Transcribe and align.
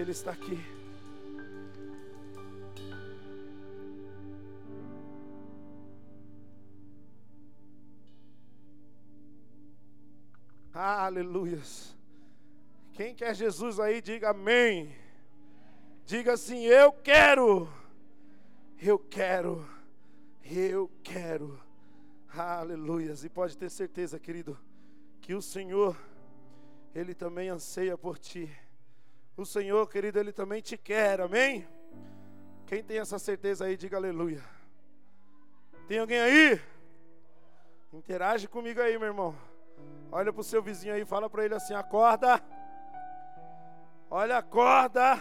Ele 0.00 0.12
está 0.12 0.30
aqui. 0.30 0.58
Aleluias. 10.72 11.94
Quem 12.94 13.14
quer 13.14 13.34
Jesus 13.34 13.78
aí, 13.78 14.00
diga 14.00 14.30
amém. 14.30 14.96
Diga 16.06 16.32
assim: 16.32 16.64
Eu 16.64 16.94
quero. 16.94 17.68
Eu 18.80 18.98
quero. 18.98 19.68
Eu 20.42 20.90
quero. 21.02 21.60
Aleluias. 22.34 23.22
E 23.22 23.28
pode 23.28 23.54
ter 23.58 23.70
certeza, 23.70 24.18
querido, 24.18 24.58
que 25.20 25.34
o 25.34 25.42
Senhor, 25.42 25.94
Ele 26.94 27.12
também 27.12 27.50
anseia 27.50 27.98
por 27.98 28.18
ti. 28.18 28.50
O 29.40 29.46
Senhor, 29.46 29.88
querido, 29.88 30.18
Ele 30.18 30.34
também 30.34 30.60
te 30.60 30.76
quer. 30.76 31.18
Amém? 31.18 31.66
Quem 32.66 32.84
tem 32.84 32.98
essa 32.98 33.18
certeza 33.18 33.64
aí, 33.64 33.74
diga 33.74 33.96
aleluia. 33.96 34.44
Tem 35.88 35.98
alguém 35.98 36.20
aí? 36.20 36.60
Interage 37.90 38.46
comigo 38.46 38.82
aí, 38.82 38.98
meu 38.98 39.08
irmão. 39.08 39.34
Olha 40.12 40.30
para 40.30 40.42
o 40.42 40.44
seu 40.44 40.62
vizinho 40.62 40.92
aí, 40.92 41.06
fala 41.06 41.30
para 41.30 41.42
ele 41.42 41.54
assim: 41.54 41.72
acorda. 41.72 42.38
Olha, 44.10 44.36
acorda. 44.36 45.18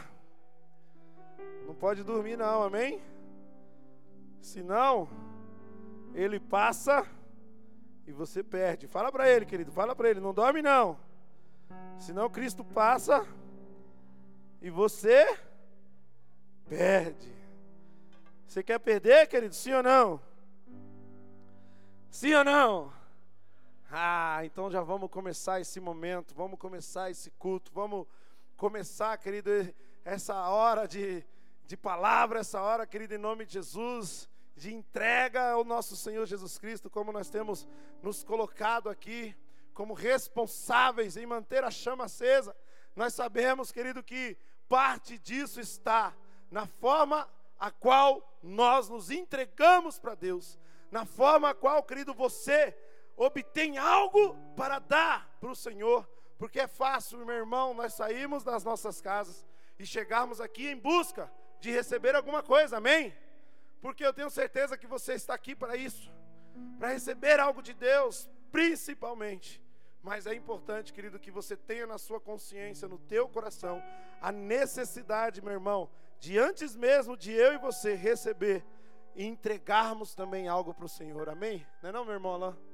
Não 1.65 1.73
pode 1.73 2.03
dormir, 2.03 2.37
não, 2.37 2.61
amém? 2.61 3.01
Senão, 4.41 5.07
ele 6.13 6.41
passa 6.41 7.07
e 8.05 8.11
você 8.11 8.43
perde. 8.43 8.85
Fala 8.85 9.13
para 9.13 9.29
ele, 9.29 9.45
querido, 9.45 9.71
fala 9.71 9.95
para 9.95 10.09
ele: 10.09 10.19
não 10.19 10.33
dorme, 10.33 10.61
não. 10.61 10.99
Senão, 11.97 12.29
Cristo 12.29 12.65
passa 12.65 13.25
e 14.61 14.69
você 14.69 15.37
perde. 16.67 17.33
Você 18.47 18.63
quer 18.63 18.79
perder, 18.79 19.27
querido? 19.27 19.53
Sim 19.53 19.73
ou 19.73 19.83
não? 19.83 20.21
Sim 22.09 22.33
ou 22.33 22.43
não? 22.43 22.93
Ah, 23.91 24.41
então 24.43 24.69
já 24.69 24.81
vamos 24.81 25.09
começar 25.09 25.61
esse 25.61 25.79
momento, 25.79 26.35
vamos 26.35 26.59
começar 26.59 27.09
esse 27.09 27.31
culto, 27.31 27.71
vamos 27.73 28.05
começar, 28.55 29.17
querido, 29.17 29.49
essa 30.03 30.35
hora 30.49 30.87
de, 30.87 31.25
de 31.65 31.77
palavra, 31.77 32.39
essa 32.39 32.61
hora, 32.61 32.85
querido, 32.85 33.15
em 33.15 33.17
nome 33.17 33.45
de 33.45 33.53
Jesus, 33.53 34.29
de 34.55 34.73
entrega 34.73 35.51
ao 35.51 35.63
nosso 35.63 35.95
Senhor 35.95 36.25
Jesus 36.25 36.57
Cristo, 36.57 36.89
como 36.89 37.11
nós 37.11 37.29
temos 37.29 37.67
nos 38.03 38.23
colocado 38.23 38.89
aqui, 38.89 39.35
como 39.73 39.93
responsáveis 39.93 41.15
em 41.15 41.25
manter 41.25 41.63
a 41.63 41.71
chama 41.71 42.05
acesa. 42.05 42.55
Nós 42.95 43.13
sabemos, 43.13 43.71
querido, 43.71 44.03
que 44.03 44.37
parte 44.69 45.17
disso 45.17 45.59
está 45.59 46.15
na 46.51 46.67
forma 46.67 47.27
a 47.59 47.71
qual 47.71 48.39
nós 48.41 48.87
nos 48.87 49.09
entregamos 49.09 49.99
para 49.99 50.15
Deus, 50.15 50.57
na 50.91 51.05
forma 51.05 51.49
a 51.49 51.53
qual, 51.53 51.83
querido, 51.83 52.13
você 52.13 52.77
obtém 53.17 53.77
algo 53.77 54.35
para 54.55 54.79
dar 54.79 55.27
para 55.41 55.49
o 55.49 55.55
Senhor, 55.55 56.07
porque 56.37 56.59
é 56.59 56.67
fácil, 56.67 57.25
meu 57.25 57.35
irmão, 57.35 57.73
nós 57.73 57.93
sairmos 57.95 58.43
das 58.43 58.63
nossas 58.63 59.01
casas 59.01 59.45
e 59.77 59.85
chegarmos 59.85 60.39
aqui 60.39 60.67
em 60.67 60.77
busca 60.77 61.29
de 61.59 61.71
receber 61.71 62.15
alguma 62.15 62.41
coisa, 62.41 62.77
amém? 62.77 63.13
Porque 63.81 64.05
eu 64.05 64.13
tenho 64.13 64.29
certeza 64.29 64.77
que 64.77 64.87
você 64.87 65.13
está 65.13 65.33
aqui 65.33 65.55
para 65.55 65.75
isso, 65.75 66.11
para 66.77 66.89
receber 66.89 67.39
algo 67.39 67.61
de 67.61 67.73
Deus, 67.73 68.29
principalmente. 68.51 69.61
Mas 70.01 70.25
é 70.25 70.33
importante, 70.33 70.93
querido, 70.93 71.19
que 71.19 71.31
você 71.31 71.57
tenha 71.57 71.85
na 71.85 71.97
sua 71.97 72.19
consciência, 72.19 72.87
no 72.87 72.97
teu 72.97 73.27
coração, 73.27 73.81
a 74.21 74.31
necessidade, 74.31 75.41
meu 75.41 75.53
irmão, 75.53 75.89
de 76.19 76.37
antes 76.37 76.75
mesmo 76.75 77.17
de 77.17 77.31
eu 77.31 77.53
e 77.53 77.57
você 77.57 77.95
receber 77.95 78.65
e 79.15 79.25
entregarmos 79.25 80.15
também 80.15 80.47
algo 80.47 80.73
para 80.73 80.85
o 80.85 80.89
Senhor, 80.89 81.27
amém? 81.29 81.65
Não 81.81 81.89
é 81.89 81.93
não, 81.93 82.05
meu 82.05 82.13
irmão 82.13 82.33
Alain? 82.33 82.69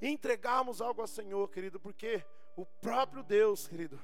entregarmos 0.00 0.80
algo 0.80 1.00
ao 1.00 1.06
Senhor, 1.06 1.48
querido, 1.50 1.78
porque 1.78 2.24
o 2.56 2.64
próprio 2.64 3.22
Deus, 3.22 3.66
querido, 3.68 4.00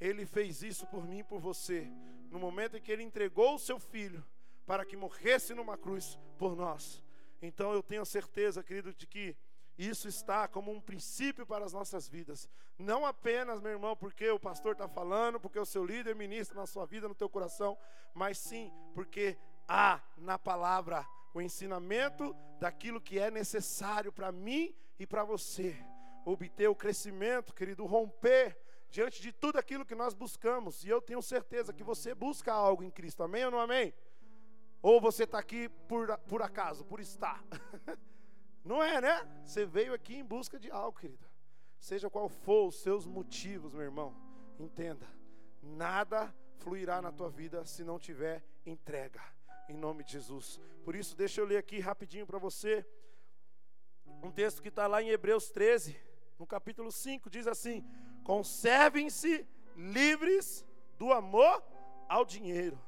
ele 0.00 0.26
fez 0.26 0.62
isso 0.62 0.86
por 0.86 1.06
mim 1.06 1.18
e 1.18 1.24
por 1.24 1.40
você, 1.40 1.86
no 2.30 2.38
momento 2.38 2.76
em 2.76 2.80
que 2.80 2.90
ele 2.90 3.02
entregou 3.02 3.54
o 3.54 3.58
seu 3.58 3.78
filho 3.78 4.24
para 4.66 4.84
que 4.84 4.96
morresse 4.96 5.54
numa 5.54 5.76
cruz 5.76 6.18
por 6.38 6.56
nós. 6.56 7.02
Então 7.42 7.72
eu 7.72 7.82
tenho 7.82 8.04
certeza, 8.06 8.62
querido, 8.62 8.94
de 8.94 9.06
que 9.06 9.36
isso 9.76 10.08
está 10.08 10.46
como 10.46 10.70
um 10.70 10.80
princípio 10.80 11.46
para 11.46 11.64
as 11.64 11.72
nossas 11.72 12.08
vidas. 12.08 12.48
Não 12.78 13.04
apenas, 13.04 13.60
meu 13.60 13.72
irmão, 13.72 13.96
porque 13.96 14.28
o 14.30 14.38
pastor 14.38 14.72
está 14.72 14.88
falando, 14.88 15.40
porque 15.40 15.58
o 15.58 15.66
seu 15.66 15.84
líder 15.84 16.14
ministra 16.14 16.60
na 16.60 16.66
sua 16.66 16.86
vida, 16.86 17.08
no 17.08 17.14
teu 17.14 17.28
coração, 17.28 17.76
mas 18.12 18.38
sim 18.38 18.72
porque 18.94 19.36
há 19.68 20.00
na 20.16 20.38
palavra 20.38 21.06
o 21.32 21.40
ensinamento 21.40 22.34
daquilo 22.60 23.00
que 23.00 23.18
é 23.18 23.30
necessário 23.30 24.12
para 24.12 24.30
mim 24.30 24.74
e 24.98 25.06
para 25.06 25.24
você 25.24 25.76
obter 26.24 26.68
o 26.68 26.74
crescimento, 26.74 27.52
querido, 27.52 27.84
romper 27.84 28.56
diante 28.88 29.20
de 29.20 29.32
tudo 29.32 29.58
aquilo 29.58 29.84
que 29.84 29.94
nós 29.94 30.14
buscamos. 30.14 30.84
E 30.84 30.88
eu 30.88 31.02
tenho 31.02 31.20
certeza 31.20 31.72
que 31.72 31.82
você 31.82 32.14
busca 32.14 32.52
algo 32.52 32.84
em 32.84 32.90
Cristo, 32.90 33.24
amém 33.24 33.44
ou 33.44 33.50
não 33.50 33.60
amém? 33.60 33.92
Ou 34.80 35.00
você 35.00 35.24
está 35.24 35.38
aqui 35.38 35.68
por, 35.88 36.16
por 36.18 36.42
acaso, 36.42 36.84
por 36.84 37.00
estar? 37.00 37.42
não 38.64 38.82
é, 38.82 39.00
né? 39.00 39.42
Você 39.44 39.66
veio 39.66 39.92
aqui 39.92 40.16
em 40.16 40.24
busca 40.24 40.58
de 40.58 40.70
algo, 40.70 40.98
querido. 40.98 41.26
Seja 41.78 42.08
qual 42.08 42.28
for 42.28 42.68
os 42.68 42.76
seus 42.76 43.06
motivos, 43.06 43.74
meu 43.74 43.82
irmão, 43.82 44.16
entenda: 44.58 45.06
nada 45.62 46.34
fluirá 46.58 47.02
na 47.02 47.12
tua 47.12 47.28
vida 47.28 47.64
se 47.66 47.84
não 47.84 47.98
tiver 47.98 48.42
entrega, 48.64 49.20
em 49.68 49.74
nome 49.74 50.02
de 50.02 50.12
Jesus. 50.12 50.58
Por 50.82 50.94
isso, 50.94 51.14
deixa 51.14 51.40
eu 51.40 51.46
ler 51.46 51.58
aqui 51.58 51.78
rapidinho 51.78 52.26
para 52.26 52.38
você. 52.38 52.86
Um 54.22 54.30
texto 54.30 54.62
que 54.62 54.68
está 54.68 54.86
lá 54.86 55.02
em 55.02 55.10
Hebreus 55.10 55.50
13, 55.50 55.94
no 56.38 56.46
capítulo 56.46 56.90
5, 56.90 57.28
diz 57.28 57.46
assim: 57.46 57.84
Conservem-se 58.22 59.46
livres 59.76 60.64
do 60.98 61.12
amor 61.12 61.62
ao 62.08 62.24
dinheiro 62.24 62.80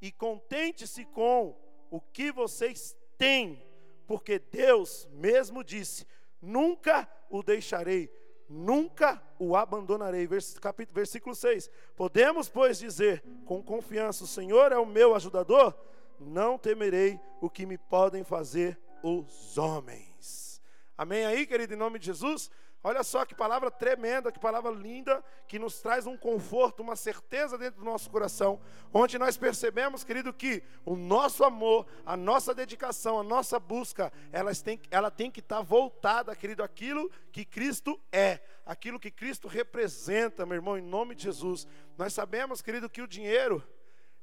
e 0.00 0.10
contente-se 0.10 1.04
com 1.04 1.56
o 1.90 2.00
que 2.00 2.32
vocês 2.32 2.96
têm, 3.16 3.64
porque 4.12 4.38
Deus 4.38 5.08
mesmo 5.10 5.64
disse: 5.64 6.06
Nunca 6.38 7.08
o 7.30 7.42
deixarei, 7.42 8.12
nunca 8.46 9.22
o 9.38 9.56
abandonarei. 9.56 10.26
Versículo 10.26 11.34
6. 11.34 11.70
Podemos, 11.96 12.46
pois, 12.46 12.78
dizer 12.78 13.24
com 13.46 13.62
confiança: 13.62 14.24
O 14.24 14.26
Senhor 14.26 14.70
é 14.70 14.76
o 14.76 14.84
meu 14.84 15.14
ajudador, 15.14 15.74
não 16.20 16.58
temerei 16.58 17.18
o 17.40 17.48
que 17.48 17.64
me 17.64 17.78
podem 17.78 18.22
fazer 18.22 18.78
os 19.02 19.56
homens. 19.56 20.60
Amém 20.94 21.24
aí, 21.24 21.46
querido, 21.46 21.72
em 21.72 21.78
nome 21.78 21.98
de 21.98 22.04
Jesus? 22.04 22.50
Olha 22.84 23.04
só 23.04 23.24
que 23.24 23.34
palavra 23.34 23.70
tremenda, 23.70 24.32
que 24.32 24.40
palavra 24.40 24.70
linda, 24.72 25.22
que 25.46 25.58
nos 25.58 25.80
traz 25.80 26.04
um 26.04 26.16
conforto, 26.16 26.82
uma 26.82 26.96
certeza 26.96 27.56
dentro 27.56 27.80
do 27.80 27.84
nosso 27.84 28.10
coração, 28.10 28.60
onde 28.92 29.18
nós 29.18 29.36
percebemos, 29.36 30.02
querido, 30.02 30.32
que 30.32 30.64
o 30.84 30.96
nosso 30.96 31.44
amor, 31.44 31.86
a 32.04 32.16
nossa 32.16 32.52
dedicação, 32.52 33.20
a 33.20 33.22
nossa 33.22 33.60
busca, 33.60 34.12
elas 34.32 34.60
têm, 34.62 34.80
ela 34.90 35.12
tem 35.12 35.30
que 35.30 35.38
estar 35.38 35.60
voltada, 35.60 36.34
querido, 36.34 36.62
aquilo 36.62 37.08
que 37.30 37.44
Cristo 37.44 38.00
é, 38.10 38.40
aquilo 38.66 38.98
que 38.98 39.10
Cristo 39.10 39.46
representa, 39.46 40.44
meu 40.44 40.56
irmão, 40.56 40.76
em 40.76 40.82
nome 40.82 41.14
de 41.14 41.22
Jesus. 41.22 41.68
Nós 41.96 42.12
sabemos, 42.12 42.60
querido, 42.60 42.90
que 42.90 43.02
o 43.02 43.06
dinheiro 43.06 43.62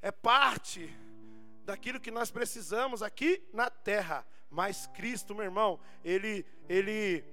é 0.01 0.11
parte 0.11 0.93
daquilo 1.63 1.99
que 1.99 2.11
nós 2.11 2.29
precisamos 2.29 3.01
aqui 3.01 3.41
na 3.53 3.69
terra 3.69 4.25
mas 4.49 4.87
Cristo, 4.87 5.35
meu 5.35 5.45
irmão, 5.45 5.79
ele, 6.03 6.45
ele 6.67 7.23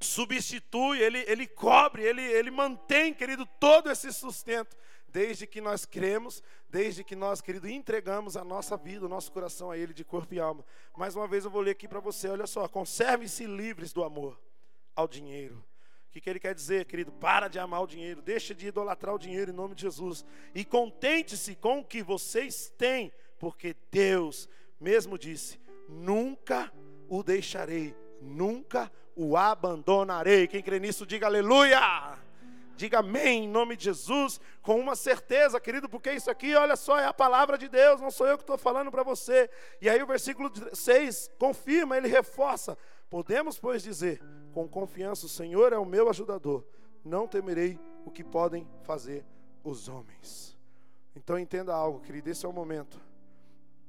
substitui, 0.00 1.00
ele, 1.00 1.24
ele 1.26 1.46
cobre, 1.46 2.02
ele, 2.02 2.22
ele 2.22 2.50
mantém, 2.50 3.12
querido, 3.12 3.44
todo 3.58 3.90
esse 3.90 4.12
sustento, 4.12 4.76
desde 5.08 5.46
que 5.46 5.60
nós 5.60 5.84
cremos, 5.84 6.42
desde 6.68 7.02
que 7.02 7.16
nós, 7.16 7.40
querido, 7.40 7.68
entregamos 7.68 8.36
a 8.36 8.44
nossa 8.44 8.76
vida, 8.76 9.06
o 9.06 9.08
nosso 9.08 9.32
coração 9.32 9.70
a 9.70 9.78
Ele 9.78 9.94
de 9.94 10.04
corpo 10.04 10.34
e 10.34 10.40
alma. 10.40 10.64
Mais 10.96 11.16
uma 11.16 11.26
vez 11.26 11.44
eu 11.44 11.50
vou 11.50 11.62
ler 11.62 11.72
aqui 11.72 11.88
para 11.88 12.00
você, 12.00 12.28
olha 12.28 12.46
só, 12.46 12.68
conserve-se 12.68 13.46
livres 13.46 13.92
do 13.92 14.04
amor 14.04 14.38
ao 14.94 15.08
dinheiro. 15.08 15.64
O 16.08 16.10
que, 16.10 16.20
que 16.20 16.30
ele 16.30 16.40
quer 16.40 16.54
dizer, 16.54 16.86
querido? 16.86 17.12
Para 17.12 17.48
de 17.48 17.58
amar 17.58 17.82
o 17.82 17.86
dinheiro, 17.86 18.22
deixa 18.22 18.54
de 18.54 18.66
idolatrar 18.66 19.14
o 19.14 19.18
dinheiro 19.18 19.50
em 19.50 19.54
nome 19.54 19.74
de 19.74 19.82
Jesus. 19.82 20.24
E 20.54 20.64
contente-se 20.64 21.54
com 21.54 21.80
o 21.80 21.84
que 21.84 22.02
vocês 22.02 22.72
têm, 22.78 23.12
porque 23.38 23.76
Deus 23.90 24.48
mesmo 24.80 25.18
disse: 25.18 25.60
nunca 25.86 26.72
o 27.08 27.22
deixarei, 27.22 27.94
nunca 28.20 28.90
o 29.14 29.36
abandonarei. 29.36 30.46
Quem 30.46 30.62
crê 30.62 30.78
nisso, 30.78 31.06
diga 31.06 31.26
aleluia. 31.26 31.80
Diga 32.76 33.00
amém 33.00 33.42
em 33.44 33.48
nome 33.48 33.76
de 33.76 33.86
Jesus, 33.86 34.40
com 34.62 34.78
uma 34.78 34.94
certeza, 34.94 35.58
querido, 35.58 35.88
porque 35.88 36.12
isso 36.12 36.30
aqui, 36.30 36.54
olha 36.54 36.76
só, 36.76 36.96
é 36.96 37.06
a 37.06 37.12
palavra 37.12 37.58
de 37.58 37.68
Deus, 37.68 38.00
não 38.00 38.08
sou 38.08 38.24
eu 38.28 38.36
que 38.36 38.44
estou 38.44 38.56
falando 38.56 38.88
para 38.88 39.02
você. 39.02 39.50
E 39.80 39.88
aí 39.88 40.00
o 40.00 40.06
versículo 40.06 40.48
6 40.72 41.28
confirma, 41.40 41.96
ele 41.96 42.06
reforça: 42.06 42.78
Podemos, 43.10 43.58
pois, 43.58 43.82
dizer 43.82 44.22
com 44.52 44.68
confiança: 44.68 45.26
O 45.26 45.28
Senhor 45.28 45.72
é 45.72 45.78
o 45.78 45.84
meu 45.84 46.08
ajudador, 46.08 46.64
não 47.04 47.26
temerei 47.26 47.80
o 48.04 48.12
que 48.12 48.22
podem 48.22 48.64
fazer 48.84 49.26
os 49.64 49.88
homens. 49.88 50.56
Então 51.16 51.36
entenda 51.36 51.74
algo, 51.74 51.98
querido, 51.98 52.30
esse 52.30 52.46
é 52.46 52.48
o 52.48 52.52
momento 52.52 53.07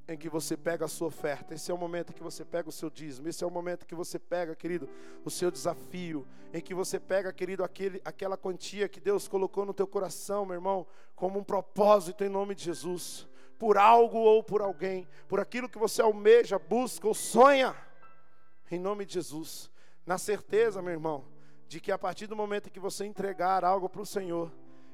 em 0.09 0.17
que 0.17 0.27
você 0.27 0.57
pega 0.57 0.85
a 0.85 0.87
sua 0.87 1.07
oferta, 1.07 1.53
esse 1.53 1.69
é 1.69 1.73
o 1.73 1.77
momento 1.77 2.09
em 2.09 2.13
que 2.13 2.23
você 2.23 2.43
pega 2.43 2.67
o 2.67 2.71
seu 2.71 2.89
dízimo, 2.89 3.29
esse 3.29 3.43
é 3.43 3.47
o 3.47 3.51
momento 3.51 3.85
que 3.85 3.93
você 3.93 4.17
pega, 4.17 4.55
querido, 4.55 4.89
o 5.23 5.29
seu 5.29 5.51
desafio, 5.51 6.27
em 6.51 6.59
que 6.59 6.73
você 6.73 6.99
pega, 6.99 7.31
querido, 7.31 7.63
aquele, 7.63 8.01
aquela 8.03 8.35
quantia 8.35 8.89
que 8.89 8.99
Deus 8.99 9.27
colocou 9.27 9.67
no 9.67 9.73
teu 9.73 9.85
coração, 9.85 10.47
meu 10.47 10.55
irmão, 10.55 10.87
como 11.15 11.37
um 11.37 11.43
propósito 11.43 12.23
em 12.23 12.29
nome 12.29 12.55
de 12.55 12.63
Jesus, 12.63 13.29
por 13.59 13.77
algo 13.77 14.17
ou 14.17 14.43
por 14.43 14.63
alguém, 14.63 15.07
por 15.27 15.39
aquilo 15.39 15.69
que 15.69 15.77
você 15.77 16.01
almeja, 16.01 16.57
busca 16.57 17.07
ou 17.07 17.13
sonha, 17.13 17.75
em 18.71 18.79
nome 18.79 19.05
de 19.05 19.13
Jesus, 19.13 19.69
na 20.07 20.17
certeza, 20.17 20.81
meu 20.81 20.93
irmão, 20.93 21.23
de 21.67 21.79
que 21.79 21.91
a 21.91 21.99
partir 21.99 22.25
do 22.25 22.35
momento 22.35 22.67
em 22.67 22.71
que 22.71 22.79
você 22.79 23.05
entregar 23.05 23.63
algo 23.63 23.87
para 23.87 24.01
o 24.01 24.05
Senhor, 24.07 24.51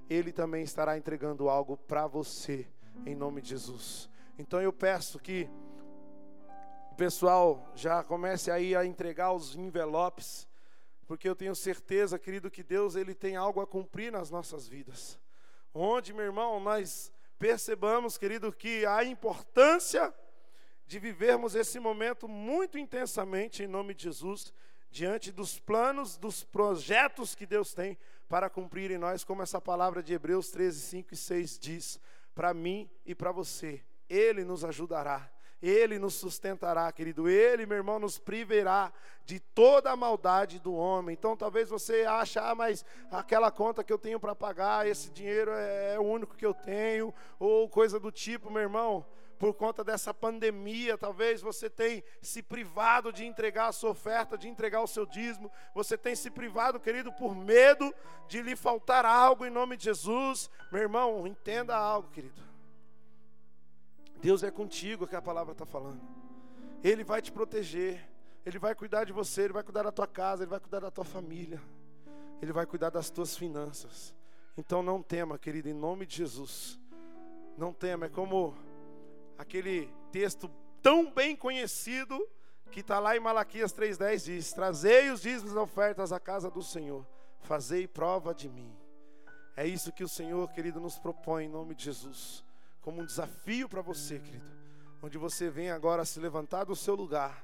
Ele 0.09 0.33
também 0.33 0.61
estará 0.61 0.97
entregando 0.97 1.47
algo 1.47 1.77
para 1.77 2.06
você, 2.06 2.68
em 3.06 3.15
nome 3.15 3.41
de 3.41 3.51
Jesus. 3.51 4.13
Então 4.37 4.61
eu 4.61 4.73
peço 4.73 5.19
que 5.19 5.49
o 6.91 6.95
pessoal 6.95 7.71
já 7.75 8.03
comece 8.03 8.51
aí 8.51 8.75
a 8.75 8.85
entregar 8.85 9.31
os 9.33 9.55
envelopes, 9.55 10.47
porque 11.05 11.27
eu 11.27 11.35
tenho 11.35 11.55
certeza, 11.55 12.17
querido, 12.17 12.49
que 12.49 12.63
Deus 12.63 12.95
ele 12.95 13.13
tem 13.13 13.35
algo 13.35 13.61
a 13.61 13.67
cumprir 13.67 14.11
nas 14.11 14.29
nossas 14.31 14.67
vidas. 14.67 15.19
Onde, 15.73 16.13
meu 16.13 16.25
irmão, 16.25 16.59
nós 16.59 17.11
percebamos, 17.37 18.17
querido, 18.17 18.51
que 18.51 18.85
a 18.85 19.03
importância 19.03 20.13
de 20.87 20.99
vivermos 20.99 21.55
esse 21.55 21.79
momento 21.79 22.27
muito 22.27 22.77
intensamente 22.77 23.63
em 23.63 23.67
nome 23.67 23.93
de 23.93 24.03
Jesus, 24.03 24.53
diante 24.89 25.31
dos 25.31 25.59
planos, 25.59 26.17
dos 26.17 26.43
projetos 26.43 27.35
que 27.35 27.45
Deus 27.45 27.73
tem 27.73 27.97
para 28.29 28.49
cumprir 28.49 28.91
em 28.91 28.97
nós, 28.97 29.23
como 29.23 29.41
essa 29.41 29.59
palavra 29.59 30.01
de 30.01 30.13
Hebreus 30.13 30.49
13, 30.49 30.79
5 30.79 31.13
e 31.13 31.17
6 31.17 31.59
diz, 31.59 31.99
para 32.33 32.53
mim 32.53 32.89
e 33.05 33.13
para 33.13 33.31
você. 33.31 33.83
Ele 34.10 34.44
nos 34.44 34.63
ajudará, 34.63 35.30
Ele 35.62 35.98
nos 35.98 36.16
sustentará, 36.16 36.92
querido. 36.92 37.28
Ele, 37.30 37.66
meu 37.66 37.78
irmão, 37.78 38.00
nos 38.00 38.18
priverá 38.18 38.92
de 39.25 39.40
toda 39.40 39.92
a 39.92 39.96
maldade 39.96 40.60
do 40.60 40.74
homem. 40.74 41.13
Então, 41.13 41.36
talvez 41.36 41.69
você 41.69 42.06
ache, 42.06 42.38
ah, 42.38 42.54
mas 42.54 42.86
aquela 43.12 43.52
conta 43.52 43.84
que 43.84 43.92
eu 43.92 43.98
tenho 43.98 44.19
para 44.19 44.36
pagar, 44.36 44.88
esse 44.88 45.10
dinheiro 45.10 45.52
é, 45.52 45.96
é 45.96 46.00
o 46.00 46.04
único 46.04 46.36
que 46.36 46.46
eu 46.46 46.54
tenho, 46.54 47.13
ou 47.40 47.68
coisa 47.68 48.00
do 48.00 48.12
tipo, 48.12 48.52
meu 48.52 48.62
irmão 48.62 49.06
por 49.38 49.54
conta 49.54 49.84
dessa 49.84 50.13
pandemia, 50.13 50.98
talvez 50.98 51.42
você 51.42 51.69
tenha 51.69 52.04
se 52.22 52.42
privado 52.42 53.12
de 53.12 53.25
entregar 53.25 53.68
a 53.68 53.72
sua 53.72 53.92
oferta, 53.92 54.38
de 54.38 54.48
entregar 54.48 54.81
o 54.81 54.88
seu 54.88 55.06
dízimo, 55.06 55.52
você 55.74 55.98
tem 55.98 56.16
se 56.16 56.30
privado, 56.30 56.80
querido, 56.80 57.12
por 57.12 57.36
medo 57.36 57.94
de 58.28 58.42
lhe 58.42 58.56
faltar 58.56 59.06
algo 59.06 59.46
em 59.46 59.50
nome 59.50 59.78
de 59.78 59.86
Jesus. 59.86 60.50
Meu 60.72 60.81
irmão, 60.81 61.28
entenda 61.28 61.75
algo, 61.75 62.10
querido. 62.10 62.55
Deus 64.21 64.44
é 64.44 64.51
contigo 64.51 65.07
que 65.07 65.15
a 65.15 65.21
palavra 65.21 65.51
está 65.51 65.65
falando. 65.65 66.01
Ele 66.83 67.03
vai 67.03 67.21
te 67.21 67.31
proteger. 67.31 68.07
Ele 68.45 68.59
vai 68.59 68.75
cuidar 68.75 69.03
de 69.03 69.13
você. 69.13 69.44
Ele 69.44 69.53
vai 69.53 69.63
cuidar 69.63 69.83
da 69.83 69.91
tua 69.91 70.07
casa. 70.07 70.44
Ele 70.44 70.50
vai 70.50 70.59
cuidar 70.59 70.79
da 70.79 70.91
tua 70.91 71.06
família. 71.06 71.62
Ele 72.41 72.51
vai 72.51 72.65
cuidar 72.65 72.89
das 72.89 73.09
tuas 73.09 73.35
finanças. 73.35 74.15
Então 74.57 74.81
não 74.81 75.01
tema, 75.01 75.38
querido, 75.38 75.69
em 75.69 75.73
nome 75.73 76.06
de 76.06 76.17
Jesus. 76.17 76.79
Não 77.57 77.73
tema. 77.73 78.06
É 78.06 78.09
como 78.09 78.56
aquele 79.38 79.89
texto 80.12 80.50
tão 80.81 81.11
bem 81.11 81.35
conhecido 81.35 82.25
que 82.71 82.81
está 82.81 83.00
lá 83.00 83.15
em 83.15 83.19
Malaquias 83.19 83.73
3,10 83.73 84.25
diz: 84.25 84.53
Trazei 84.53 85.09
os 85.09 85.21
dízimos 85.21 85.53
e 85.53 85.57
ofertas 85.57 86.11
à 86.11 86.19
casa 86.19 86.50
do 86.50 86.61
Senhor, 86.61 87.06
fazei 87.39 87.88
prova 87.88 88.33
de 88.33 88.50
mim. 88.50 88.75
É 89.56 89.65
isso 89.65 89.91
que 89.91 90.03
o 90.03 90.09
Senhor, 90.09 90.51
querido, 90.51 90.79
nos 90.79 90.97
propõe 91.00 91.45
em 91.45 91.50
nome 91.50 91.73
de 91.73 91.85
Jesus 91.85 92.44
como 92.85 93.01
um 93.01 93.05
desafio 93.05 93.67
para 93.67 93.81
você, 93.81 94.19
querido. 94.19 94.45
Onde 95.01 95.17
você 95.17 95.49
vem 95.49 95.71
agora 95.71 96.05
se 96.05 96.19
levantar 96.19 96.65
do 96.65 96.75
seu 96.75 96.93
lugar. 96.93 97.43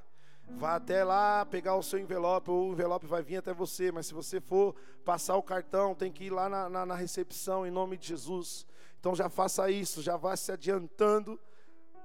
Vá 0.50 0.76
até 0.76 1.02
lá 1.02 1.44
pegar 1.44 1.74
o 1.74 1.82
seu 1.82 1.98
envelope, 1.98 2.48
ou 2.48 2.68
o 2.68 2.72
envelope 2.72 3.06
vai 3.06 3.22
vir 3.22 3.38
até 3.38 3.52
você, 3.52 3.90
mas 3.90 4.06
se 4.06 4.14
você 4.14 4.40
for 4.40 4.72
passar 5.04 5.36
o 5.36 5.42
cartão, 5.42 5.96
tem 5.96 6.12
que 6.12 6.24
ir 6.24 6.30
lá 6.30 6.48
na, 6.48 6.68
na, 6.68 6.86
na 6.86 6.94
recepção 6.94 7.66
em 7.66 7.72
nome 7.72 7.96
de 7.98 8.06
Jesus. 8.06 8.64
Então 9.00 9.16
já 9.16 9.28
faça 9.28 9.68
isso, 9.68 10.00
já 10.00 10.16
vá 10.16 10.36
se 10.36 10.52
adiantando, 10.52 11.40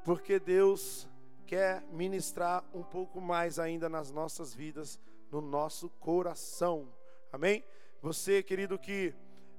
porque 0.03 0.39
Deus 0.39 1.07
quer 1.45 1.83
ministrar 1.91 2.63
um 2.73 2.81
pouco 2.81 3.21
mais 3.21 3.59
ainda 3.59 3.87
nas 3.87 4.11
nossas 4.11 4.51
vidas, 4.51 4.99
no 5.31 5.41
nosso 5.41 5.89
coração. 5.99 6.91
Amém? 7.31 7.63
Você, 8.01 8.41
querido, 8.41 8.79
que 8.79 9.13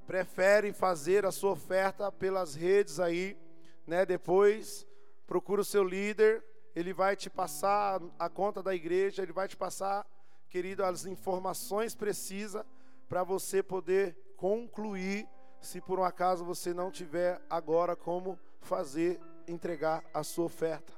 prefere 0.05 0.73
fazer 0.73 1.25
a 1.25 1.31
sua 1.31 1.53
oferta 1.53 2.11
pelas 2.11 2.57
redes 2.57 2.99
aí, 2.99 3.37
né? 3.89 4.05
Depois 4.05 4.87
procura 5.27 5.63
o 5.63 5.65
seu 5.65 5.83
líder, 5.83 6.45
ele 6.77 6.93
vai 6.93 7.17
te 7.17 7.31
passar 7.31 8.01
a 8.19 8.29
conta 8.29 8.63
da 8.63 8.75
igreja, 8.75 9.23
ele 9.23 9.33
vai 9.33 9.49
te 9.49 9.57
passar, 9.57 10.07
querido, 10.51 10.85
as 10.85 11.07
informações 11.07 11.95
precisas 11.95 12.65
para 13.09 13.25
você 13.25 13.63
poder 13.63 14.15
concluir, 14.37 15.27
se 15.61 15.81
por 15.81 15.99
um 15.99 16.05
acaso 16.05 16.45
você 16.45 16.75
não 16.75 16.91
tiver 16.91 17.41
agora 17.49 17.97
como 17.97 18.39
fazer 18.61 19.19
entregar 19.47 20.05
a 20.13 20.23
sua 20.23 20.45
oferta, 20.45 20.93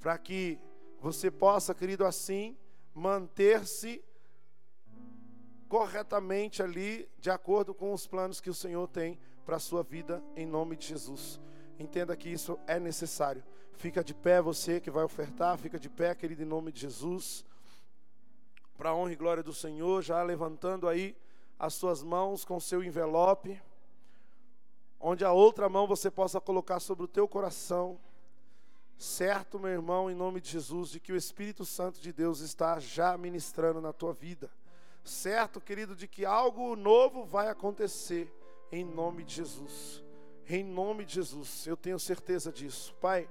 para 0.00 0.16
que 0.16 0.60
você 1.00 1.32
possa, 1.32 1.74
querido, 1.74 2.06
assim 2.06 2.56
manter-se 2.94 4.02
corretamente 5.68 6.62
ali, 6.62 7.08
de 7.18 7.30
acordo 7.30 7.74
com 7.74 7.92
os 7.92 8.06
planos 8.06 8.40
que 8.40 8.48
o 8.48 8.54
Senhor 8.54 8.86
tem 8.86 9.18
para 9.44 9.56
a 9.56 9.60
sua 9.60 9.82
vida, 9.82 10.22
em 10.36 10.46
nome 10.46 10.76
de 10.76 10.86
Jesus. 10.86 11.40
Entenda 11.78 12.16
que 12.16 12.28
isso 12.28 12.58
é 12.66 12.80
necessário. 12.80 13.42
Fica 13.74 14.02
de 14.02 14.12
pé 14.12 14.42
você 14.42 14.80
que 14.80 14.90
vai 14.90 15.04
ofertar, 15.04 15.56
fica 15.56 15.78
de 15.78 15.88
pé, 15.88 16.14
querido, 16.14 16.42
em 16.42 16.46
nome 16.46 16.72
de 16.72 16.80
Jesus. 16.80 17.44
Para 18.76 18.90
a 18.90 18.94
honra 18.94 19.12
e 19.12 19.16
glória 19.16 19.42
do 19.42 19.54
Senhor, 19.54 20.02
já 20.02 20.20
levantando 20.22 20.88
aí 20.88 21.16
as 21.58 21.74
suas 21.74 22.02
mãos 22.02 22.44
com 22.44 22.58
seu 22.58 22.82
envelope, 22.82 23.60
onde 25.00 25.24
a 25.24 25.30
outra 25.30 25.68
mão 25.68 25.86
você 25.86 26.10
possa 26.10 26.40
colocar 26.40 26.80
sobre 26.80 27.04
o 27.04 27.08
teu 27.08 27.28
coração. 27.28 27.98
Certo, 28.96 29.60
meu 29.60 29.70
irmão, 29.70 30.10
em 30.10 30.14
nome 30.14 30.40
de 30.40 30.50
Jesus, 30.50 30.90
de 30.90 30.98
que 30.98 31.12
o 31.12 31.16
Espírito 31.16 31.64
Santo 31.64 32.00
de 32.00 32.12
Deus 32.12 32.40
está 32.40 32.80
já 32.80 33.16
ministrando 33.16 33.80
na 33.80 33.92
tua 33.92 34.12
vida. 34.12 34.50
Certo, 35.04 35.60
querido, 35.60 35.94
de 35.94 36.08
que 36.08 36.24
algo 36.24 36.74
novo 36.74 37.24
vai 37.24 37.48
acontecer 37.48 38.32
em 38.72 38.84
nome 38.84 39.22
de 39.22 39.36
Jesus. 39.36 40.07
Em 40.50 40.64
nome 40.64 41.04
de 41.04 41.12
Jesus, 41.12 41.66
eu 41.66 41.76
tenho 41.76 41.98
certeza 41.98 42.50
disso. 42.50 42.94
Pai, 42.94 43.28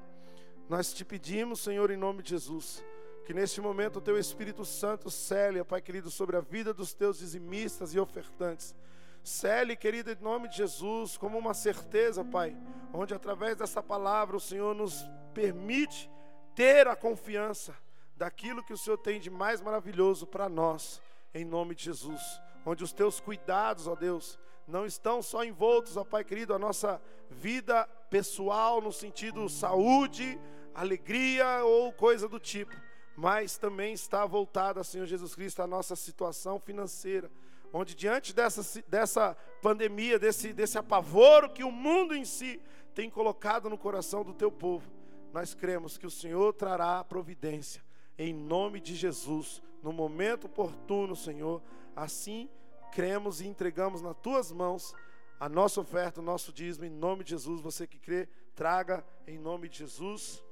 nós 0.70 0.94
te 0.94 1.04
pedimos, 1.04 1.62
Senhor, 1.62 1.90
em 1.90 1.98
nome 1.98 2.22
de 2.22 2.30
Jesus, 2.30 2.86
que 3.26 3.34
neste 3.34 3.60
momento 3.60 3.98
o 3.98 4.02
teu 4.02 4.20
Espírito 4.20 4.64
Santo 4.64 5.10
cele, 5.10 5.64
Pai 5.64 5.82
querido, 5.82 6.12
sobre 6.12 6.38
a 6.38 6.42
vida 6.42 6.76
dos 6.76 6.94
teus 6.94 7.18
dizimistas 7.18 7.96
e 7.96 8.00
ofertantes. 8.00 8.76
Cele, 9.24 9.76
querido, 9.76 10.12
em 10.12 10.16
nome 10.22 10.48
de 10.48 10.58
Jesus, 10.58 11.18
como 11.18 11.40
uma 11.40 11.56
certeza, 11.56 12.24
Pai, 12.24 12.56
onde 12.94 13.16
através 13.16 13.58
dessa 13.58 13.82
palavra 13.82 14.38
o 14.38 14.40
Senhor 14.40 14.76
nos 14.76 15.04
permite 15.34 16.12
ter 16.54 16.88
a 16.88 16.96
confiança 16.96 17.76
daquilo 18.16 18.64
que 18.64 18.74
o 18.74 18.78
Senhor 18.78 18.98
tem 18.98 19.20
de 19.20 19.32
mais 19.32 19.60
maravilhoso 19.60 20.28
para 20.28 20.48
nós, 20.48 21.02
em 21.34 21.44
nome 21.44 21.74
de 21.74 21.86
Jesus. 21.86 22.22
Onde 22.64 22.84
os 22.84 22.94
teus 22.94 23.20
cuidados, 23.20 23.88
ó 23.88 23.96
Deus, 23.96 24.38
não 24.68 24.86
estão 24.86 25.22
só 25.22 25.44
envoltos, 25.46 25.96
ó 25.96 26.04
Pai 26.04 26.24
querido, 26.24 26.54
a 26.54 26.60
nossa 26.60 27.02
vida 27.30 27.86
pessoal 28.10 28.82
no 28.82 28.92
sentido 28.92 29.48
saúde, 29.48 30.40
alegria 30.76 31.64
ou 31.64 31.94
coisa 31.94 32.28
do 32.28 32.40
tipo, 32.40 32.76
mas 33.16 33.58
também 33.58 33.94
está 33.94 34.26
voltada, 34.26 34.84
Senhor 34.84 35.06
Jesus 35.06 35.34
Cristo, 35.34 35.62
a 35.62 35.68
nossa 35.68 35.96
situação 35.96 36.60
financeira, 36.60 37.32
onde 37.72 37.96
diante 37.96 38.36
dessa, 38.36 38.84
dessa 38.88 39.36
pandemia, 39.62 40.20
desse, 40.20 40.52
desse 40.54 40.78
apavoro 40.78 41.50
que 41.50 41.64
o 41.64 41.72
mundo 41.72 42.14
em 42.14 42.26
si 42.26 42.62
tem 42.94 43.10
colocado 43.10 43.70
no 43.70 43.78
coração 43.78 44.24
do 44.24 44.34
teu 44.34 44.52
povo, 44.52 44.92
nós 45.34 45.54
cremos 45.54 45.98
que 45.98 46.06
o 46.06 46.12
Senhor 46.12 46.54
trará 46.54 47.00
a 47.00 47.04
providência, 47.04 47.82
em 48.18 48.34
nome 48.34 48.80
de 48.80 48.96
Jesus, 48.96 49.62
no 49.82 49.94
momento 49.94 50.46
oportuno, 50.46 51.16
Senhor, 51.16 51.62
assim 51.96 52.50
cremos 52.98 53.42
e 53.42 53.48
entregamos 53.48 54.02
nas 54.02 54.18
tuas 54.18 54.52
mãos 54.52 54.96
a 55.40 55.48
nossa 55.48 55.80
oferta, 55.80 56.20
o 56.20 56.24
nosso 56.24 56.52
dízimo, 56.52 56.84
em 56.84 56.90
nome 56.90 57.24
de 57.24 57.30
Jesus. 57.30 57.62
Você 57.62 57.86
que 57.86 58.00
crê, 58.00 58.28
traga 58.56 59.06
em 59.28 59.38
nome 59.38 59.70
de 59.70 59.78
Jesus. 59.78 60.44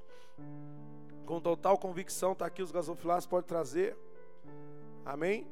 Com 1.25 1.41
total 1.41 1.75
convicção, 1.79 2.33
está 2.33 2.45
aqui 2.45 2.61
os 2.61 2.71
gasofilados, 2.71 3.25
pode 3.25 3.47
trazer. 3.47 3.97
Amém? 5.03 5.47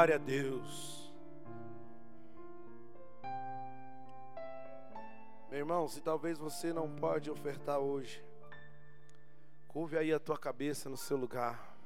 Glória 0.00 0.14
a 0.14 0.18
Deus. 0.18 1.12
Meu 5.50 5.58
irmão, 5.58 5.86
se 5.88 6.00
talvez 6.00 6.38
você 6.38 6.72
não 6.72 6.88
pode 6.88 7.30
ofertar 7.30 7.78
hoje, 7.78 8.24
curve 9.68 9.98
aí 9.98 10.10
a 10.10 10.18
tua 10.18 10.38
cabeça 10.38 10.88
no 10.88 10.96
seu 10.96 11.18
lugar. 11.18 11.76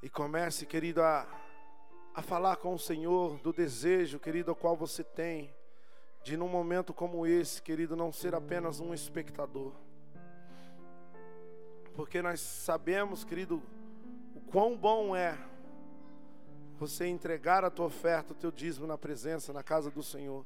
E 0.00 0.08
comece, 0.08 0.64
querido, 0.64 1.02
a, 1.02 1.26
a 2.14 2.22
falar 2.22 2.58
com 2.58 2.72
o 2.72 2.78
Senhor 2.78 3.36
do 3.40 3.52
desejo, 3.52 4.20
querido, 4.20 4.52
ao 4.52 4.56
qual 4.56 4.76
você 4.76 5.02
tem, 5.02 5.52
de 6.22 6.36
num 6.36 6.48
momento 6.48 6.94
como 6.94 7.26
esse, 7.26 7.60
querido, 7.60 7.96
não 7.96 8.12
ser 8.12 8.32
apenas 8.32 8.78
um 8.78 8.94
espectador. 8.94 9.72
Porque 11.96 12.22
nós 12.22 12.38
sabemos, 12.38 13.24
querido, 13.24 13.60
quão 14.50 14.76
bom 14.76 15.14
é 15.14 15.38
você 16.78 17.06
entregar 17.06 17.64
a 17.64 17.70
tua 17.70 17.86
oferta, 17.86 18.32
o 18.32 18.36
teu 18.36 18.50
dízimo 18.50 18.86
na 18.86 18.98
presença, 18.98 19.52
na 19.52 19.62
casa 19.62 19.90
do 19.90 20.02
Senhor. 20.02 20.44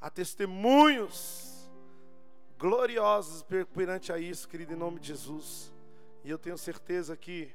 Há 0.00 0.08
testemunhos 0.10 1.68
gloriosos 2.58 3.44
perante 3.74 4.12
a 4.12 4.18
isso, 4.18 4.48
querido, 4.48 4.72
em 4.72 4.76
nome 4.76 5.00
de 5.00 5.08
Jesus. 5.08 5.72
E 6.22 6.30
eu 6.30 6.38
tenho 6.38 6.56
certeza 6.56 7.16
que 7.16 7.52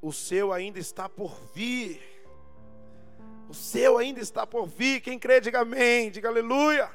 o 0.00 0.12
seu 0.12 0.52
ainda 0.52 0.78
está 0.78 1.08
por 1.08 1.34
vir. 1.54 2.00
O 3.48 3.54
seu 3.54 3.98
ainda 3.98 4.20
está 4.20 4.46
por 4.46 4.66
vir. 4.66 5.00
Quem 5.00 5.18
crê, 5.18 5.40
diga 5.40 5.60
amém, 5.60 6.10
diga 6.10 6.28
aleluia. 6.28 6.90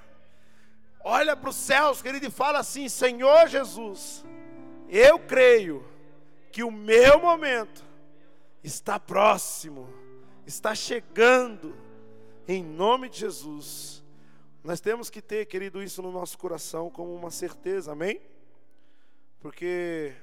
Olha 1.04 1.36
para 1.36 1.50
os 1.50 1.56
céus, 1.56 2.02
querido, 2.02 2.26
e 2.26 2.32
fala 2.32 2.60
assim: 2.60 2.90
Senhor 2.90 3.48
Jesus, 3.48 4.26
eu 4.90 5.20
creio 5.20 5.86
que 6.56 6.64
o 6.64 6.72
meu 6.72 7.20
momento 7.20 7.84
está 8.64 8.98
próximo, 8.98 9.90
está 10.48 10.74
chegando 10.74 11.76
em 12.48 12.64
nome 12.64 13.10
de 13.10 13.20
Jesus. 13.20 14.02
Nós 14.64 14.80
temos 14.80 15.10
que 15.10 15.22
ter, 15.22 15.48
querido, 15.48 15.84
isso 15.84 16.02
no 16.02 16.14
nosso 16.14 16.38
coração 16.38 16.90
como 16.90 17.14
uma 17.14 17.30
certeza, 17.30 17.92
amém? 17.92 18.22
Porque 19.42 20.14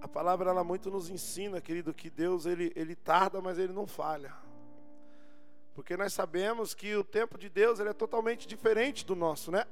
a 0.00 0.08
palavra 0.08 0.50
ela 0.50 0.64
muito 0.64 0.90
nos 0.90 1.08
ensina, 1.08 1.60
querido, 1.60 1.94
que 1.94 2.10
Deus 2.10 2.46
ele, 2.46 2.72
ele 2.74 2.96
tarda, 2.96 3.40
mas 3.40 3.56
ele 3.56 3.72
não 3.72 3.86
falha. 3.86 4.34
Porque 5.72 5.96
nós 5.96 6.12
sabemos 6.12 6.74
que 6.74 6.96
o 6.96 7.04
tempo 7.04 7.38
de 7.38 7.48
Deus 7.48 7.78
ele 7.78 7.90
é 7.90 7.94
totalmente 7.94 8.48
diferente 8.48 9.06
do 9.06 9.14
nosso, 9.14 9.52
né? 9.52 9.64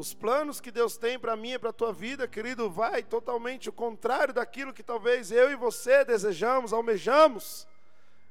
Os 0.00 0.14
planos 0.14 0.62
que 0.62 0.70
Deus 0.70 0.96
tem 0.96 1.18
para 1.18 1.36
mim 1.36 1.52
e 1.52 1.58
para 1.58 1.68
a 1.68 1.74
tua 1.74 1.92
vida, 1.92 2.26
querido, 2.26 2.70
vai 2.70 3.02
totalmente 3.02 3.68
o 3.68 3.72
contrário 3.72 4.32
daquilo 4.32 4.72
que 4.72 4.82
talvez 4.82 5.30
eu 5.30 5.50
e 5.50 5.54
você 5.54 6.06
desejamos, 6.06 6.72
almejamos. 6.72 7.68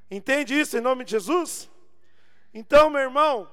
Entende 0.09 0.59
isso 0.59 0.75
em 0.75 0.81
nome 0.81 1.05
de 1.05 1.11
Jesus? 1.11 1.69
Então, 2.55 2.89
meu 2.89 3.01
irmão, 3.01 3.47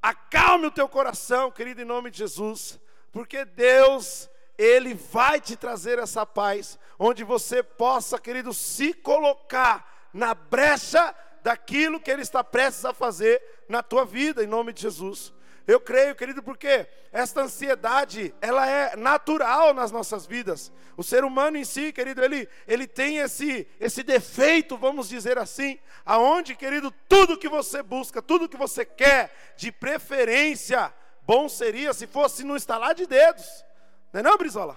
acalme 0.00 0.68
o 0.68 0.70
teu 0.70 0.88
coração, 0.88 1.50
querido, 1.50 1.82
em 1.82 1.84
nome 1.84 2.10
de 2.10 2.16
Jesus, 2.16 2.80
porque 3.12 3.44
Deus, 3.44 4.30
Ele 4.56 4.94
vai 4.94 5.38
te 5.38 5.54
trazer 5.54 5.98
essa 5.98 6.24
paz, 6.24 6.78
onde 6.98 7.22
você 7.24 7.62
possa, 7.62 8.18
querido, 8.18 8.54
se 8.54 8.94
colocar 8.94 10.08
na 10.14 10.32
brecha 10.32 11.14
daquilo 11.42 12.00
que 12.00 12.10
Ele 12.10 12.22
está 12.22 12.42
prestes 12.42 12.86
a 12.86 12.94
fazer 12.94 13.42
na 13.68 13.82
tua 13.82 14.06
vida, 14.06 14.42
em 14.42 14.46
nome 14.46 14.72
de 14.72 14.80
Jesus. 14.80 15.30
Eu 15.70 15.78
creio, 15.78 16.16
querido, 16.16 16.42
porque 16.42 16.88
esta 17.12 17.42
ansiedade, 17.42 18.34
ela 18.40 18.68
é 18.68 18.96
natural 18.96 19.72
nas 19.72 19.92
nossas 19.92 20.26
vidas. 20.26 20.72
O 20.96 21.02
ser 21.04 21.22
humano 21.22 21.56
em 21.56 21.64
si, 21.64 21.92
querido, 21.92 22.24
ele, 22.24 22.48
ele 22.66 22.88
tem 22.88 23.18
esse, 23.18 23.68
esse 23.78 24.02
defeito, 24.02 24.76
vamos 24.76 25.08
dizer 25.08 25.38
assim, 25.38 25.78
aonde, 26.04 26.56
querido, 26.56 26.92
tudo 27.08 27.38
que 27.38 27.48
você 27.48 27.84
busca, 27.84 28.20
tudo 28.20 28.48
que 28.48 28.56
você 28.56 28.84
quer, 28.84 29.54
de 29.56 29.70
preferência, 29.70 30.92
bom 31.22 31.48
seria 31.48 31.94
se 31.94 32.08
fosse 32.08 32.42
no 32.42 32.56
estalar 32.56 32.92
de 32.92 33.06
dedos. 33.06 33.64
Não 34.12 34.18
é 34.18 34.22
não, 34.24 34.36
Brizola? 34.36 34.76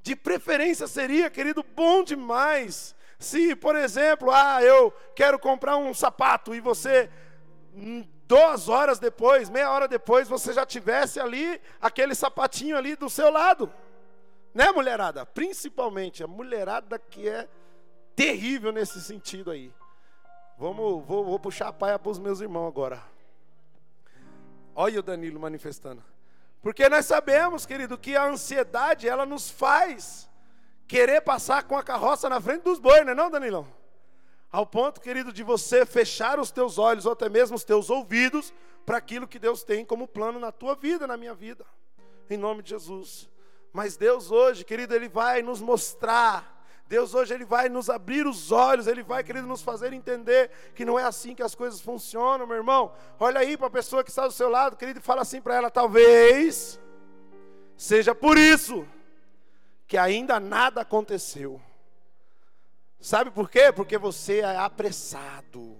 De 0.00 0.14
preferência 0.14 0.86
seria, 0.86 1.28
querido, 1.28 1.64
bom 1.74 2.04
demais. 2.04 2.94
Se, 3.18 3.56
por 3.56 3.74
exemplo, 3.74 4.30
ah, 4.30 4.62
eu 4.62 4.92
quero 5.16 5.40
comprar 5.40 5.76
um 5.76 5.92
sapato 5.92 6.54
e 6.54 6.60
você 6.60 7.10
duas 8.26 8.68
horas 8.68 8.98
depois, 8.98 9.48
meia 9.48 9.70
hora 9.70 9.86
depois, 9.88 10.28
você 10.28 10.52
já 10.52 10.66
tivesse 10.66 11.20
ali 11.20 11.60
aquele 11.80 12.14
sapatinho 12.14 12.76
ali 12.76 12.96
do 12.96 13.08
seu 13.08 13.30
lado. 13.30 13.72
Né, 14.52 14.70
mulherada? 14.72 15.24
Principalmente 15.24 16.24
a 16.24 16.26
mulherada 16.26 16.98
que 16.98 17.28
é 17.28 17.48
terrível 18.14 18.72
nesse 18.72 19.00
sentido 19.00 19.50
aí. 19.50 19.72
Vamos, 20.58 21.04
vou, 21.04 21.24
vou 21.24 21.38
puxar 21.38 21.68
a 21.68 21.72
paia 21.72 21.98
para 21.98 22.10
os 22.10 22.18
meus 22.18 22.40
irmãos 22.40 22.66
agora. 22.66 23.02
Olha 24.74 25.00
o 25.00 25.02
Danilo 25.02 25.38
manifestando. 25.38 26.02
Porque 26.62 26.88
nós 26.88 27.06
sabemos, 27.06 27.64
querido, 27.64 27.98
que 27.98 28.16
a 28.16 28.24
ansiedade 28.24 29.08
ela 29.08 29.26
nos 29.26 29.50
faz 29.50 30.28
querer 30.88 31.20
passar 31.20 31.64
com 31.64 31.76
a 31.76 31.82
carroça 31.82 32.28
na 32.28 32.40
frente 32.40 32.62
dos 32.62 32.78
bois, 32.78 33.04
não 33.04 33.12
é 33.12 33.14
não, 33.14 33.30
Danilão? 33.30 33.66
Ao 34.56 34.64
ponto, 34.64 35.02
querido, 35.02 35.34
de 35.34 35.42
você 35.42 35.84
fechar 35.84 36.40
os 36.40 36.50
teus 36.50 36.78
olhos 36.78 37.04
ou 37.04 37.12
até 37.12 37.28
mesmo 37.28 37.56
os 37.56 37.62
teus 37.62 37.90
ouvidos 37.90 38.54
para 38.86 38.96
aquilo 38.96 39.28
que 39.28 39.38
Deus 39.38 39.62
tem 39.62 39.84
como 39.84 40.08
plano 40.08 40.40
na 40.40 40.50
tua 40.50 40.74
vida, 40.74 41.06
na 41.06 41.14
minha 41.14 41.34
vida. 41.34 41.62
Em 42.30 42.38
nome 42.38 42.62
de 42.62 42.70
Jesus. 42.70 43.28
Mas 43.70 43.98
Deus 43.98 44.30
hoje, 44.30 44.64
querido, 44.64 44.94
Ele 44.94 45.10
vai 45.10 45.42
nos 45.42 45.60
mostrar. 45.60 46.66
Deus 46.88 47.12
hoje 47.12 47.34
Ele 47.34 47.44
vai 47.44 47.68
nos 47.68 47.90
abrir 47.90 48.26
os 48.26 48.50
olhos, 48.50 48.86
Ele 48.86 49.02
vai, 49.02 49.22
querido, 49.22 49.46
nos 49.46 49.60
fazer 49.60 49.92
entender 49.92 50.50
que 50.74 50.86
não 50.86 50.98
é 50.98 51.04
assim 51.04 51.34
que 51.34 51.42
as 51.42 51.54
coisas 51.54 51.78
funcionam, 51.78 52.46
meu 52.46 52.56
irmão. 52.56 52.94
Olha 53.20 53.40
aí 53.40 53.58
para 53.58 53.66
a 53.66 53.70
pessoa 53.70 54.02
que 54.02 54.08
está 54.08 54.26
do 54.26 54.32
seu 54.32 54.48
lado, 54.48 54.74
querido, 54.74 55.00
e 55.00 55.02
fala 55.02 55.20
assim 55.20 55.42
para 55.42 55.54
ela: 55.54 55.70
talvez 55.70 56.80
seja 57.76 58.14
por 58.14 58.38
isso 58.38 58.88
que 59.86 59.98
ainda 59.98 60.40
nada 60.40 60.80
aconteceu. 60.80 61.60
Sabe 63.00 63.30
por 63.30 63.50
quê? 63.50 63.72
Porque 63.72 63.98
você 63.98 64.40
é 64.40 64.56
apressado. 64.56 65.76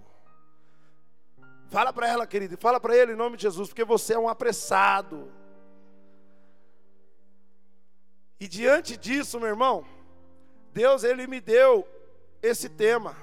Fala 1.69 1.91
para 1.91 2.07
ela, 2.07 2.25
querido, 2.25 2.57
fala 2.57 2.79
para 2.79 2.95
ele 2.95 3.11
em 3.11 3.15
nome 3.15 3.35
de 3.35 3.43
Jesus, 3.43 3.69
porque 3.69 3.83
você 3.83 4.13
é 4.13 4.19
um 4.19 4.29
apressado. 4.29 5.31
E 8.39 8.47
diante 8.47 8.95
disso, 8.95 9.39
meu 9.39 9.49
irmão, 9.49 9.85
Deus 10.71 11.03
ele 11.03 11.27
me 11.27 11.41
deu 11.41 11.87
esse 12.41 12.69
tema, 12.69 13.17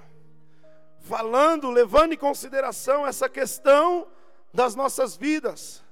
falando, 1.01 1.71
levando 1.71 2.13
em 2.13 2.19
consideração 2.19 3.07
essa 3.07 3.29
questão 3.29 4.07
das 4.53 4.75
nossas 4.75 5.17
vidas. 5.17 5.83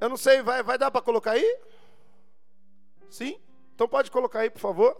Eu 0.00 0.08
não 0.08 0.16
sei, 0.16 0.42
vai, 0.42 0.62
vai 0.62 0.78
dar 0.78 0.90
para 0.90 1.02
colocar 1.02 1.32
aí? 1.32 1.58
Sim? 3.10 3.40
Então 3.74 3.88
pode 3.88 4.10
colocar 4.10 4.40
aí, 4.40 4.50
por 4.50 4.60
favor. 4.60 4.96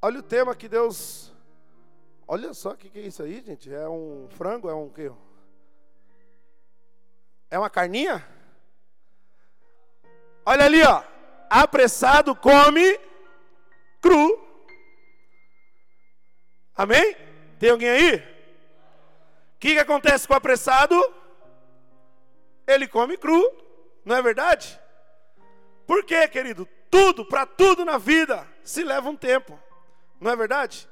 Olha 0.00 0.20
o 0.20 0.22
tema 0.22 0.54
que 0.54 0.68
Deus. 0.68 1.32
Olha 2.26 2.54
só 2.54 2.70
o 2.70 2.76
que, 2.76 2.88
que 2.88 3.00
é 3.00 3.02
isso 3.02 3.22
aí, 3.22 3.42
gente. 3.44 3.72
É 3.72 3.88
um 3.88 4.28
frango? 4.30 4.68
É 4.68 4.74
um 4.74 4.88
quê? 4.88 5.10
É 7.50 7.58
uma 7.58 7.68
carninha? 7.68 8.24
Olha 10.46 10.64
ali, 10.64 10.82
ó. 10.82 11.02
Apressado 11.50 12.36
come 12.36 13.00
cru. 14.00 14.46
Amém? 16.76 17.16
Tem 17.58 17.70
alguém 17.70 17.88
aí? 17.88 18.16
O 18.16 19.58
que, 19.58 19.74
que 19.74 19.80
acontece 19.80 20.28
com 20.28 20.34
o 20.34 20.36
apressado? 20.36 20.94
Ele 22.68 22.86
come 22.86 23.16
cru, 23.16 23.50
não 24.04 24.14
é 24.14 24.22
verdade? 24.22 24.78
Por 25.86 26.04
quê, 26.04 26.28
querido? 26.28 26.68
Tudo, 26.88 27.24
para 27.24 27.44
tudo 27.44 27.84
na 27.84 27.98
vida, 27.98 28.46
se 28.62 28.84
leva 28.84 29.08
um 29.08 29.16
tempo. 29.16 29.58
Não 30.20 30.30
é 30.30 30.36
verdade? 30.36 30.88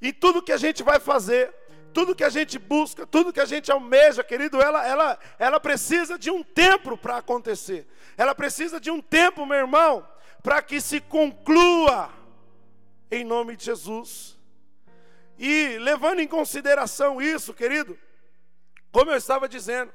E 0.00 0.12
tudo 0.12 0.42
que 0.42 0.52
a 0.52 0.56
gente 0.56 0.82
vai 0.82 1.00
fazer, 1.00 1.54
tudo 1.92 2.14
que 2.14 2.24
a 2.24 2.28
gente 2.28 2.58
busca, 2.58 3.06
tudo 3.06 3.32
que 3.32 3.40
a 3.40 3.46
gente 3.46 3.72
almeja, 3.72 4.22
querido, 4.22 4.60
ela, 4.60 4.86
ela, 4.86 5.18
ela 5.38 5.58
precisa 5.58 6.18
de 6.18 6.30
um 6.30 6.42
tempo 6.42 6.96
para 6.96 7.16
acontecer. 7.16 7.86
Ela 8.16 8.34
precisa 8.34 8.78
de 8.78 8.90
um 8.90 9.00
tempo, 9.00 9.46
meu 9.46 9.58
irmão, 9.58 10.06
para 10.42 10.60
que 10.62 10.80
se 10.80 11.00
conclua 11.00 12.10
em 13.10 13.24
nome 13.24 13.56
de 13.56 13.64
Jesus. 13.64 14.38
E 15.38 15.78
levando 15.78 16.20
em 16.20 16.28
consideração 16.28 17.20
isso, 17.20 17.54
querido, 17.54 17.98
como 18.92 19.10
eu 19.10 19.16
estava 19.16 19.48
dizendo, 19.48 19.92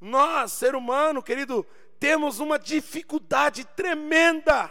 nós, 0.00 0.52
ser 0.52 0.74
humano, 0.74 1.22
querido, 1.22 1.66
temos 1.98 2.38
uma 2.38 2.58
dificuldade 2.58 3.64
tremenda 3.64 4.70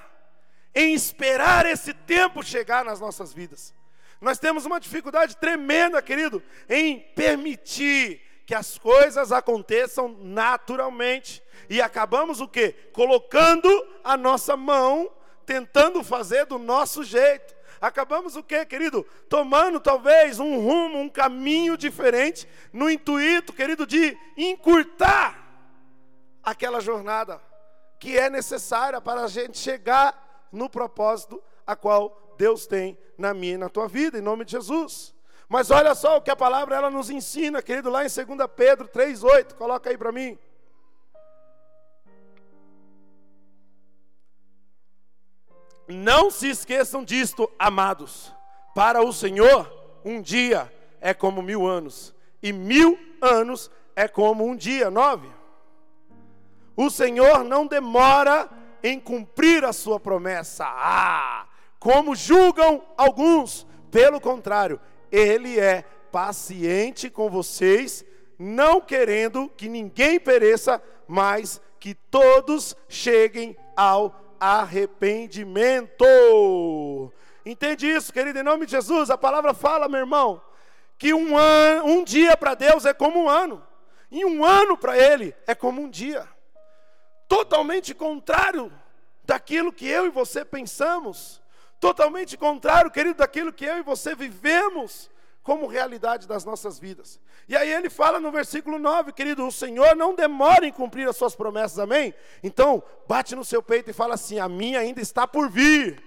em 0.75 0.93
esperar 0.93 1.65
esse 1.65 1.93
tempo 1.93 2.43
chegar 2.43 2.83
nas 2.83 2.99
nossas 2.99 3.33
vidas. 3.33 3.73
Nós 4.19 4.39
temos 4.39 4.65
uma 4.65 4.79
dificuldade 4.79 5.35
tremenda, 5.37 6.01
querido, 6.01 6.41
em 6.69 6.99
permitir 6.99 8.21
que 8.45 8.55
as 8.55 8.77
coisas 8.77 9.31
aconteçam 9.31 10.17
naturalmente. 10.19 11.43
E 11.69 11.81
acabamos 11.81 12.41
o 12.41 12.47
quê? 12.47 12.73
Colocando 12.93 13.69
a 14.03 14.15
nossa 14.15 14.55
mão, 14.55 15.11
tentando 15.45 16.03
fazer 16.03 16.45
do 16.45 16.57
nosso 16.57 17.03
jeito. 17.03 17.53
Acabamos 17.81 18.37
o 18.37 18.43
quê, 18.43 18.65
querido? 18.65 19.05
Tomando 19.27 19.77
talvez 19.79 20.39
um 20.39 20.57
rumo, 20.57 20.99
um 20.99 21.09
caminho 21.09 21.75
diferente, 21.75 22.47
no 22.71 22.89
intuito, 22.89 23.51
querido, 23.51 23.85
de 23.85 24.17
encurtar 24.37 25.37
aquela 26.41 26.79
jornada 26.79 27.41
que 27.99 28.17
é 28.17 28.29
necessária 28.29 29.01
para 29.01 29.23
a 29.23 29.27
gente 29.27 29.57
chegar 29.57 30.32
no 30.53 30.69
propósito 30.69 31.41
a 31.65 31.75
qual 31.75 32.35
Deus 32.37 32.65
tem 32.65 32.97
na 33.17 33.33
minha 33.33 33.55
e 33.55 33.57
na 33.57 33.69
tua 33.69 33.87
vida, 33.87 34.17
em 34.17 34.21
nome 34.21 34.45
de 34.45 34.51
Jesus. 34.51 35.13
Mas 35.49 35.71
olha 35.71 35.93
só 35.93 36.17
o 36.17 36.21
que 36.21 36.31
a 36.31 36.35
palavra 36.35 36.75
ela 36.75 36.89
nos 36.89 37.09
ensina, 37.09 37.61
querido, 37.61 37.89
lá 37.89 38.05
em 38.05 38.09
2 38.09 38.47
Pedro 38.55 38.87
3:8, 38.87 39.55
coloca 39.55 39.89
aí 39.89 39.97
para 39.97 40.11
mim. 40.11 40.37
Não 45.87 46.31
se 46.31 46.49
esqueçam 46.49 47.03
disto, 47.03 47.51
amados. 47.59 48.33
Para 48.73 49.03
o 49.03 49.11
Senhor, 49.11 49.71
um 50.03 50.21
dia 50.21 50.71
é 51.01 51.13
como 51.13 51.41
mil 51.41 51.67
anos, 51.67 52.15
e 52.41 52.53
mil 52.53 52.97
anos 53.21 53.69
é 53.95 54.07
como 54.07 54.45
um 54.45 54.55
dia. 54.55 54.89
Nove. 54.89 55.29
O 56.75 56.89
Senhor 56.89 57.43
não 57.43 57.67
demora 57.67 58.49
em 58.83 58.99
cumprir 58.99 59.63
a 59.63 59.71
sua 59.71 59.99
promessa. 59.99 60.65
Ah, 60.67 61.47
como 61.79 62.13
julgam 62.15 62.83
alguns, 62.97 63.65
pelo 63.89 64.19
contrário, 64.19 64.79
Ele 65.09 65.57
é 65.59 65.83
paciente 66.11 67.09
com 67.09 67.29
vocês, 67.29 68.05
não 68.37 68.81
querendo 68.81 69.49
que 69.49 69.69
ninguém 69.69 70.19
pereça, 70.19 70.83
mas 71.07 71.61
que 71.79 71.95
todos 71.95 72.75
cheguem 72.89 73.55
ao 73.75 74.35
arrependimento. 74.39 76.05
Entende 77.45 77.87
isso, 77.87 78.11
querido? 78.11 78.39
Em 78.39 78.43
nome 78.43 78.65
de 78.65 78.73
Jesus, 78.73 79.09
a 79.09 79.17
palavra 79.17 79.53
fala, 79.53 79.87
meu 79.87 80.01
irmão, 80.01 80.41
que 80.97 81.13
um, 81.13 81.35
um 81.85 82.03
dia 82.03 82.35
para 82.35 82.53
Deus 82.53 82.85
é 82.85 82.93
como 82.93 83.23
um 83.23 83.29
ano, 83.29 83.63
e 84.11 84.25
um 84.25 84.43
ano 84.45 84.77
para 84.77 84.97
Ele 84.97 85.33
é 85.47 85.55
como 85.55 85.81
um 85.81 85.89
dia 85.89 86.27
totalmente 87.33 87.95
contrário 87.95 88.71
daquilo 89.23 89.73
que 89.73 89.87
eu 89.87 90.05
e 90.05 90.09
você 90.09 90.45
pensamos, 90.45 91.41
totalmente 91.79 92.37
contrário, 92.37 92.91
querido, 92.91 93.15
daquilo 93.15 93.51
que 93.51 93.65
eu 93.65 93.79
e 93.79 93.81
você 93.81 94.13
vivemos 94.13 95.09
como 95.41 95.65
realidade 95.65 96.27
das 96.27 96.45
nossas 96.45 96.77
vidas. 96.77 97.19
E 97.47 97.57
aí 97.57 97.73
ele 97.73 97.89
fala 97.89 98.19
no 98.19 98.31
versículo 98.31 98.77
9, 98.77 99.13
querido, 99.13 99.47
o 99.47 99.51
Senhor 99.51 99.95
não 99.95 100.13
demora 100.13 100.67
em 100.67 100.71
cumprir 100.71 101.09
as 101.09 101.17
suas 101.17 101.35
promessas, 101.35 101.79
amém? 101.79 102.13
Então, 102.43 102.83
bate 103.07 103.35
no 103.35 103.43
seu 103.43 103.63
peito 103.63 103.89
e 103.89 103.93
fala 103.93 104.13
assim: 104.13 104.37
a 104.37 104.47
minha 104.47 104.79
ainda 104.79 105.01
está 105.01 105.27
por 105.27 105.49
vir. 105.49 106.03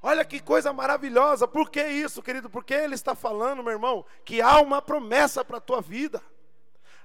Olha 0.00 0.24
que 0.24 0.40
coisa 0.40 0.72
maravilhosa, 0.72 1.46
por 1.46 1.68
que 1.68 1.86
isso, 1.86 2.22
querido? 2.22 2.48
Porque 2.48 2.72
ele 2.72 2.94
está 2.94 3.14
falando, 3.14 3.62
meu 3.62 3.72
irmão, 3.72 4.04
que 4.24 4.40
há 4.40 4.60
uma 4.60 4.80
promessa 4.80 5.44
para 5.44 5.58
a 5.58 5.60
tua 5.60 5.82
vida. 5.82 6.22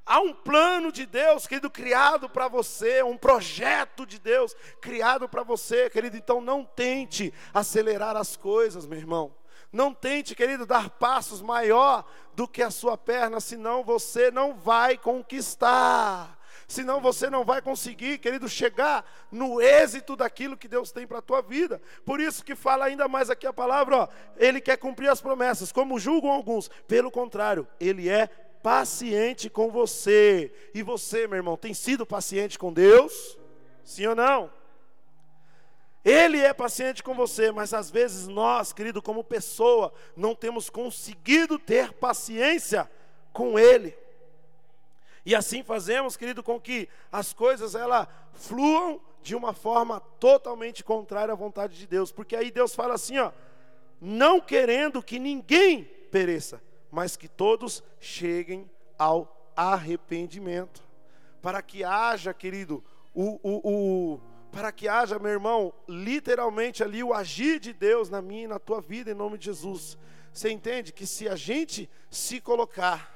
Há 0.06 0.20
um 0.20 0.34
plano 0.34 0.92
de 0.92 1.06
Deus, 1.06 1.48
querido, 1.48 1.70
criado 1.70 2.30
para 2.30 2.50
você, 2.50 3.02
um 3.04 3.18
projeto 3.18 4.06
de 4.06 4.20
Deus 4.20 4.54
criado 4.82 5.30
para 5.30 5.44
você, 5.44 5.90
querido. 5.90 6.18
Então 6.18 6.42
não 6.42 6.66
tente 6.66 7.34
acelerar 7.54 8.18
as 8.18 8.36
coisas, 8.36 8.86
meu 8.86 9.00
irmão. 9.00 9.34
Não 9.72 9.94
tente, 9.94 10.36
querido, 10.36 10.66
dar 10.66 10.90
passos 10.90 11.42
maior 11.42 12.06
do 12.36 12.48
que 12.48 12.62
a 12.62 12.70
sua 12.70 12.98
perna, 12.98 13.40
senão 13.40 13.84
você 13.84 14.30
não 14.30 14.54
vai 14.54 14.98
conquistar. 14.98 16.38
Senão 16.68 17.02
você 17.02 17.30
não 17.30 17.44
vai 17.44 17.62
conseguir, 17.62 18.20
querido, 18.20 18.48
chegar 18.48 19.04
no 19.32 19.62
êxito 19.62 20.16
daquilo 20.16 20.58
que 20.58 20.68
Deus 20.68 20.92
tem 20.92 21.08
para 21.08 21.20
a 21.20 21.24
tua 21.24 21.42
vida. 21.42 21.82
Por 22.06 22.20
isso 22.20 22.44
que 22.44 22.56
fala 22.56 22.86
ainda 22.86 23.08
mais 23.08 23.30
aqui 23.30 23.48
a 23.48 23.54
palavra, 23.54 23.98
ó, 23.98 24.08
ele 24.38 24.62
quer 24.62 24.78
cumprir 24.78 25.10
as 25.10 25.22
promessas, 25.22 25.72
como 25.72 26.00
julgam 26.00 26.32
alguns. 26.32 26.70
Pelo 26.88 27.10
contrário, 27.10 27.68
ele 27.80 28.10
é 28.10 28.30
paciente 28.64 29.50
com 29.50 29.70
você. 29.70 30.52
E 30.74 30.82
você, 30.82 31.28
meu 31.28 31.36
irmão, 31.36 31.58
tem 31.58 31.74
sido 31.74 32.06
paciente 32.06 32.58
com 32.58 32.72
Deus? 32.72 33.38
Sim 33.84 34.08
ou 34.08 34.16
não? 34.16 34.50
Ele 36.04 36.40
é 36.40 36.54
paciente 36.54 37.04
com 37.04 37.14
você, 37.14 37.52
mas 37.52 37.74
às 37.74 37.92
vezes 37.92 38.28
nós, 38.28 38.74
querido, 38.74 39.02
como 39.02 39.24
pessoa, 39.24 39.94
não 40.16 40.34
temos 40.34 40.70
conseguido 40.70 41.60
ter 41.60 41.94
paciência 41.94 42.90
com 43.32 43.60
Ele. 43.60 43.96
E 45.26 45.36
assim 45.36 45.64
fazemos, 45.64 46.18
querido, 46.18 46.42
com 46.44 46.60
que 46.60 46.90
as 47.12 47.32
coisas 47.32 47.76
ela 47.76 48.08
fluam 48.34 49.00
de 49.22 49.36
uma 49.36 49.54
forma 49.54 50.02
totalmente 50.20 50.84
contrária 50.84 51.32
à 51.32 51.36
vontade 51.36 51.78
de 51.78 51.88
Deus, 51.88 52.12
porque 52.12 52.36
aí 52.36 52.52
Deus 52.52 52.76
fala 52.76 52.96
assim, 52.96 53.18
ó, 53.18 53.32
não 54.02 54.42
querendo 54.42 55.02
que 55.02 55.18
ninguém 55.18 55.86
pereça, 56.12 56.62
mas 56.94 57.18
que 57.18 57.28
todos 57.28 57.84
cheguem 58.00 58.70
ao 59.00 59.52
arrependimento. 59.56 60.84
Para 61.42 61.60
que 61.60 61.84
haja, 61.84 62.36
querido, 62.36 62.84
o, 63.16 63.40
o, 63.42 63.62
o, 64.14 64.22
para 64.52 64.72
que 64.72 64.88
haja, 64.88 65.18
meu 65.18 65.32
irmão, 65.32 65.74
literalmente 65.90 66.84
ali 66.84 67.04
o 67.04 67.12
agir 67.12 67.60
de 67.60 67.74
Deus 67.74 68.12
na 68.12 68.22
minha 68.22 68.44
e 68.44 68.48
na 68.48 68.60
tua 68.60 68.80
vida, 68.80 69.10
em 69.10 69.16
nome 69.16 69.40
de 69.40 69.46
Jesus. 69.46 69.98
Você 70.32 70.52
entende 70.52 70.94
que 70.94 71.08
se 71.08 71.28
a 71.28 71.36
gente 71.36 71.90
se 72.12 72.40
colocar, 72.40 73.12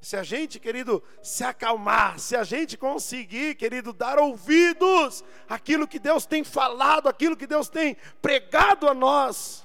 se 0.00 0.16
a 0.16 0.24
gente, 0.24 0.58
querido, 0.58 1.00
se 1.22 1.44
acalmar, 1.44 2.18
se 2.18 2.34
a 2.34 2.42
gente 2.42 2.76
conseguir, 2.76 3.54
querido, 3.54 3.92
dar 3.92 4.18
ouvidos 4.18 5.22
àquilo 5.48 5.86
que 5.86 6.00
Deus 6.00 6.26
tem 6.26 6.42
falado, 6.42 7.08
aquilo 7.08 7.36
que 7.36 7.46
Deus 7.46 7.68
tem 7.68 7.96
pregado 8.20 8.88
a 8.88 8.94
nós, 8.94 9.64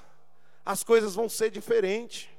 as 0.64 0.84
coisas 0.84 1.16
vão 1.16 1.28
ser 1.28 1.50
diferentes 1.50 2.37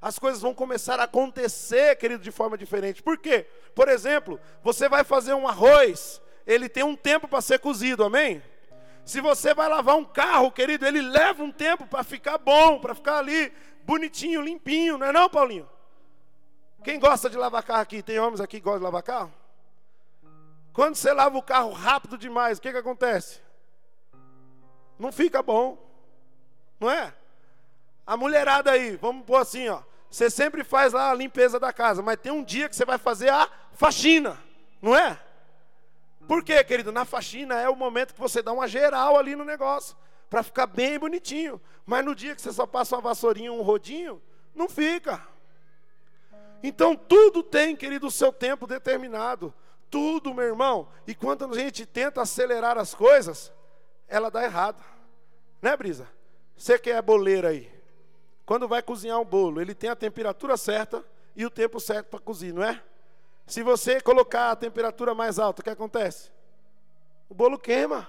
as 0.00 0.18
coisas 0.18 0.40
vão 0.40 0.54
começar 0.54 0.98
a 0.98 1.04
acontecer, 1.04 1.96
querido, 1.96 2.22
de 2.22 2.30
forma 2.30 2.56
diferente. 2.56 3.02
Por 3.02 3.18
quê? 3.18 3.46
Por 3.74 3.88
exemplo, 3.88 4.40
você 4.62 4.88
vai 4.88 5.04
fazer 5.04 5.34
um 5.34 5.46
arroz, 5.46 6.22
ele 6.46 6.68
tem 6.68 6.82
um 6.82 6.96
tempo 6.96 7.28
para 7.28 7.42
ser 7.42 7.58
cozido, 7.58 8.04
amém? 8.04 8.42
Se 9.04 9.20
você 9.20 9.52
vai 9.52 9.68
lavar 9.68 9.96
um 9.96 10.04
carro, 10.04 10.50
querido, 10.50 10.86
ele 10.86 11.02
leva 11.02 11.42
um 11.42 11.52
tempo 11.52 11.86
para 11.86 12.02
ficar 12.02 12.38
bom, 12.38 12.78
para 12.78 12.94
ficar 12.94 13.18
ali 13.18 13.52
bonitinho, 13.84 14.40
limpinho, 14.40 14.96
não 14.96 15.06
é 15.06 15.12
não, 15.12 15.28
Paulinho? 15.28 15.68
Quem 16.82 16.98
gosta 16.98 17.28
de 17.28 17.36
lavar 17.36 17.62
carro 17.62 17.82
aqui? 17.82 18.02
Tem 18.02 18.18
homens 18.18 18.40
aqui 18.40 18.56
que 18.56 18.64
gostam 18.64 18.78
de 18.78 18.84
lavar 18.84 19.02
carro? 19.02 19.34
Quando 20.72 20.94
você 20.94 21.12
lava 21.12 21.36
o 21.36 21.42
carro 21.42 21.72
rápido 21.72 22.16
demais, 22.16 22.56
o 22.56 22.62
que, 22.62 22.72
que 22.72 22.78
acontece? 22.78 23.42
Não 24.98 25.12
fica 25.12 25.42
bom, 25.42 25.76
não 26.78 26.90
é? 26.90 27.12
A 28.06 28.16
mulherada 28.16 28.70
aí, 28.70 28.96
vamos 28.96 29.26
pôr 29.26 29.36
assim, 29.36 29.68
ó. 29.68 29.82
Você 30.10 30.28
sempre 30.28 30.64
faz 30.64 30.92
lá 30.92 31.10
a 31.10 31.14
limpeza 31.14 31.60
da 31.60 31.72
casa, 31.72 32.02
mas 32.02 32.16
tem 32.16 32.32
um 32.32 32.42
dia 32.42 32.68
que 32.68 32.74
você 32.74 32.84
vai 32.84 32.98
fazer 32.98 33.28
a 33.28 33.48
faxina, 33.72 34.36
não 34.82 34.96
é? 34.96 35.18
Por 36.26 36.42
quê, 36.42 36.62
querido? 36.64 36.90
Na 36.90 37.04
faxina 37.04 37.60
é 37.60 37.68
o 37.68 37.76
momento 37.76 38.14
que 38.14 38.20
você 38.20 38.42
dá 38.42 38.52
uma 38.52 38.66
geral 38.66 39.16
ali 39.16 39.36
no 39.36 39.44
negócio, 39.44 39.96
para 40.28 40.42
ficar 40.42 40.66
bem 40.66 40.98
bonitinho. 40.98 41.60
Mas 41.86 42.04
no 42.04 42.14
dia 42.14 42.34
que 42.34 42.42
você 42.42 42.52
só 42.52 42.66
passa 42.66 42.96
uma 42.96 43.02
vassourinha, 43.02 43.52
um 43.52 43.62
rodinho, 43.62 44.20
não 44.54 44.68
fica. 44.68 45.24
Então 46.62 46.94
tudo 46.96 47.42
tem, 47.42 47.74
querido, 47.76 48.08
o 48.08 48.10
seu 48.10 48.32
tempo 48.32 48.66
determinado. 48.66 49.54
Tudo, 49.88 50.34
meu 50.34 50.44
irmão. 50.44 50.88
E 51.06 51.14
quando 51.14 51.44
a 51.44 51.54
gente 51.54 51.86
tenta 51.86 52.22
acelerar 52.22 52.78
as 52.78 52.94
coisas, 52.94 53.52
ela 54.06 54.30
dá 54.30 54.44
errado. 54.44 54.84
Né, 55.62 55.76
Brisa? 55.76 56.08
Você 56.56 56.78
que 56.78 56.90
é 56.90 57.00
boleira 57.00 57.48
aí. 57.48 57.79
Quando 58.50 58.66
vai 58.66 58.82
cozinhar 58.82 59.20
um 59.20 59.24
bolo, 59.24 59.60
ele 59.60 59.76
tem 59.76 59.88
a 59.90 59.94
temperatura 59.94 60.56
certa 60.56 61.04
e 61.36 61.46
o 61.46 61.50
tempo 61.50 61.78
certo 61.78 62.08
para 62.08 62.18
cozinhar, 62.18 62.56
não 62.56 62.64
é? 62.64 62.82
Se 63.46 63.62
você 63.62 64.00
colocar 64.00 64.50
a 64.50 64.56
temperatura 64.56 65.14
mais 65.14 65.38
alta, 65.38 65.60
o 65.60 65.64
que 65.64 65.70
acontece? 65.70 66.32
O 67.28 67.34
bolo 67.34 67.56
queima. 67.56 68.08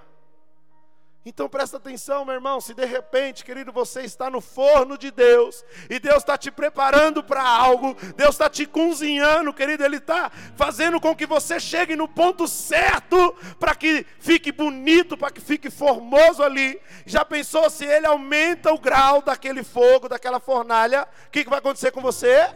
Então 1.24 1.48
presta 1.48 1.78
atenção, 1.78 2.26
meu 2.26 2.34
irmão. 2.34 2.60
Se 2.60 2.74
de 2.74 2.84
repente, 2.84 3.46
querido, 3.46 3.72
você 3.72 4.02
está 4.02 4.28
no 4.28 4.42
forno 4.42 4.98
de 4.98 5.12
Deus 5.12 5.64
e 5.88 6.00
Deus 6.00 6.18
está 6.18 6.36
te 6.36 6.50
preparando 6.50 7.24
para 7.24 7.44
algo, 7.44 7.96
Deus 8.16 8.32
está 8.32 8.50
te 8.50 8.66
cozinhando, 8.66 9.54
querido, 9.54 9.84
Ele 9.84 9.98
está 9.98 10.32
fazendo 10.56 11.00
com 11.00 11.16
que 11.16 11.28
você 11.28 11.60
chegue 11.60 11.96
no 11.96 12.08
ponto 12.08 12.48
certo 12.48 13.36
para 13.60 13.76
que 13.76 14.04
fique 14.20 14.52
bonito, 14.52 15.16
para 15.16 15.30
que 15.30 15.40
fique 15.40 15.70
formoso 15.70 16.42
ali. 16.42 16.82
Já 17.06 17.24
pensou 17.24 17.70
se 17.70 17.86
Ele 17.86 18.08
aumenta 18.08 18.74
o 18.74 18.80
grau 18.80 19.22
daquele 19.22 19.64
fogo, 19.64 20.10
daquela 20.10 20.40
fornalha? 20.40 21.08
O 21.28 21.30
que, 21.30 21.44
que 21.44 21.50
vai 21.52 21.60
acontecer 21.60 21.92
com 21.92 22.02
você? 22.02 22.50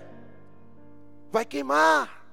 Vai 1.32 1.46
queimar, 1.46 2.26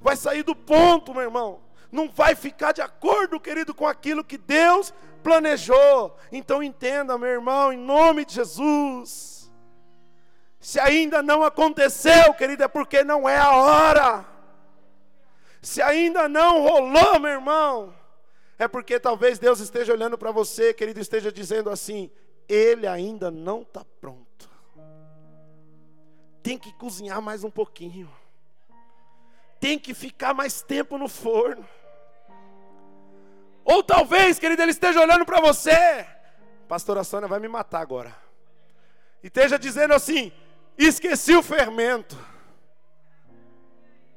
vai 0.00 0.16
sair 0.16 0.42
do 0.42 0.56
ponto, 0.56 1.14
meu 1.14 1.22
irmão. 1.22 1.60
Não 1.90 2.08
vai 2.08 2.34
ficar 2.34 2.72
de 2.72 2.82
acordo, 2.82 3.40
querido, 3.40 3.74
com 3.74 3.86
aquilo 3.86 4.22
que 4.22 4.36
Deus 4.36 4.92
planejou. 5.18 6.16
Então 6.32 6.62
entenda, 6.62 7.18
meu 7.18 7.28
irmão, 7.28 7.72
em 7.72 7.76
nome 7.76 8.24
de 8.24 8.34
Jesus. 8.34 9.50
Se 10.60 10.80
ainda 10.80 11.22
não 11.22 11.42
aconteceu, 11.42 12.34
querido, 12.34 12.64
é 12.64 12.68
porque 12.68 13.04
não 13.04 13.28
é 13.28 13.36
a 13.36 13.50
hora. 13.52 14.26
Se 15.60 15.82
ainda 15.82 16.28
não 16.28 16.62
rolou, 16.62 17.18
meu 17.20 17.32
irmão, 17.32 17.94
é 18.58 18.66
porque 18.66 18.98
talvez 18.98 19.38
Deus 19.38 19.60
esteja 19.60 19.92
olhando 19.92 20.16
para 20.16 20.30
você, 20.30 20.72
querido, 20.72 21.00
esteja 21.00 21.30
dizendo 21.30 21.70
assim: 21.70 22.10
ele 22.48 22.86
ainda 22.86 23.30
não 23.30 23.62
está 23.62 23.84
pronto. 24.00 24.26
Tem 26.42 26.56
que 26.56 26.72
cozinhar 26.72 27.20
mais 27.20 27.44
um 27.44 27.50
pouquinho. 27.50 28.10
Tem 29.60 29.78
que 29.78 29.92
ficar 29.92 30.32
mais 30.32 30.62
tempo 30.62 30.96
no 30.96 31.08
forno. 31.08 31.66
Ou 33.70 33.82
talvez, 33.82 34.38
querido, 34.38 34.62
ele 34.62 34.70
esteja 34.70 34.98
olhando 34.98 35.26
para 35.26 35.42
você. 35.42 36.06
Pastora 36.66 37.04
Sônia 37.04 37.28
vai 37.28 37.38
me 37.38 37.48
matar 37.48 37.82
agora. 37.82 38.16
E 39.22 39.26
esteja 39.26 39.58
dizendo 39.58 39.92
assim: 39.92 40.32
esqueci 40.78 41.36
o 41.36 41.42
fermento. 41.42 42.16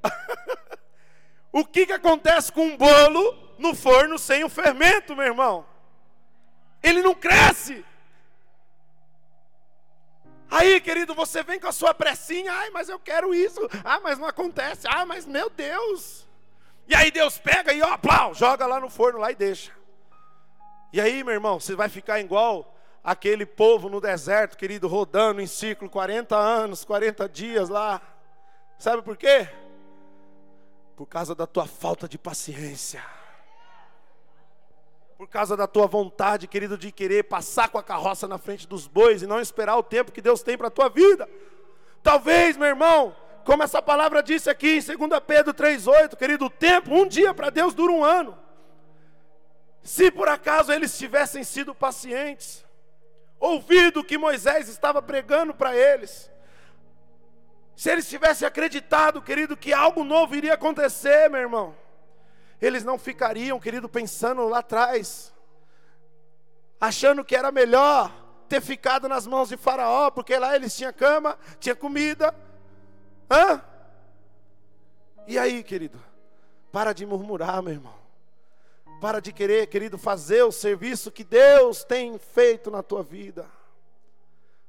o 1.52 1.66
que, 1.66 1.86
que 1.86 1.92
acontece 1.92 2.50
com 2.50 2.66
um 2.66 2.78
bolo 2.78 3.58
no 3.60 3.76
forno 3.76 4.18
sem 4.18 4.42
o 4.46 4.50
fermento, 4.50 5.18
meu 5.18 5.26
irmão? 5.26 5.66
Ele 6.82 7.02
não 7.02 7.14
cresce. 7.14 7.84
Aí, 10.50 10.80
querido, 10.80 11.14
você 11.14 11.44
vem 11.44 11.60
com 11.60 11.68
a 11.68 11.74
sua 11.74 11.94
pressinha, 11.94 12.54
ai, 12.54 12.70
mas 12.70 12.88
eu 12.88 13.00
quero 13.00 13.36
isso, 13.36 13.60
ah, 13.84 14.00
mas 14.00 14.18
não 14.18 14.28
acontece, 14.28 14.88
ah, 14.88 15.06
mas 15.06 15.26
meu 15.26 15.50
Deus. 15.50 16.26
E 16.92 16.96
aí 16.96 17.10
Deus 17.10 17.38
pega 17.38 17.72
e 17.72 17.82
ó, 17.82 17.98
plau, 17.98 18.34
joga 18.34 18.68
lá 18.68 18.78
no 18.78 18.90
forno 18.90 19.18
lá 19.18 19.32
e 19.32 19.36
deixa. 19.36 19.72
E 20.92 21.00
aí, 21.00 21.24
meu 21.24 21.34
irmão, 21.34 21.58
você 21.58 21.74
vai 21.74 21.88
ficar 21.88 22.20
igual 22.20 22.76
aquele 23.02 23.46
povo 23.46 23.88
no 23.88 24.02
deserto, 24.02 24.58
querido, 24.58 24.90
rodando 24.90 25.40
em 25.40 25.48
ciclo 25.48 25.90
40 25.90 26.36
anos, 26.36 26.84
40 26.84 27.30
dias 27.30 27.70
lá. 27.70 28.02
Sabe 28.78 29.02
por 29.02 29.16
quê? 29.16 29.48
Por 30.98 31.06
causa 31.06 31.34
da 31.34 31.48
tua 31.48 31.66
falta 31.66 32.10
de 32.10 32.18
paciência 32.18 33.02
por 35.22 35.28
causa 35.28 35.56
da 35.56 35.68
tua 35.68 35.86
vontade, 35.86 36.48
querido, 36.48 36.76
de 36.76 36.92
querer 36.92 37.26
passar 37.26 37.70
com 37.70 37.78
a 37.78 37.84
carroça 37.84 38.28
na 38.28 38.40
frente 38.40 38.68
dos 38.68 38.88
bois 38.88 39.22
e 39.22 39.28
não 39.28 39.40
esperar 39.40 39.78
o 39.78 39.84
tempo 39.84 40.12
que 40.12 40.20
Deus 40.20 40.42
tem 40.42 40.58
para 40.58 40.68
a 40.68 40.72
tua 40.72 40.90
vida. 40.90 41.30
Talvez, 42.02 42.58
meu 42.58 42.68
irmão, 42.68 43.16
como 43.44 43.64
essa 43.64 43.82
palavra 43.82 44.22
disse 44.22 44.50
aqui 44.50 44.78
em 44.78 44.98
2 44.98 45.20
Pedro 45.26 45.54
3,8, 45.54 46.16
querido, 46.16 46.46
o 46.46 46.50
tempo, 46.50 46.94
um 46.94 47.08
dia 47.08 47.34
para 47.34 47.50
Deus 47.50 47.74
dura 47.74 47.92
um 47.92 48.04
ano. 48.04 48.38
Se 49.84 50.12
por 50.12 50.30
acaso 50.30 50.72
eles 50.72 50.98
tivessem 50.98 51.44
sido 51.44 51.74
pacientes, 51.74 52.64
ouvido 53.40 54.02
o 54.02 54.04
que 54.04 54.18
Moisés 54.18 54.68
estava 54.68 55.02
pregando 55.02 55.54
para 55.54 55.76
eles, 55.76 56.32
se 57.76 57.90
eles 57.90 58.08
tivessem 58.08 58.48
acreditado, 58.48 59.22
querido, 59.22 59.58
que 59.58 59.74
algo 59.74 60.04
novo 60.04 60.36
iria 60.36 60.54
acontecer, 60.54 61.30
meu 61.30 61.42
irmão, 61.42 61.76
eles 62.62 62.84
não 62.84 63.00
ficariam, 63.00 63.60
querido, 63.60 63.90
pensando 63.90 64.48
lá 64.48 64.60
atrás, 64.60 65.34
achando 66.80 67.26
que 67.26 67.36
era 67.36 67.52
melhor 67.52 68.14
ter 68.48 68.62
ficado 68.62 69.10
nas 69.10 69.26
mãos 69.26 69.50
de 69.50 69.58
Faraó, 69.58 70.12
porque 70.12 70.38
lá 70.38 70.56
eles 70.56 70.76
tinham 70.76 70.94
cama, 70.94 71.40
tinha 71.60 71.76
comida. 71.76 72.36
Hã? 73.32 73.64
E 75.26 75.40
aí, 75.40 75.64
querido? 75.64 75.98
Para 76.70 76.92
de 76.92 77.06
murmurar, 77.06 77.62
meu 77.62 77.72
irmão. 77.72 77.96
Para 79.00 79.22
de 79.22 79.32
querer, 79.32 79.68
querido, 79.68 79.98
fazer 79.98 80.44
o 80.44 80.52
serviço 80.52 81.10
que 81.10 81.24
Deus 81.24 81.86
tem 81.86 82.18
feito 82.18 82.70
na 82.70 82.84
tua 82.84 83.02
vida. 83.02 83.50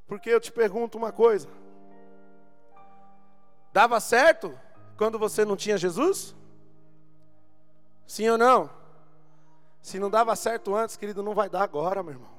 Porque 0.06 0.30
eu 0.30 0.40
te 0.40 0.52
pergunto 0.52 0.96
uma 0.96 1.10
coisa: 1.10 1.48
dava 3.72 3.98
certo 3.98 4.56
quando 4.96 5.18
você 5.18 5.44
não 5.44 5.56
tinha 5.56 5.76
Jesus? 5.76 6.34
Sim 8.06 8.28
ou 8.28 8.38
não? 8.38 8.70
Se 9.80 9.98
não 9.98 10.08
dava 10.08 10.36
certo 10.36 10.76
antes, 10.76 10.96
querido, 10.96 11.22
não 11.22 11.34
vai 11.34 11.48
dar 11.48 11.62
agora, 11.62 12.02
meu 12.02 12.12
irmão. 12.12 12.31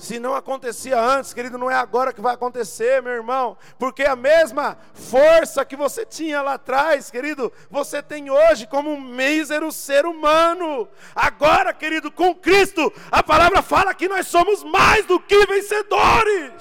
Se 0.00 0.18
não 0.18 0.34
acontecia 0.34 0.98
antes, 0.98 1.34
querido, 1.34 1.58
não 1.58 1.70
é 1.70 1.74
agora 1.74 2.10
que 2.10 2.22
vai 2.22 2.32
acontecer, 2.32 3.02
meu 3.02 3.12
irmão, 3.12 3.54
porque 3.78 4.02
a 4.02 4.16
mesma 4.16 4.78
força 4.94 5.62
que 5.62 5.76
você 5.76 6.06
tinha 6.06 6.40
lá 6.40 6.54
atrás, 6.54 7.10
querido, 7.10 7.52
você 7.70 8.02
tem 8.02 8.30
hoje 8.30 8.66
como 8.66 8.90
um 8.90 8.98
mísero 8.98 9.70
ser 9.70 10.06
humano. 10.06 10.88
Agora, 11.14 11.74
querido, 11.74 12.10
com 12.10 12.34
Cristo, 12.34 12.90
a 13.12 13.22
palavra 13.22 13.60
fala 13.60 13.92
que 13.92 14.08
nós 14.08 14.26
somos 14.26 14.64
mais 14.64 15.04
do 15.04 15.20
que 15.20 15.44
vencedores. 15.44 16.54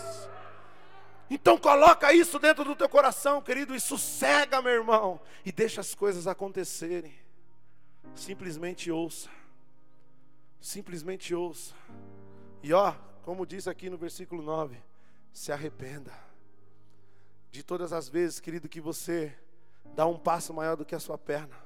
Então 1.30 1.58
coloca 1.58 2.12
isso 2.12 2.40
dentro 2.40 2.66
do 2.66 2.76
teu 2.76 2.90
coração, 2.90 3.42
querido, 3.42 3.74
e 3.74 3.80
sossega, 3.80 4.62
meu 4.62 4.74
irmão, 4.74 5.18
e 5.46 5.52
deixa 5.54 5.80
as 5.80 5.96
coisas 5.96 6.28
acontecerem. 6.28 7.14
Simplesmente 8.14 8.92
ouça. 8.92 9.30
Simplesmente 10.60 11.34
ouça. 11.34 11.74
E 12.62 12.74
ó, 12.74 12.94
como 13.24 13.46
diz 13.46 13.68
aqui 13.68 13.90
no 13.90 13.98
versículo 13.98 14.42
9, 14.42 14.78
se 15.32 15.52
arrependa 15.52 16.14
de 17.52 17.64
todas 17.64 17.92
as 17.94 18.08
vezes, 18.08 18.40
querido, 18.40 18.70
que 18.70 18.82
você 18.82 19.36
dá 19.96 20.06
um 20.06 20.18
passo 20.18 20.54
maior 20.54 20.76
do 20.76 20.86
que 20.86 20.96
a 20.96 21.00
sua 21.00 21.18
perna. 21.18 21.58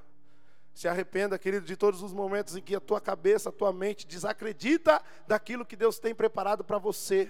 Se 0.73 0.87
arrependa, 0.87 1.37
querido, 1.37 1.65
de 1.65 1.77
todos 1.77 2.01
os 2.01 2.13
momentos 2.13 2.55
em 2.55 2.61
que 2.61 2.75
a 2.75 2.79
tua 2.79 2.99
cabeça, 2.99 3.49
a 3.49 3.51
tua 3.51 3.71
mente 3.71 4.07
desacredita 4.07 5.01
daquilo 5.27 5.65
que 5.65 5.75
Deus 5.75 5.99
tem 5.99 6.15
preparado 6.15 6.63
para 6.63 6.79
você. 6.79 7.29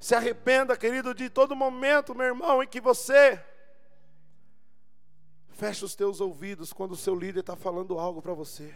Se 0.00 0.14
arrependa, 0.14 0.76
querido, 0.76 1.12
de 1.12 1.28
todo 1.28 1.54
momento, 1.54 2.14
meu 2.14 2.26
irmão, 2.26 2.62
em 2.62 2.66
que 2.66 2.80
você 2.80 3.44
fecha 5.50 5.84
os 5.84 5.94
teus 5.94 6.20
ouvidos 6.20 6.72
quando 6.72 6.92
o 6.92 6.96
seu 6.96 7.14
líder 7.14 7.40
está 7.40 7.56
falando 7.56 7.98
algo 7.98 8.22
para 8.22 8.32
você. 8.32 8.72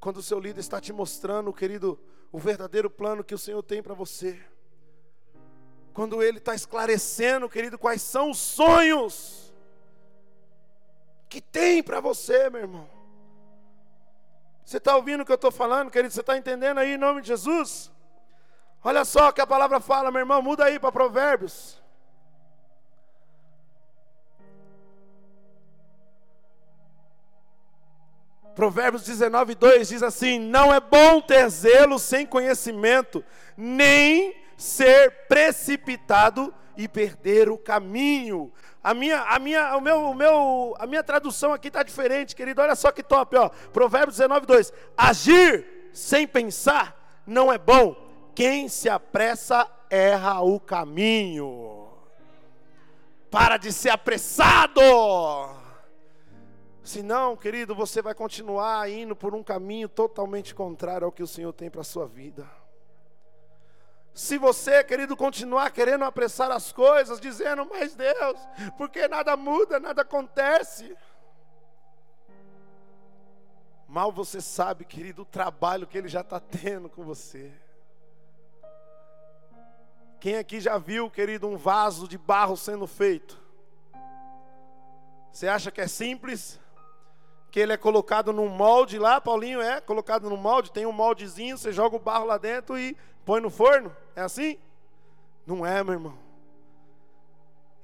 Quando 0.00 0.16
o 0.16 0.22
seu 0.22 0.40
líder 0.40 0.60
está 0.60 0.80
te 0.80 0.92
mostrando, 0.92 1.52
querido, 1.52 2.00
o 2.36 2.38
verdadeiro 2.38 2.90
plano 2.90 3.24
que 3.24 3.34
o 3.34 3.38
Senhor 3.38 3.62
tem 3.62 3.82
para 3.82 3.94
você. 3.94 4.38
Quando 5.94 6.22
ele 6.22 6.36
está 6.36 6.54
esclarecendo, 6.54 7.48
querido, 7.48 7.78
quais 7.78 8.02
são 8.02 8.30
os 8.30 8.36
sonhos 8.36 9.54
que 11.30 11.40
tem 11.40 11.82
para 11.82 11.98
você, 11.98 12.50
meu 12.50 12.60
irmão. 12.60 12.86
Você 14.62 14.76
está 14.76 14.94
ouvindo 14.94 15.22
o 15.22 15.24
que 15.24 15.32
eu 15.32 15.36
estou 15.36 15.50
falando, 15.50 15.90
querido? 15.90 16.12
Você 16.12 16.20
está 16.20 16.36
entendendo 16.36 16.76
aí 16.76 16.92
em 16.92 16.98
nome 16.98 17.22
de 17.22 17.28
Jesus? 17.28 17.90
Olha 18.84 19.06
só 19.06 19.30
o 19.30 19.32
que 19.32 19.40
a 19.40 19.46
palavra 19.46 19.80
fala, 19.80 20.10
meu 20.10 20.20
irmão, 20.20 20.42
muda 20.42 20.66
aí 20.66 20.78
para 20.78 20.92
Provérbios. 20.92 21.82
Provérbios 28.56 29.04
19, 29.04 29.54
2 29.54 29.88
diz 29.88 30.02
assim: 30.02 30.38
Não 30.38 30.72
é 30.72 30.80
bom 30.80 31.20
ter 31.20 31.46
zelo 31.50 31.98
sem 31.98 32.24
conhecimento, 32.24 33.22
nem 33.54 34.34
ser 34.56 35.26
precipitado 35.28 36.52
e 36.74 36.88
perder 36.88 37.50
o 37.50 37.58
caminho. 37.58 38.50
A 38.82 38.94
minha, 38.94 39.20
a 39.24 39.38
minha, 39.38 39.76
o 39.76 39.80
meu, 39.82 40.00
o 40.00 40.14
meu, 40.14 40.74
a 40.78 40.86
minha 40.86 41.02
tradução 41.02 41.52
aqui 41.52 41.68
está 41.68 41.82
diferente, 41.82 42.34
querido. 42.34 42.62
Olha 42.62 42.74
só 42.74 42.90
que 42.90 43.02
top, 43.02 43.36
ó. 43.36 43.50
Provérbios 43.74 44.16
19, 44.16 44.46
2: 44.46 44.72
Agir 44.96 45.90
sem 45.92 46.26
pensar 46.26 47.22
não 47.26 47.52
é 47.52 47.58
bom, 47.58 47.94
quem 48.34 48.70
se 48.70 48.88
apressa 48.88 49.70
erra 49.90 50.40
o 50.40 50.58
caminho. 50.58 51.88
Para 53.30 53.58
de 53.58 53.70
ser 53.70 53.90
apressado. 53.90 54.80
Senão, 56.86 57.36
querido, 57.36 57.74
você 57.74 58.00
vai 58.00 58.14
continuar 58.14 58.88
indo 58.88 59.16
por 59.16 59.34
um 59.34 59.42
caminho 59.42 59.88
totalmente 59.88 60.54
contrário 60.54 61.04
ao 61.04 61.10
que 61.10 61.20
o 61.20 61.26
Senhor 61.26 61.52
tem 61.52 61.68
para 61.68 61.80
a 61.80 61.84
sua 61.84 62.06
vida. 62.06 62.48
Se 64.14 64.38
você, 64.38 64.84
querido, 64.84 65.16
continuar 65.16 65.72
querendo 65.72 66.04
apressar 66.04 66.48
as 66.52 66.70
coisas, 66.70 67.20
dizendo, 67.20 67.66
mas 67.68 67.96
Deus, 67.96 68.38
porque 68.78 69.08
nada 69.08 69.36
muda, 69.36 69.80
nada 69.80 70.02
acontece. 70.02 70.96
Mal 73.88 74.12
você 74.12 74.40
sabe, 74.40 74.84
querido, 74.84 75.22
o 75.22 75.26
trabalho 75.26 75.88
que 75.88 75.98
Ele 75.98 76.08
já 76.08 76.20
está 76.20 76.38
tendo 76.38 76.88
com 76.88 77.02
você. 77.02 77.52
Quem 80.20 80.36
aqui 80.36 80.60
já 80.60 80.78
viu, 80.78 81.10
querido, 81.10 81.48
um 81.48 81.56
vaso 81.56 82.06
de 82.06 82.16
barro 82.16 82.56
sendo 82.56 82.86
feito? 82.86 83.42
Você 85.32 85.48
acha 85.48 85.72
que 85.72 85.80
é 85.80 85.88
simples? 85.88 86.60
Que 87.56 87.60
ele 87.60 87.72
é 87.72 87.78
colocado 87.78 88.34
num 88.34 88.50
molde 88.50 88.98
lá, 88.98 89.18
Paulinho 89.18 89.62
é 89.62 89.80
colocado 89.80 90.28
num 90.28 90.36
molde, 90.36 90.70
tem 90.70 90.84
um 90.84 90.92
moldezinho, 90.92 91.56
você 91.56 91.72
joga 91.72 91.96
o 91.96 91.98
barro 91.98 92.26
lá 92.26 92.36
dentro 92.36 92.78
e 92.78 92.94
põe 93.24 93.40
no 93.40 93.48
forno? 93.48 93.96
É 94.14 94.20
assim? 94.20 94.58
Não 95.46 95.64
é, 95.64 95.82
meu 95.82 95.94
irmão. 95.94 96.18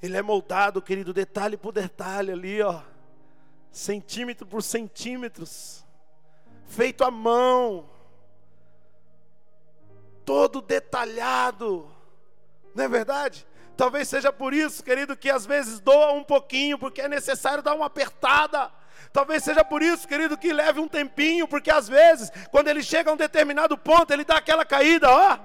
Ele 0.02 0.14
é 0.14 0.20
moldado, 0.20 0.82
querido, 0.82 1.14
detalhe 1.14 1.56
por 1.56 1.72
detalhe 1.72 2.30
ali, 2.30 2.60
ó. 2.60 2.82
Centímetro 3.70 4.46
por 4.46 4.62
centímetros. 4.62 5.82
Feito 6.66 7.02
à 7.02 7.10
mão. 7.10 7.88
Todo 10.22 10.60
detalhado 10.60 11.90
não 12.74 12.84
é 12.84 12.88
verdade? 12.88 13.46
Talvez 13.74 14.06
seja 14.06 14.30
por 14.30 14.52
isso, 14.52 14.84
querido, 14.84 15.16
que 15.16 15.30
às 15.30 15.46
vezes 15.46 15.80
doa 15.80 16.12
um 16.12 16.22
pouquinho, 16.22 16.78
porque 16.78 17.00
é 17.00 17.08
necessário 17.08 17.62
dar 17.62 17.74
uma 17.74 17.86
apertada. 17.86 18.70
Talvez 19.12 19.44
seja 19.44 19.62
por 19.62 19.82
isso, 19.82 20.08
querido, 20.08 20.38
que 20.38 20.52
leve 20.52 20.80
um 20.80 20.88
tempinho, 20.88 21.46
porque 21.46 21.70
às 21.70 21.86
vezes, 21.86 22.30
quando 22.50 22.68
ele 22.68 22.82
chega 22.82 23.10
a 23.10 23.12
um 23.12 23.16
determinado 23.16 23.76
ponto, 23.76 24.10
ele 24.10 24.24
dá 24.24 24.38
aquela 24.38 24.64
caída, 24.64 25.10
ó. 25.10 25.38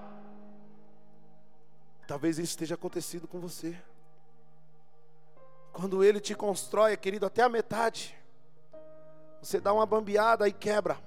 Talvez 2.07 2.39
isso 2.39 2.51
esteja 2.51 2.75
acontecido 2.75 3.27
com 3.27 3.39
você. 3.39 3.77
Quando 5.73 6.01
ele 6.01 6.21
te 6.21 6.33
constrói, 6.33 6.95
querido, 6.95 7.25
até 7.25 7.43
a 7.43 7.49
metade, 7.49 8.17
você 9.41 9.59
dá 9.59 9.73
uma 9.73 9.85
bambeada 9.85 10.47
e 10.47 10.53
quebra. 10.53 10.97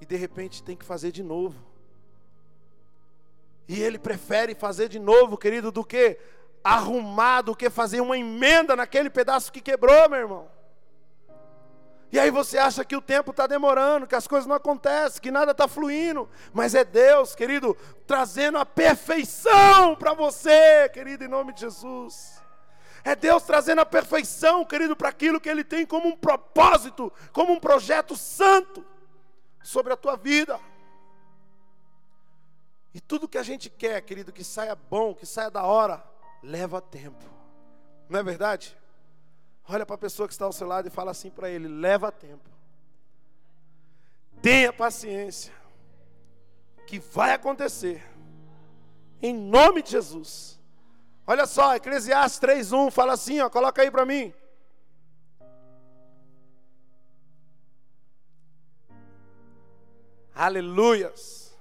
E 0.00 0.06
de 0.06 0.16
repente 0.16 0.62
tem 0.62 0.74
que 0.74 0.84
fazer 0.84 1.12
de 1.12 1.22
novo. 1.22 1.62
E 3.68 3.80
ele 3.80 3.98
prefere 3.98 4.54
fazer 4.54 4.88
de 4.88 4.98
novo, 4.98 5.36
querido, 5.36 5.70
do 5.70 5.84
que 5.84 6.18
arrumar, 6.62 7.42
do 7.42 7.56
que 7.56 7.68
fazer 7.70 8.00
uma 8.00 8.16
emenda 8.16 8.76
naquele 8.76 9.10
pedaço 9.10 9.52
que 9.52 9.60
quebrou, 9.60 10.08
meu 10.08 10.18
irmão. 10.18 10.48
E 12.12 12.20
aí 12.20 12.30
você 12.30 12.58
acha 12.58 12.84
que 12.84 12.94
o 12.94 13.00
tempo 13.00 13.30
está 13.30 13.46
demorando, 13.46 14.06
que 14.06 14.14
as 14.14 14.26
coisas 14.26 14.46
não 14.46 14.54
acontecem, 14.54 15.20
que 15.20 15.30
nada 15.30 15.52
está 15.52 15.66
fluindo. 15.66 16.28
Mas 16.52 16.74
é 16.74 16.84
Deus, 16.84 17.34
querido, 17.34 17.74
trazendo 18.06 18.58
a 18.58 18.66
perfeição 18.66 19.96
para 19.96 20.12
você, 20.12 20.90
querido, 20.90 21.24
em 21.24 21.28
nome 21.28 21.54
de 21.54 21.62
Jesus. 21.62 22.42
É 23.02 23.16
Deus 23.16 23.42
trazendo 23.44 23.80
a 23.80 23.86
perfeição, 23.86 24.62
querido, 24.62 24.94
para 24.94 25.08
aquilo 25.08 25.40
que 25.40 25.48
Ele 25.48 25.64
tem 25.64 25.86
como 25.86 26.06
um 26.06 26.16
propósito, 26.16 27.10
como 27.32 27.54
um 27.54 27.58
projeto 27.58 28.14
santo 28.14 28.84
sobre 29.62 29.94
a 29.94 29.96
tua 29.96 30.14
vida. 30.14 30.60
E 32.92 33.00
tudo 33.00 33.26
que 33.26 33.38
a 33.38 33.42
gente 33.42 33.70
quer, 33.70 34.02
querido, 34.02 34.32
que 34.32 34.44
saia 34.44 34.76
bom, 34.76 35.14
que 35.14 35.24
saia 35.24 35.50
da 35.50 35.64
hora, 35.64 36.04
leva 36.42 36.80
tempo. 36.80 37.24
Não 38.08 38.18
é 38.18 38.22
verdade? 38.22 38.76
Olha 39.68 39.86
para 39.86 39.94
a 39.94 39.98
pessoa 39.98 40.26
que 40.26 40.34
está 40.34 40.44
ao 40.44 40.52
seu 40.52 40.66
lado 40.66 40.88
e 40.88 40.90
fala 40.90 41.12
assim 41.12 41.30
para 41.30 41.48
ele: 41.48 41.68
leva 41.68 42.10
tempo. 42.10 42.50
Tenha 44.42 44.72
paciência, 44.72 45.54
que 46.86 46.98
vai 46.98 47.32
acontecer. 47.32 48.02
Em 49.22 49.32
nome 49.32 49.82
de 49.82 49.92
Jesus. 49.92 50.60
Olha 51.24 51.46
só, 51.46 51.76
Eclesiastes 51.76 52.40
3:1 52.40 52.90
fala 52.90 53.12
assim, 53.12 53.40
ó, 53.40 53.48
coloca 53.48 53.80
aí 53.80 53.90
para 53.90 54.04
mim. 54.04 54.34
Aleluias. 60.34 61.56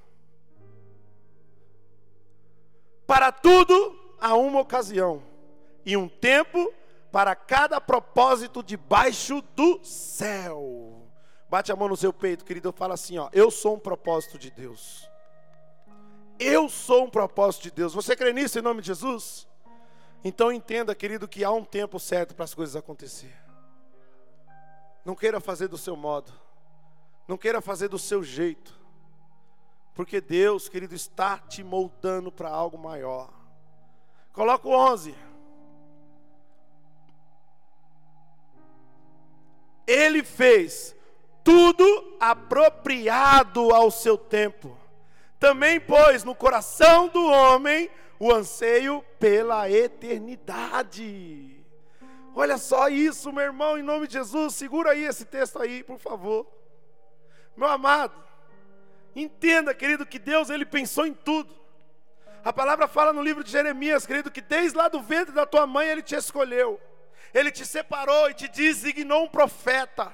Para 3.05 3.31
tudo 3.31 4.00
há 4.21 4.35
uma 4.35 4.59
ocasião 4.59 5.23
e 5.83 5.97
um 5.97 6.07
tempo 6.07 6.71
para 7.11 7.35
cada 7.35 7.81
propósito 7.81 8.61
debaixo 8.61 9.41
do 9.55 9.83
céu. 9.83 11.09
Bate 11.49 11.71
a 11.71 11.75
mão 11.75 11.89
no 11.89 11.97
seu 11.97 12.13
peito, 12.13 12.45
querido, 12.45 12.71
fala 12.71 12.93
assim, 12.93 13.17
ó, 13.17 13.29
eu 13.33 13.51
sou 13.51 13.75
um 13.75 13.79
propósito 13.79 14.37
de 14.37 14.49
Deus. 14.51 15.09
Eu 16.39 16.69
sou 16.69 17.05
um 17.05 17.09
propósito 17.09 17.63
de 17.63 17.71
Deus. 17.71 17.93
Você 17.93 18.15
crê 18.15 18.31
nisso 18.31 18.57
em 18.57 18.61
nome 18.61 18.81
de 18.81 18.87
Jesus? 18.87 19.47
Então 20.23 20.51
entenda, 20.51 20.95
querido, 20.95 21.27
que 21.27 21.43
há 21.43 21.51
um 21.51 21.65
tempo 21.65 21.99
certo 21.99 22.33
para 22.33 22.45
as 22.45 22.53
coisas 22.53 22.75
acontecer. 22.75 23.35
Não 25.03 25.15
queira 25.15 25.39
fazer 25.39 25.67
do 25.67 25.77
seu 25.77 25.95
modo. 25.95 26.31
Não 27.27 27.37
queira 27.37 27.59
fazer 27.59 27.89
do 27.89 27.99
seu 27.99 28.23
jeito. 28.23 28.79
Porque 29.93 30.21
Deus, 30.21 30.69
querido, 30.69 30.95
está 30.95 31.37
te 31.37 31.63
moldando 31.63 32.31
para 32.31 32.49
algo 32.49 32.77
maior. 32.77 33.40
Coloca 34.33 34.67
o 34.67 34.71
11. 34.71 35.15
Ele 39.85 40.23
fez 40.23 40.95
tudo 41.43 42.15
apropriado 42.19 43.73
ao 43.73 43.91
seu 43.91 44.17
tempo. 44.17 44.77
Também 45.39 45.79
pôs 45.79 46.23
no 46.23 46.35
coração 46.35 47.07
do 47.07 47.25
homem 47.25 47.89
o 48.19 48.31
anseio 48.31 49.03
pela 49.19 49.69
eternidade. 49.69 51.65
Olha 52.33 52.57
só 52.57 52.87
isso, 52.87 53.33
meu 53.33 53.43
irmão, 53.43 53.77
em 53.77 53.83
nome 53.83 54.07
de 54.07 54.13
Jesus, 54.13 54.55
segura 54.55 54.91
aí 54.91 55.03
esse 55.03 55.25
texto 55.25 55.59
aí, 55.59 55.83
por 55.83 55.97
favor. 55.97 56.47
Meu 57.57 57.67
amado, 57.67 58.13
entenda, 59.15 59.73
querido, 59.73 60.05
que 60.05 60.17
Deus 60.17 60.49
ele 60.49 60.65
pensou 60.65 61.05
em 61.05 61.13
tudo. 61.13 61.60
A 62.43 62.51
palavra 62.51 62.87
fala 62.87 63.13
no 63.13 63.21
livro 63.21 63.43
de 63.43 63.51
Jeremias, 63.51 64.05
querido, 64.05 64.31
que 64.31 64.41
desde 64.41 64.75
lá 64.75 64.87
do 64.87 65.01
ventre 65.01 65.33
da 65.33 65.45
tua 65.45 65.67
mãe 65.67 65.87
ele 65.87 66.01
te 66.01 66.15
escolheu. 66.15 66.81
Ele 67.33 67.51
te 67.51 67.65
separou 67.65 68.29
e 68.29 68.33
te 68.33 68.47
designou 68.47 69.25
um 69.25 69.27
profeta. 69.27 70.11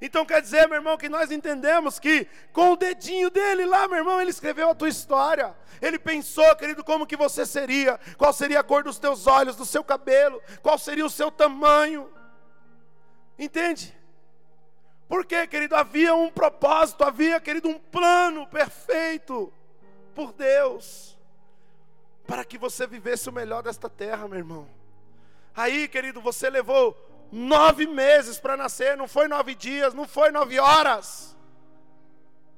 Então 0.00 0.24
quer 0.24 0.40
dizer, 0.40 0.66
meu 0.66 0.76
irmão, 0.76 0.96
que 0.96 1.08
nós 1.08 1.30
entendemos 1.30 1.98
que 1.98 2.26
com 2.52 2.72
o 2.72 2.76
dedinho 2.76 3.30
dele 3.30 3.66
lá, 3.66 3.86
meu 3.86 3.98
irmão, 3.98 4.20
ele 4.20 4.30
escreveu 4.30 4.70
a 4.70 4.74
tua 4.74 4.88
história. 4.88 5.54
Ele 5.80 5.98
pensou, 5.98 6.56
querido, 6.56 6.82
como 6.82 7.06
que 7.06 7.16
você 7.16 7.44
seria, 7.44 8.00
qual 8.16 8.32
seria 8.32 8.60
a 8.60 8.64
cor 8.64 8.82
dos 8.82 8.98
teus 8.98 9.26
olhos, 9.26 9.56
do 9.56 9.66
seu 9.66 9.84
cabelo, 9.84 10.42
qual 10.62 10.78
seria 10.78 11.04
o 11.04 11.10
seu 11.10 11.30
tamanho. 11.30 12.10
Entende? 13.38 13.94
Porque, 15.06 15.46
querido, 15.46 15.76
havia 15.76 16.14
um 16.14 16.30
propósito, 16.30 17.04
havia, 17.04 17.38
querido, 17.40 17.68
um 17.68 17.78
plano 17.78 18.46
perfeito 18.46 19.52
por 20.14 20.32
Deus 20.32 21.15
para 22.26 22.44
que 22.44 22.58
você 22.58 22.86
vivesse 22.86 23.28
o 23.28 23.32
melhor 23.32 23.62
desta 23.62 23.88
terra, 23.88 24.26
meu 24.26 24.38
irmão. 24.38 24.68
Aí, 25.54 25.88
querido, 25.88 26.20
você 26.20 26.50
levou 26.50 26.96
nove 27.30 27.86
meses 27.86 28.38
para 28.38 28.56
nascer, 28.56 28.96
não 28.96 29.08
foi 29.08 29.28
nove 29.28 29.54
dias, 29.54 29.94
não 29.94 30.06
foi 30.06 30.30
nove 30.30 30.58
horas. 30.58 31.36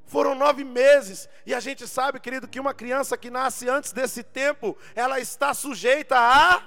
Foram 0.06 0.34
nove 0.34 0.64
meses, 0.64 1.28
e 1.44 1.54
a 1.54 1.60
gente 1.60 1.86
sabe, 1.86 2.18
querido, 2.18 2.48
que 2.48 2.58
uma 2.58 2.72
criança 2.72 3.16
que 3.16 3.28
nasce 3.28 3.68
antes 3.68 3.92
desse 3.92 4.22
tempo, 4.22 4.76
ela 4.94 5.20
está 5.20 5.52
sujeita 5.52 6.16
a 6.18 6.62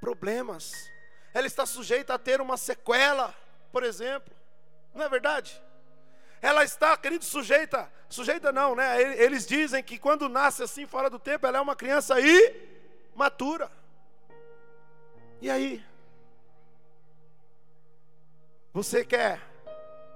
problemas, 0.00 0.90
ela 1.34 1.46
está 1.46 1.66
sujeita 1.66 2.14
a 2.14 2.18
ter 2.18 2.40
uma 2.40 2.56
sequela, 2.56 3.34
por 3.70 3.84
exemplo, 3.84 4.34
não 4.94 5.04
é 5.04 5.08
verdade? 5.08 5.62
Ela 6.42 6.64
está, 6.64 6.96
querido, 6.96 7.24
sujeita, 7.24 7.88
sujeita 8.08 8.50
não, 8.50 8.74
né? 8.74 9.00
Eles 9.22 9.46
dizem 9.46 9.80
que 9.80 9.96
quando 9.96 10.28
nasce 10.28 10.64
assim 10.64 10.84
fora 10.84 11.08
do 11.08 11.20
tempo, 11.20 11.46
ela 11.46 11.58
é 11.58 11.60
uma 11.60 11.76
criança 11.76 12.16
imatura. 13.14 13.70
E 15.40 15.48
aí? 15.48 15.84
Você 18.72 19.04
quer 19.04 19.40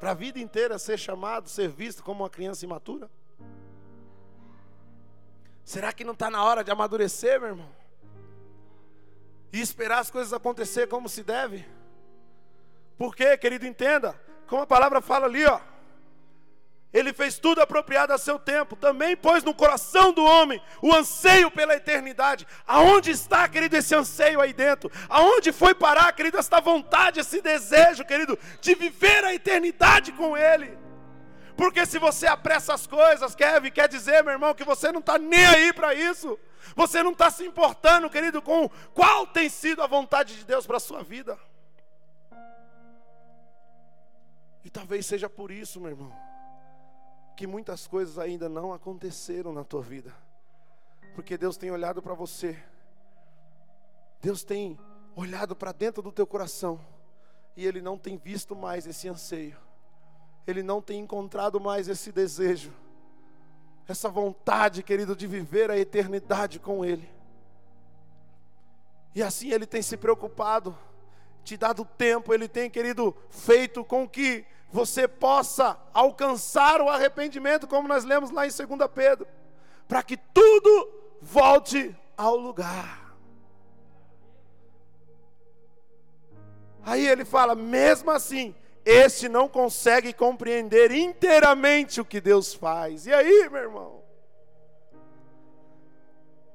para 0.00 0.10
a 0.10 0.14
vida 0.14 0.40
inteira 0.40 0.80
ser 0.80 0.98
chamado, 0.98 1.48
ser 1.48 1.68
visto 1.68 2.02
como 2.02 2.24
uma 2.24 2.30
criança 2.30 2.64
imatura? 2.64 3.08
Será 5.64 5.92
que 5.92 6.04
não 6.04 6.12
está 6.12 6.28
na 6.28 6.42
hora 6.42 6.64
de 6.64 6.72
amadurecer, 6.72 7.38
meu 7.38 7.50
irmão? 7.50 7.70
E 9.52 9.60
esperar 9.60 10.00
as 10.00 10.10
coisas 10.10 10.32
acontecer 10.32 10.88
como 10.88 11.08
se 11.08 11.22
deve? 11.22 11.64
Porque, 12.98 13.36
querido, 13.36 13.64
entenda, 13.64 14.20
como 14.48 14.62
a 14.62 14.66
palavra 14.66 15.00
fala 15.00 15.26
ali, 15.26 15.44
ó. 15.46 15.60
Ele 16.92 17.12
fez 17.12 17.38
tudo 17.38 17.60
apropriado 17.60 18.12
a 18.12 18.18
seu 18.18 18.38
tempo. 18.38 18.76
Também 18.76 19.16
pôs 19.16 19.42
no 19.42 19.54
coração 19.54 20.12
do 20.12 20.24
homem 20.24 20.62
o 20.80 20.94
anseio 20.94 21.50
pela 21.50 21.74
eternidade. 21.74 22.46
Aonde 22.66 23.10
está, 23.10 23.48
querido, 23.48 23.76
esse 23.76 23.94
anseio 23.94 24.40
aí 24.40 24.52
dentro? 24.52 24.90
Aonde 25.08 25.52
foi 25.52 25.74
parar, 25.74 26.12
querido, 26.12 26.38
esta 26.38 26.60
vontade, 26.60 27.20
esse 27.20 27.40
desejo, 27.40 28.04
querido, 28.04 28.38
de 28.60 28.74
viver 28.74 29.24
a 29.24 29.34
eternidade 29.34 30.12
com 30.12 30.36
Ele? 30.36 30.78
Porque 31.56 31.86
se 31.86 31.98
você 31.98 32.26
apressa 32.26 32.74
as 32.74 32.86
coisas, 32.86 33.34
Kevin, 33.34 33.70
quer 33.70 33.88
dizer, 33.88 34.22
meu 34.22 34.32
irmão, 34.32 34.54
que 34.54 34.64
você 34.64 34.92
não 34.92 35.00
está 35.00 35.18
nem 35.18 35.44
aí 35.46 35.72
para 35.72 35.94
isso. 35.94 36.38
Você 36.74 37.02
não 37.02 37.12
está 37.12 37.30
se 37.30 37.44
importando, 37.44 38.10
querido, 38.10 38.42
com 38.42 38.68
qual 38.92 39.26
tem 39.26 39.48
sido 39.48 39.82
a 39.82 39.86
vontade 39.86 40.36
de 40.36 40.44
Deus 40.44 40.66
para 40.66 40.76
a 40.76 40.80
sua 40.80 41.02
vida. 41.02 41.38
E 44.64 44.70
talvez 44.70 45.06
seja 45.06 45.28
por 45.30 45.50
isso, 45.50 45.80
meu 45.80 45.90
irmão 45.90 46.35
que 47.36 47.46
muitas 47.46 47.86
coisas 47.86 48.18
ainda 48.18 48.48
não 48.48 48.72
aconteceram 48.72 49.52
na 49.52 49.62
tua 49.62 49.82
vida. 49.82 50.12
Porque 51.14 51.36
Deus 51.36 51.56
tem 51.56 51.70
olhado 51.70 52.02
para 52.02 52.14
você. 52.14 52.58
Deus 54.20 54.42
tem 54.42 54.78
olhado 55.14 55.54
para 55.54 55.72
dentro 55.72 56.02
do 56.02 56.10
teu 56.10 56.26
coração 56.26 56.80
e 57.56 57.66
ele 57.66 57.80
não 57.80 57.98
tem 57.98 58.16
visto 58.16 58.56
mais 58.56 58.86
esse 58.86 59.08
anseio. 59.08 59.56
Ele 60.46 60.62
não 60.62 60.80
tem 60.80 61.00
encontrado 61.00 61.60
mais 61.60 61.88
esse 61.88 62.10
desejo. 62.10 62.72
Essa 63.86 64.08
vontade, 64.08 64.82
querido, 64.82 65.14
de 65.14 65.26
viver 65.26 65.70
a 65.70 65.78
eternidade 65.78 66.58
com 66.58 66.84
ele. 66.84 67.08
E 69.14 69.22
assim 69.22 69.50
ele 69.50 69.66
tem 69.66 69.80
se 69.80 69.96
preocupado, 69.96 70.76
te 71.42 71.56
dado 71.56 71.84
tempo, 71.84 72.34
ele 72.34 72.48
tem, 72.48 72.68
querido, 72.68 73.16
feito 73.30 73.84
com 73.84 74.06
que 74.08 74.44
você 74.72 75.06
possa 75.06 75.78
alcançar 75.92 76.80
o 76.80 76.88
arrependimento, 76.88 77.66
como 77.66 77.88
nós 77.88 78.04
lemos 78.04 78.30
lá 78.30 78.46
em 78.46 78.50
2 78.50 78.90
Pedro, 78.94 79.26
para 79.88 80.02
que 80.02 80.16
tudo 80.16 80.90
volte 81.20 81.96
ao 82.16 82.36
lugar. 82.36 83.14
Aí 86.84 87.06
ele 87.06 87.24
fala: 87.24 87.54
mesmo 87.54 88.10
assim, 88.10 88.54
este 88.84 89.28
não 89.28 89.48
consegue 89.48 90.12
compreender 90.12 90.92
inteiramente 90.92 92.00
o 92.00 92.04
que 92.04 92.20
Deus 92.20 92.54
faz. 92.54 93.06
E 93.06 93.12
aí, 93.12 93.48
meu 93.50 93.62
irmão? 93.62 94.05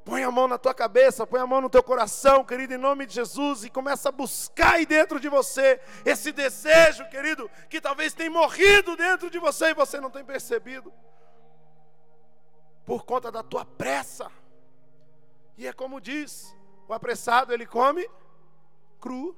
Põe 0.03 0.23
a 0.23 0.31
mão 0.31 0.47
na 0.47 0.57
tua 0.57 0.73
cabeça, 0.73 1.27
põe 1.27 1.39
a 1.39 1.45
mão 1.45 1.61
no 1.61 1.69
teu 1.69 1.83
coração, 1.83 2.43
querido, 2.43 2.73
em 2.73 2.77
nome 2.77 3.05
de 3.05 3.13
Jesus, 3.13 3.63
e 3.63 3.69
começa 3.69 4.09
a 4.09 4.11
buscar 4.11 4.73
aí 4.73 4.85
dentro 4.85 5.19
de 5.19 5.29
você 5.29 5.79
esse 6.03 6.31
desejo, 6.31 7.07
querido, 7.09 7.49
que 7.69 7.79
talvez 7.79 8.13
tenha 8.13 8.31
morrido 8.31 8.95
dentro 8.95 9.29
de 9.29 9.37
você 9.37 9.67
e 9.67 9.73
você 9.75 10.01
não 10.01 10.09
tem 10.09 10.25
percebido, 10.25 10.91
por 12.83 13.05
conta 13.05 13.31
da 13.31 13.43
tua 13.43 13.63
pressa. 13.63 14.31
E 15.55 15.67
é 15.67 15.73
como 15.73 16.01
diz: 16.01 16.55
o 16.87 16.93
apressado 16.93 17.53
ele 17.53 17.67
come 17.67 18.09
cru. 18.99 19.35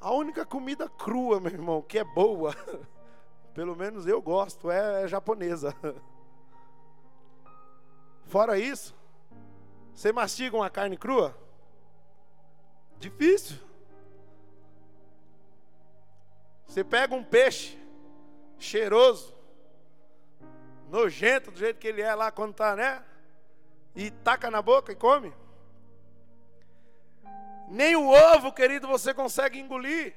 A 0.00 0.10
única 0.10 0.44
comida 0.44 0.88
crua, 0.88 1.38
meu 1.38 1.52
irmão, 1.52 1.82
que 1.82 1.98
é 1.98 2.04
boa, 2.04 2.56
pelo 3.54 3.76
menos 3.76 4.06
eu 4.06 4.22
gosto, 4.22 4.70
é, 4.70 5.04
é 5.04 5.08
japonesa. 5.08 5.76
Fora 8.26 8.58
isso, 8.58 8.94
você 9.94 10.12
mastiga 10.12 10.56
uma 10.56 10.70
carne 10.70 10.96
crua? 10.96 11.36
Difícil. 12.98 13.58
Você 16.66 16.82
pega 16.82 17.14
um 17.14 17.22
peixe 17.22 17.78
cheiroso, 18.58 19.34
nojento 20.88 21.50
do 21.50 21.58
jeito 21.58 21.78
que 21.78 21.88
ele 21.88 22.00
é 22.00 22.14
lá 22.14 22.30
quando 22.30 22.52
está, 22.52 22.74
né? 22.74 23.04
E 23.94 24.10
taca 24.10 24.50
na 24.50 24.62
boca 24.62 24.92
e 24.92 24.96
come. 24.96 25.34
Nem 27.68 27.96
o 27.96 28.08
ovo, 28.08 28.52
querido, 28.52 28.86
você 28.86 29.12
consegue 29.12 29.58
engolir. 29.58 30.14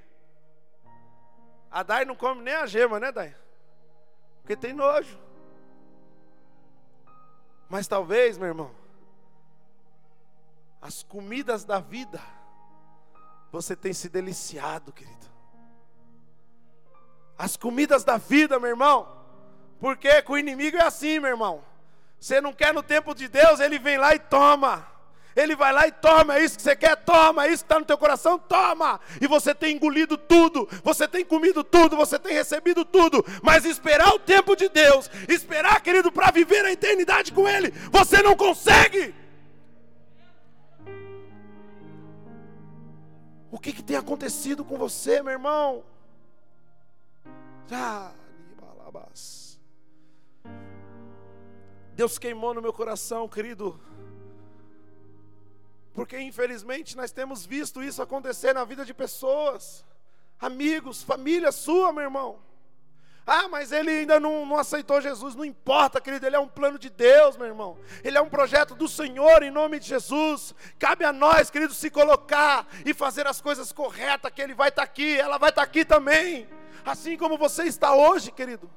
A 1.70 1.84
Dai 1.84 2.06
não 2.06 2.16
come 2.16 2.42
nem 2.42 2.54
a 2.54 2.66
gema, 2.66 3.00
né, 3.00 3.12
Dai? 3.12 3.36
Porque 4.42 4.56
tem 4.56 4.72
nojo. 4.72 5.25
Mas 7.76 7.88
talvez, 7.88 8.38
meu 8.38 8.48
irmão, 8.48 8.72
as 10.82 11.04
comidas 11.04 11.66
da 11.66 11.78
vida, 11.78 12.22
você 13.52 13.76
tem 13.76 13.92
se 13.92 14.08
deliciado, 14.08 14.94
querido. 14.94 15.28
As 17.38 17.58
comidas 17.58 18.06
da 18.06 18.16
vida, 18.16 18.58
meu 18.62 18.70
irmão, 18.70 19.14
porque 19.78 20.22
com 20.22 20.32
o 20.32 20.38
inimigo 20.38 20.78
é 20.78 20.86
assim, 20.86 21.20
meu 21.20 21.32
irmão. 21.32 21.66
Você 22.18 22.40
não 22.40 22.54
quer 22.54 22.74
no 22.74 22.82
tempo 22.82 23.14
de 23.14 23.28
Deus, 23.28 23.60
ele 23.60 23.78
vem 23.78 23.98
lá 23.98 24.16
e 24.16 24.20
toma. 24.20 24.90
Ele 25.36 25.56
vai 25.56 25.74
lá 25.74 25.86
e 25.86 25.92
toma, 25.92 26.38
é 26.38 26.44
isso 26.44 26.56
que 26.56 26.62
você 26.62 26.76
quer, 26.76 26.96
toma, 26.96 27.46
é 27.46 27.50
isso 27.50 27.64
que 27.64 27.66
está 27.66 27.78
no 27.78 27.86
teu 27.86 27.98
coração, 27.98 28.40
toma. 28.40 29.02
E 29.20 29.28
você 29.28 29.54
tem 29.54 29.76
engolido 29.76 30.18
tudo, 30.18 30.68
você 30.82 31.08
tem 31.08 31.26
comido 31.26 31.62
tudo, 31.62 31.98
você 31.98 32.18
tem 32.18 32.34
recebido 32.34 32.86
tudo. 32.86 33.24
Mas 33.44 33.66
esperar 33.66 34.14
o 34.14 34.20
tempo 34.20 34.56
de 34.56 34.70
Deus, 34.70 35.10
esperar, 35.28 35.82
querido, 35.82 36.10
para 36.10 36.32
viver 36.32 36.64
a 36.64 36.72
eternidade 36.72 37.34
com 37.34 37.48
Ele, 37.50 37.72
você 37.92 38.22
não 38.22 38.36
consegue. 38.36 39.14
O 43.52 43.60
que, 43.60 43.74
que 43.74 43.84
tem 43.84 43.98
acontecido 43.98 44.64
com 44.64 44.78
você, 44.78 45.22
meu 45.22 45.34
irmão? 45.34 45.84
Ah, 47.70 48.12
Deus 51.94 52.18
queimou 52.18 52.54
no 52.54 52.62
meu 52.62 52.74
coração, 52.74 53.28
querido 53.28 53.80
porque 55.96 56.20
infelizmente 56.20 56.98
nós 56.98 57.14
temos 57.14 57.46
visto 57.46 57.82
isso 57.82 58.02
acontecer 58.02 58.54
na 58.54 58.66
vida 58.66 58.84
de 58.84 58.94
pessoas, 58.94 59.86
amigos, 60.38 61.02
família 61.02 61.54
sua, 61.54 61.94
meu 61.94 62.04
irmão. 62.04 62.38
Ah, 63.26 63.48
mas 63.48 63.72
ele 63.72 63.90
ainda 63.90 64.20
não, 64.20 64.46
não, 64.46 64.58
aceitou 64.58 65.02
Jesus. 65.02 65.34
Não 65.34 65.46
importa, 65.46 66.00
querido, 66.02 66.28
ele 66.28 66.36
é 66.36 66.40
um 66.40 66.50
plano 66.50 66.78
de 66.78 66.92
Deus, 66.92 67.38
meu 67.38 67.48
irmão. 67.48 67.80
Ele 68.04 68.18
é 68.18 68.22
um 68.22 68.30
projeto 68.30 68.76
do 68.76 68.88
Senhor 68.88 69.42
em 69.42 69.50
nome 69.50 69.80
de 69.80 69.88
Jesus. 69.88 70.54
Cabe 70.78 71.06
a 71.06 71.14
nós, 71.14 71.50
querido, 71.50 71.74
se 71.74 71.90
colocar 71.90 72.68
e 72.86 72.94
fazer 72.94 73.26
as 73.26 73.42
coisas 73.42 73.72
corretas, 73.72 74.32
que 74.32 74.42
ele 74.42 74.54
vai 74.54 74.70
estar 74.70 74.84
aqui, 74.84 75.18
ela 75.18 75.40
vai 75.40 75.50
estar 75.50 75.64
aqui 75.64 75.84
também. 75.84 76.48
Assim 76.86 77.18
como 77.18 77.36
você 77.36 77.64
está 77.64 77.96
hoje, 77.96 78.32
querido. 78.32 78.70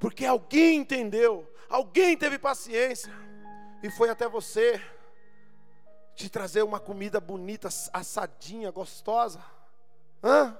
Porque 0.00 0.26
alguém 0.26 0.78
entendeu, 0.78 1.48
alguém 1.68 2.16
teve 2.16 2.38
paciência 2.38 3.12
e 3.84 3.90
foi 3.90 4.08
até 4.08 4.26
você 4.26 4.82
te 6.16 6.30
trazer 6.30 6.62
uma 6.62 6.80
comida 6.80 7.20
bonita, 7.20 7.68
assadinha, 7.92 8.70
gostosa. 8.70 9.38
Hã? 10.24 10.56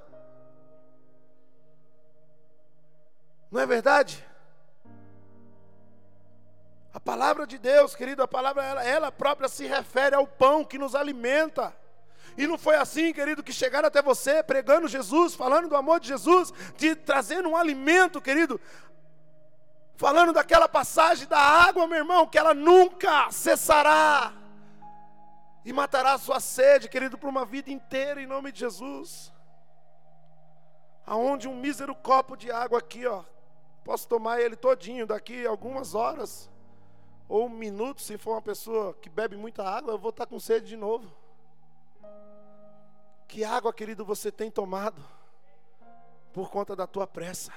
Não 3.50 3.60
é 3.60 3.66
verdade? 3.66 4.22
A 6.92 7.00
palavra 7.00 7.46
de 7.46 7.56
Deus, 7.56 7.96
querido, 7.96 8.22
a 8.22 8.28
palavra 8.28 8.62
ela, 8.62 8.84
ela 8.84 9.12
própria 9.12 9.48
se 9.48 9.66
refere 9.66 10.14
ao 10.14 10.26
pão 10.26 10.62
que 10.62 10.76
nos 10.76 10.94
alimenta. 10.94 11.74
E 12.36 12.46
não 12.46 12.58
foi 12.58 12.76
assim, 12.76 13.14
querido, 13.14 13.42
que 13.42 13.52
chegaram 13.52 13.88
até 13.88 14.02
você 14.02 14.42
pregando 14.42 14.86
Jesus, 14.86 15.34
falando 15.34 15.70
do 15.70 15.76
amor 15.76 16.00
de 16.00 16.08
Jesus, 16.08 16.52
de 16.76 16.94
trazendo 16.94 17.48
um 17.48 17.56
alimento, 17.56 18.20
querido, 18.20 18.60
falando 19.96 20.34
daquela 20.34 20.68
passagem 20.68 21.26
da 21.26 21.38
água, 21.38 21.86
meu 21.86 21.96
irmão, 21.96 22.26
que 22.26 22.36
ela 22.36 22.52
nunca 22.52 23.30
cessará 23.30 24.34
e 25.66 25.72
matará 25.72 26.12
a 26.12 26.18
sua 26.18 26.38
sede, 26.38 26.88
querido, 26.88 27.18
por 27.18 27.28
uma 27.28 27.44
vida 27.44 27.72
inteira, 27.72 28.22
em 28.22 28.26
nome 28.26 28.52
de 28.52 28.60
Jesus. 28.60 29.32
Aonde 31.04 31.48
um 31.48 31.56
mísero 31.56 31.92
copo 31.92 32.36
de 32.36 32.52
água 32.52 32.78
aqui, 32.78 33.04
ó, 33.04 33.24
posso 33.82 34.06
tomar 34.06 34.40
ele 34.40 34.54
todinho 34.54 35.08
daqui 35.08 35.44
algumas 35.44 35.92
horas, 35.92 36.48
ou 37.28 37.46
um 37.46 37.48
minuto, 37.48 38.00
se 38.00 38.16
for 38.16 38.34
uma 38.34 38.42
pessoa 38.42 38.94
que 38.94 39.10
bebe 39.10 39.36
muita 39.36 39.64
água, 39.68 39.92
eu 39.92 39.98
vou 39.98 40.10
estar 40.10 40.24
com 40.26 40.38
sede 40.38 40.68
de 40.68 40.76
novo. 40.76 41.12
Que 43.26 43.42
água, 43.42 43.72
querido, 43.72 44.04
você 44.04 44.30
tem 44.30 44.52
tomado 44.52 45.02
por 46.32 46.48
conta 46.48 46.76
da 46.76 46.86
tua 46.86 47.08
pressa? 47.08 47.52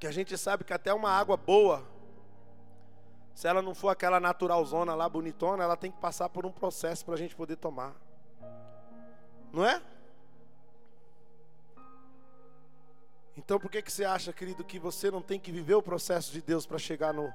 Que 0.00 0.08
a 0.08 0.12
gente 0.12 0.36
sabe 0.36 0.64
que 0.64 0.72
até 0.72 0.92
uma 0.92 1.10
água 1.10 1.36
boa, 1.36 1.86
se 3.34 3.48
ela 3.48 3.62
não 3.62 3.74
for 3.74 3.88
aquela 3.88 4.20
naturalzona 4.20 4.94
lá, 4.94 5.08
bonitona, 5.08 5.64
ela 5.64 5.76
tem 5.76 5.90
que 5.90 5.98
passar 5.98 6.28
por 6.28 6.44
um 6.44 6.52
processo 6.52 7.04
para 7.04 7.14
a 7.14 7.18
gente 7.18 7.34
poder 7.34 7.56
tomar. 7.56 7.94
Não 9.52 9.64
é? 9.64 9.82
Então 13.36 13.58
por 13.58 13.70
que, 13.70 13.80
que 13.80 13.90
você 13.90 14.04
acha, 14.04 14.32
querido, 14.32 14.64
que 14.64 14.78
você 14.78 15.10
não 15.10 15.22
tem 15.22 15.40
que 15.40 15.50
viver 15.50 15.74
o 15.74 15.82
processo 15.82 16.32
de 16.32 16.42
Deus 16.42 16.66
para 16.66 16.78
chegar 16.78 17.14
no 17.14 17.32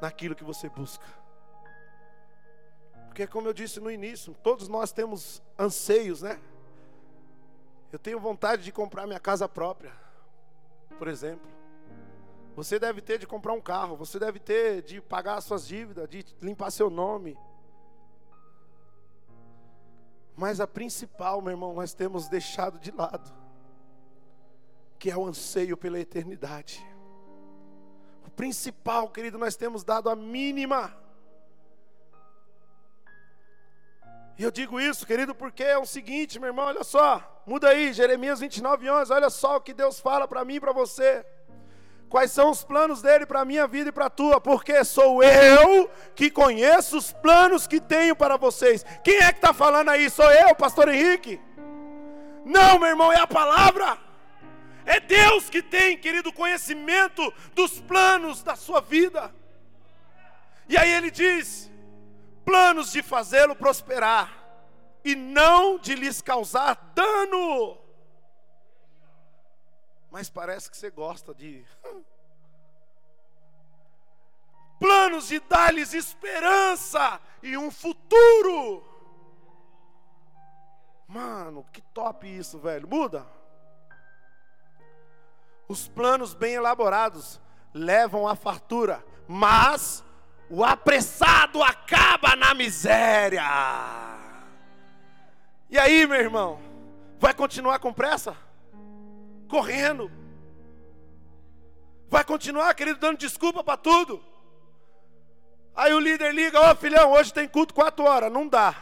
naquilo 0.00 0.34
que 0.34 0.44
você 0.44 0.68
busca? 0.68 1.04
Porque 3.06 3.26
como 3.26 3.46
eu 3.46 3.52
disse 3.52 3.78
no 3.78 3.90
início, 3.90 4.34
todos 4.42 4.66
nós 4.66 4.90
temos 4.90 5.42
anseios, 5.58 6.22
né? 6.22 6.40
Eu 7.92 7.98
tenho 7.98 8.18
vontade 8.18 8.64
de 8.64 8.72
comprar 8.72 9.06
minha 9.06 9.20
casa 9.20 9.48
própria, 9.48 9.92
por 10.98 11.06
exemplo. 11.06 11.48
Você 12.54 12.78
deve 12.78 13.00
ter 13.00 13.18
de 13.18 13.26
comprar 13.26 13.52
um 13.52 13.60
carro, 13.60 13.96
você 13.96 14.18
deve 14.18 14.38
ter 14.38 14.80
de 14.82 15.00
pagar 15.00 15.40
suas 15.40 15.66
dívidas, 15.66 16.08
de 16.08 16.24
limpar 16.40 16.70
seu 16.70 16.88
nome. 16.88 17.36
Mas 20.36 20.60
a 20.60 20.66
principal, 20.66 21.40
meu 21.42 21.52
irmão, 21.52 21.74
nós 21.74 21.94
temos 21.94 22.28
deixado 22.28 22.78
de 22.78 22.92
lado, 22.92 23.32
que 24.98 25.10
é 25.10 25.16
o 25.16 25.26
anseio 25.26 25.76
pela 25.76 25.98
eternidade. 25.98 26.84
O 28.24 28.30
principal, 28.30 29.08
querido, 29.08 29.36
nós 29.36 29.56
temos 29.56 29.82
dado 29.82 30.08
a 30.08 30.14
mínima. 30.14 30.96
E 34.38 34.42
eu 34.44 34.50
digo 34.50 34.80
isso, 34.80 35.06
querido, 35.06 35.34
porque 35.34 35.62
é 35.62 35.78
o 35.78 35.86
seguinte, 35.86 36.38
meu 36.38 36.48
irmão, 36.48 36.66
olha 36.66 36.84
só, 36.84 37.42
muda 37.46 37.68
aí, 37.68 37.92
Jeremias 37.92 38.40
29, 38.40 38.90
11, 38.90 39.12
olha 39.12 39.30
só 39.30 39.56
o 39.56 39.60
que 39.60 39.72
Deus 39.72 39.98
fala 39.98 40.26
para 40.26 40.44
mim 40.44 40.54
e 40.54 40.60
para 40.60 40.72
você. 40.72 41.24
Quais 42.14 42.30
são 42.30 42.50
os 42.50 42.62
planos 42.62 43.02
dele 43.02 43.26
para 43.26 43.40
a 43.40 43.44
minha 43.44 43.66
vida 43.66 43.88
e 43.88 43.92
para 43.92 44.06
a 44.06 44.08
tua? 44.08 44.40
Porque 44.40 44.84
sou 44.84 45.20
eu 45.20 45.90
que 46.14 46.30
conheço 46.30 46.96
os 46.96 47.12
planos 47.12 47.66
que 47.66 47.80
tenho 47.80 48.14
para 48.14 48.36
vocês. 48.36 48.86
Quem 49.02 49.16
é 49.16 49.32
que 49.32 49.38
está 49.38 49.52
falando 49.52 49.88
aí? 49.88 50.08
Sou 50.08 50.30
eu, 50.30 50.54
Pastor 50.54 50.88
Henrique? 50.88 51.40
Não, 52.44 52.78
meu 52.78 52.90
irmão, 52.90 53.12
é 53.12 53.18
a 53.18 53.26
palavra. 53.26 53.98
É 54.86 55.00
Deus 55.00 55.50
que 55.50 55.60
tem, 55.60 55.98
querido, 55.98 56.32
conhecimento 56.32 57.34
dos 57.52 57.80
planos 57.80 58.44
da 58.44 58.54
sua 58.54 58.80
vida. 58.80 59.34
E 60.68 60.76
aí 60.76 60.92
ele 60.92 61.10
diz: 61.10 61.68
planos 62.44 62.92
de 62.92 63.02
fazê-lo 63.02 63.56
prosperar 63.56 64.32
e 65.04 65.16
não 65.16 65.80
de 65.80 65.96
lhes 65.96 66.22
causar 66.22 66.92
dano. 66.94 67.83
Mas 70.14 70.30
parece 70.30 70.70
que 70.70 70.76
você 70.76 70.92
gosta 70.92 71.34
de 71.34 71.66
planos 74.78 75.26
de 75.26 75.40
dar-lhes 75.40 75.92
esperança 75.92 77.20
e 77.42 77.58
um 77.58 77.68
futuro. 77.68 78.84
Mano, 81.08 81.66
que 81.72 81.80
top 81.80 82.28
isso, 82.28 82.60
velho. 82.60 82.86
Muda. 82.86 83.26
Os 85.66 85.88
planos 85.88 86.32
bem 86.32 86.54
elaborados 86.54 87.40
levam 87.74 88.28
à 88.28 88.36
fartura, 88.36 89.04
mas 89.26 90.04
o 90.48 90.62
apressado 90.62 91.60
acaba 91.60 92.36
na 92.36 92.54
miséria. 92.54 93.42
E 95.68 95.76
aí, 95.76 96.06
meu 96.06 96.20
irmão, 96.20 96.60
vai 97.18 97.34
continuar 97.34 97.80
com 97.80 97.92
pressa? 97.92 98.53
Correndo? 99.54 100.10
Vai 102.08 102.24
continuar, 102.24 102.74
querido, 102.74 102.98
dando 102.98 103.18
desculpa 103.18 103.62
para 103.62 103.76
tudo? 103.76 104.20
Aí 105.76 105.94
o 105.94 106.00
líder 106.00 106.34
liga: 106.34 106.60
Ó 106.60 106.72
oh, 106.72 106.74
filhão, 106.74 107.12
hoje 107.12 107.32
tem 107.32 107.46
culto 107.46 107.72
quatro 107.72 108.04
horas. 108.04 108.32
Não 108.32 108.48
dá. 108.48 108.74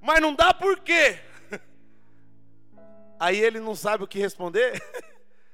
Mas 0.00 0.20
não 0.20 0.32
dá 0.36 0.54
por 0.54 0.78
quê? 0.78 1.18
Aí 3.18 3.40
ele 3.40 3.58
não 3.58 3.74
sabe 3.74 4.04
o 4.04 4.08
que 4.08 4.20
responder. 4.20 4.80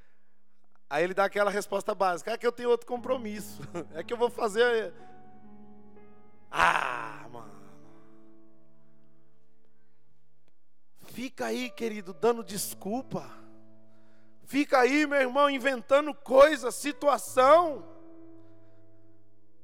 Aí 0.90 1.04
ele 1.04 1.14
dá 1.14 1.24
aquela 1.24 1.50
resposta 1.50 1.94
básica: 1.94 2.32
é 2.32 2.36
que 2.36 2.46
eu 2.46 2.52
tenho 2.52 2.68
outro 2.68 2.86
compromisso. 2.86 3.62
É 3.96 4.04
que 4.04 4.12
eu 4.12 4.18
vou 4.18 4.28
fazer. 4.28 4.92
Ah, 6.50 7.15
Fica 11.16 11.46
aí, 11.46 11.70
querido, 11.70 12.12
dando 12.12 12.44
desculpa. 12.44 13.26
Fica 14.44 14.80
aí, 14.80 15.06
meu 15.06 15.18
irmão, 15.18 15.48
inventando 15.48 16.12
coisa, 16.12 16.70
situação. 16.70 17.88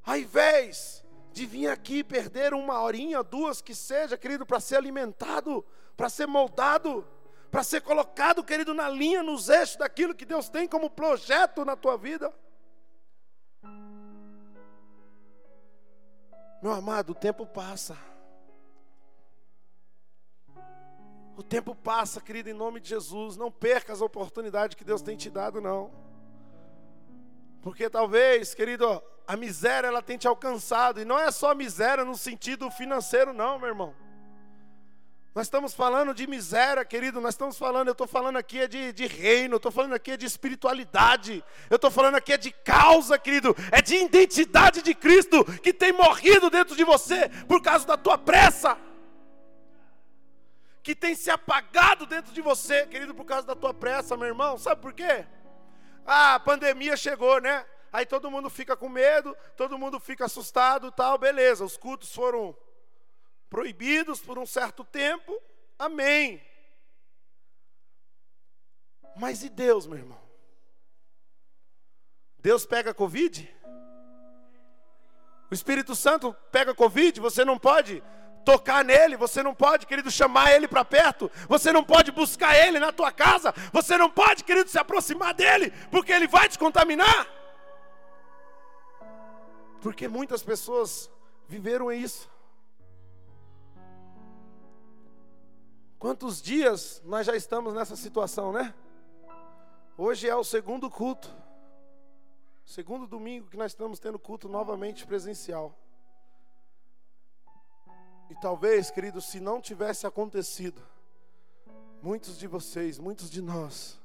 Ao 0.02 0.16
invés 0.16 1.04
de 1.30 1.44
vir 1.44 1.68
aqui 1.68 2.02
perder 2.02 2.54
uma 2.54 2.80
horinha, 2.80 3.22
duas 3.22 3.60
que 3.60 3.74
seja, 3.74 4.16
querido, 4.16 4.46
para 4.46 4.60
ser 4.60 4.76
alimentado, 4.76 5.62
para 5.94 6.08
ser 6.08 6.26
moldado 6.26 7.06
para 7.50 7.62
ser 7.62 7.82
colocado, 7.82 8.42
querido, 8.42 8.72
na 8.72 8.88
linha, 8.88 9.22
nos 9.22 9.50
eixos 9.50 9.76
daquilo 9.76 10.14
que 10.14 10.24
Deus 10.24 10.48
tem 10.48 10.66
como 10.66 10.88
projeto 10.88 11.66
na 11.66 11.76
tua 11.76 11.98
vida. 11.98 12.32
Meu 16.62 16.72
amado, 16.72 17.10
o 17.10 17.14
tempo 17.14 17.44
passa. 17.44 18.11
O 21.36 21.42
tempo 21.42 21.74
passa, 21.74 22.20
querido, 22.20 22.50
em 22.50 22.54
nome 22.54 22.80
de 22.80 22.90
Jesus. 22.90 23.36
Não 23.36 23.50
perca 23.50 23.92
as 23.92 24.00
oportunidades 24.00 24.74
que 24.74 24.84
Deus 24.84 25.00
tem 25.00 25.16
te 25.16 25.30
dado, 25.30 25.60
não. 25.60 25.90
Porque 27.62 27.88
talvez, 27.88 28.54
querido, 28.54 29.02
a 29.26 29.36
miséria 29.36 29.86
ela 29.86 30.02
tem 30.02 30.18
te 30.18 30.28
alcançado. 30.28 31.00
E 31.00 31.04
não 31.04 31.18
é 31.18 31.30
só 31.30 31.54
miséria 31.54 32.04
no 32.04 32.16
sentido 32.16 32.70
financeiro, 32.70 33.32
não, 33.32 33.58
meu 33.58 33.68
irmão. 33.68 33.94
Nós 35.34 35.46
estamos 35.46 35.72
falando 35.72 36.12
de 36.12 36.26
miséria, 36.26 36.84
querido. 36.84 37.18
Nós 37.18 37.32
estamos 37.32 37.56
falando, 37.56 37.88
eu 37.88 37.92
estou 37.92 38.06
falando 38.06 38.36
aqui 38.36 38.58
é 38.58 38.68
de, 38.68 38.92
de 38.92 39.06
reino, 39.06 39.54
eu 39.54 39.56
estou 39.56 39.72
falando 39.72 39.94
aqui 39.94 40.10
é 40.10 40.16
de 40.18 40.26
espiritualidade, 40.26 41.42
eu 41.70 41.76
estou 41.76 41.90
falando 41.90 42.16
aqui 42.16 42.34
é 42.34 42.36
de 42.36 42.50
causa, 42.50 43.18
querido. 43.18 43.56
É 43.70 43.80
de 43.80 43.96
identidade 43.96 44.82
de 44.82 44.94
Cristo 44.94 45.42
que 45.62 45.72
tem 45.72 45.92
morrido 45.92 46.50
dentro 46.50 46.76
de 46.76 46.84
você 46.84 47.30
por 47.48 47.62
causa 47.62 47.86
da 47.86 47.96
tua 47.96 48.18
pressa, 48.18 48.76
que 50.82 50.94
tem 50.94 51.14
se 51.14 51.30
apagado 51.30 52.06
dentro 52.06 52.32
de 52.32 52.40
você, 52.40 52.86
querido, 52.86 53.14
por 53.14 53.24
causa 53.24 53.46
da 53.46 53.54
tua 53.54 53.72
pressa, 53.72 54.16
meu 54.16 54.26
irmão. 54.26 54.58
Sabe 54.58 54.80
por 54.80 54.92
quê? 54.92 55.24
Ah, 56.04 56.34
a 56.34 56.40
pandemia 56.40 56.96
chegou, 56.96 57.40
né? 57.40 57.64
Aí 57.92 58.04
todo 58.04 58.30
mundo 58.30 58.50
fica 58.50 58.76
com 58.76 58.88
medo, 58.88 59.36
todo 59.56 59.78
mundo 59.78 60.00
fica 60.00 60.24
assustado, 60.24 60.90
tal, 60.90 61.18
beleza. 61.18 61.64
Os 61.64 61.76
cultos 61.76 62.12
foram 62.12 62.56
proibidos 63.48 64.20
por 64.20 64.38
um 64.38 64.46
certo 64.46 64.82
tempo, 64.82 65.40
amém. 65.78 66.42
Mas 69.16 69.44
e 69.44 69.50
Deus, 69.50 69.86
meu 69.86 69.98
irmão? 69.98 70.20
Deus 72.38 72.66
pega 72.66 72.94
Covid? 72.94 73.56
O 75.50 75.54
Espírito 75.54 75.94
Santo 75.94 76.34
pega 76.50 76.74
Covid? 76.74 77.20
Você 77.20 77.44
não 77.44 77.58
pode 77.58 78.02
tocar 78.44 78.84
nele, 78.84 79.16
você 79.16 79.42
não 79.42 79.54
pode, 79.54 79.86
querido, 79.86 80.10
chamar 80.10 80.52
ele 80.52 80.68
para 80.68 80.84
perto, 80.84 81.30
você 81.48 81.72
não 81.72 81.82
pode 81.82 82.12
buscar 82.12 82.56
ele 82.56 82.78
na 82.78 82.92
tua 82.92 83.10
casa, 83.10 83.54
você 83.72 83.96
não 83.96 84.10
pode, 84.10 84.44
querido, 84.44 84.68
se 84.68 84.78
aproximar 84.78 85.34
dele, 85.34 85.72
porque 85.90 86.12
ele 86.12 86.26
vai 86.26 86.48
te 86.48 86.58
contaminar. 86.58 87.26
Porque 89.80 90.06
muitas 90.06 90.42
pessoas 90.42 91.10
viveram 91.48 91.90
isso. 91.90 92.30
Quantos 95.98 96.42
dias 96.42 97.00
nós 97.04 97.26
já 97.26 97.36
estamos 97.36 97.74
nessa 97.74 97.96
situação, 97.96 98.52
né? 98.52 98.74
Hoje 99.96 100.28
é 100.28 100.34
o 100.34 100.44
segundo 100.44 100.90
culto. 100.90 101.32
Segundo 102.64 103.06
domingo 103.06 103.48
que 103.48 103.56
nós 103.56 103.72
estamos 103.72 103.98
tendo 103.98 104.18
culto 104.18 104.48
novamente 104.48 105.06
presencial. 105.06 105.76
E 108.32 108.40
talvez, 108.40 108.90
querido, 108.90 109.20
se 109.20 109.38
não 109.38 109.60
tivesse 109.60 110.06
acontecido, 110.06 110.82
muitos 112.00 112.38
de 112.38 112.46
vocês, 112.46 112.98
muitos 112.98 113.30
de 113.30 113.42
nós, 113.42 114.00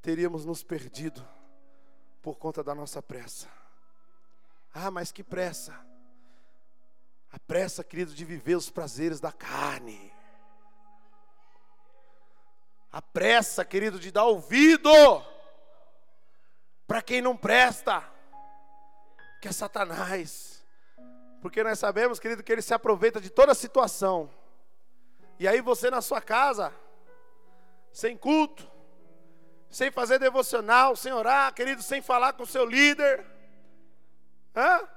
teríamos 0.00 0.44
nos 0.44 0.62
perdido 0.62 1.26
por 2.20 2.36
conta 2.36 2.62
da 2.62 2.74
nossa 2.74 3.02
pressa. 3.02 3.48
Ah, 4.74 4.90
mas 4.90 5.10
que 5.10 5.24
pressa! 5.24 5.74
A 7.32 7.38
pressa, 7.38 7.82
querido, 7.82 8.14
de 8.14 8.24
viver 8.24 8.56
os 8.56 8.68
prazeres 8.68 9.18
da 9.18 9.32
carne 9.32 10.12
a 12.92 13.00
pressa, 13.00 13.64
querido, 13.64 13.98
de 13.98 14.12
dar 14.12 14.26
ouvido 14.26 14.90
para 16.86 17.00
quem 17.00 17.22
não 17.22 17.34
presta, 17.34 18.04
que 19.40 19.48
é 19.48 19.52
Satanás. 19.52 20.51
Porque 21.42 21.64
nós 21.64 21.76
sabemos, 21.80 22.20
querido, 22.20 22.40
que 22.40 22.52
ele 22.52 22.62
se 22.62 22.72
aproveita 22.72 23.20
de 23.20 23.28
toda 23.28 23.50
a 23.50 23.54
situação. 23.54 24.30
E 25.40 25.48
aí 25.48 25.60
você 25.60 25.90
na 25.90 26.00
sua 26.00 26.20
casa, 26.20 26.72
sem 27.92 28.16
culto, 28.16 28.70
sem 29.68 29.90
fazer 29.90 30.20
devocional, 30.20 30.94
sem 30.94 31.12
orar, 31.12 31.52
querido, 31.52 31.82
sem 31.82 32.00
falar 32.00 32.34
com 32.34 32.44
o 32.44 32.46
seu 32.46 32.64
líder. 32.64 33.26
Hã? 34.54 34.88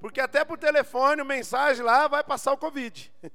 Porque 0.00 0.20
até 0.20 0.44
por 0.44 0.56
telefone, 0.56 1.24
mensagem 1.24 1.84
lá, 1.84 2.06
vai 2.06 2.22
passar 2.22 2.52
o 2.52 2.56
Covid. 2.56 3.12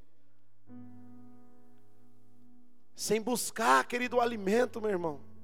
sem 2.95 3.21
buscar, 3.21 3.85
querido, 3.85 4.15
o 4.15 4.21
alimento, 4.21 4.79
meu 4.79 4.91
irmão. 4.91 5.34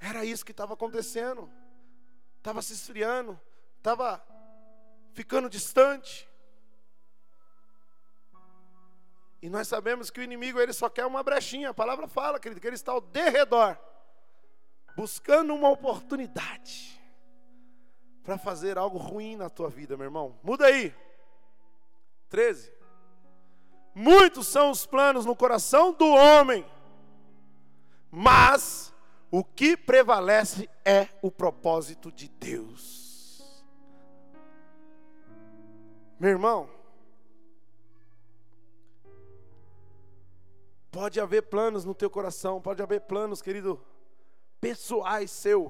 Era 0.00 0.24
isso 0.24 0.44
que 0.44 0.50
estava 0.50 0.72
acontecendo. 0.74 1.50
Estava 2.38 2.62
se 2.62 2.72
esfriando, 2.72 3.38
estava 3.76 4.24
ficando 5.12 5.50
distante. 5.50 6.26
E 9.42 9.48
nós 9.48 9.68
sabemos 9.68 10.10
que 10.10 10.20
o 10.20 10.22
inimigo 10.22 10.58
ele 10.58 10.72
só 10.72 10.88
quer 10.88 11.04
uma 11.04 11.22
brechinha. 11.22 11.70
A 11.70 11.74
palavra 11.74 12.08
fala, 12.08 12.40
querido, 12.40 12.60
que 12.60 12.66
ele 12.66 12.76
está 12.76 12.92
ao 12.92 13.00
derredor, 13.00 13.76
buscando 14.96 15.54
uma 15.54 15.68
oportunidade 15.68 17.00
para 18.22 18.38
fazer 18.38 18.78
algo 18.78 18.98
ruim 18.98 19.36
na 19.36 19.48
tua 19.50 19.68
vida, 19.68 19.96
meu 19.96 20.04
irmão. 20.04 20.38
Muda 20.42 20.66
aí. 20.66 20.94
13. 22.28 22.72
Muitos 23.94 24.46
são 24.46 24.70
os 24.70 24.86
planos 24.86 25.26
no 25.26 25.34
coração 25.34 25.92
do 25.92 26.06
homem, 26.06 26.64
mas 28.10 28.89
o 29.30 29.44
que 29.44 29.76
prevalece 29.76 30.68
é 30.84 31.08
o 31.22 31.30
propósito 31.30 32.10
de 32.10 32.28
Deus. 32.28 33.64
Meu 36.18 36.30
irmão, 36.30 36.68
pode 40.90 41.20
haver 41.20 41.42
planos 41.42 41.84
no 41.84 41.94
teu 41.94 42.10
coração, 42.10 42.60
pode 42.60 42.82
haver 42.82 43.02
planos, 43.02 43.40
querido, 43.40 43.80
pessoais 44.60 45.30
seu. 45.30 45.66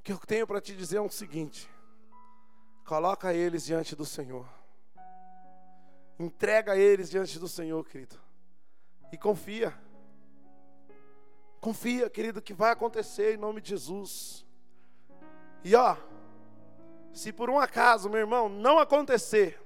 O 0.00 0.02
que 0.02 0.12
eu 0.12 0.18
tenho 0.18 0.46
para 0.46 0.60
te 0.60 0.74
dizer 0.74 0.96
é 0.96 1.00
o 1.00 1.10
seguinte: 1.10 1.70
Coloca 2.88 3.34
eles 3.34 3.66
diante 3.66 3.94
do 3.94 4.06
Senhor. 4.06 4.48
Entrega 6.18 6.74
eles 6.74 7.10
diante 7.10 7.38
do 7.38 7.46
Senhor, 7.46 7.86
querido. 7.86 8.18
E 9.12 9.18
confia. 9.18 9.78
Confia, 11.60 12.08
querido, 12.08 12.40
que 12.40 12.54
vai 12.54 12.70
acontecer 12.70 13.34
em 13.34 13.36
nome 13.36 13.60
de 13.60 13.70
Jesus. 13.70 14.46
E 15.64 15.74
ó, 15.74 15.96
se 17.12 17.32
por 17.32 17.50
um 17.50 17.58
acaso, 17.58 18.08
meu 18.08 18.20
irmão, 18.20 18.48
não 18.48 18.78
acontecer, 18.78 19.60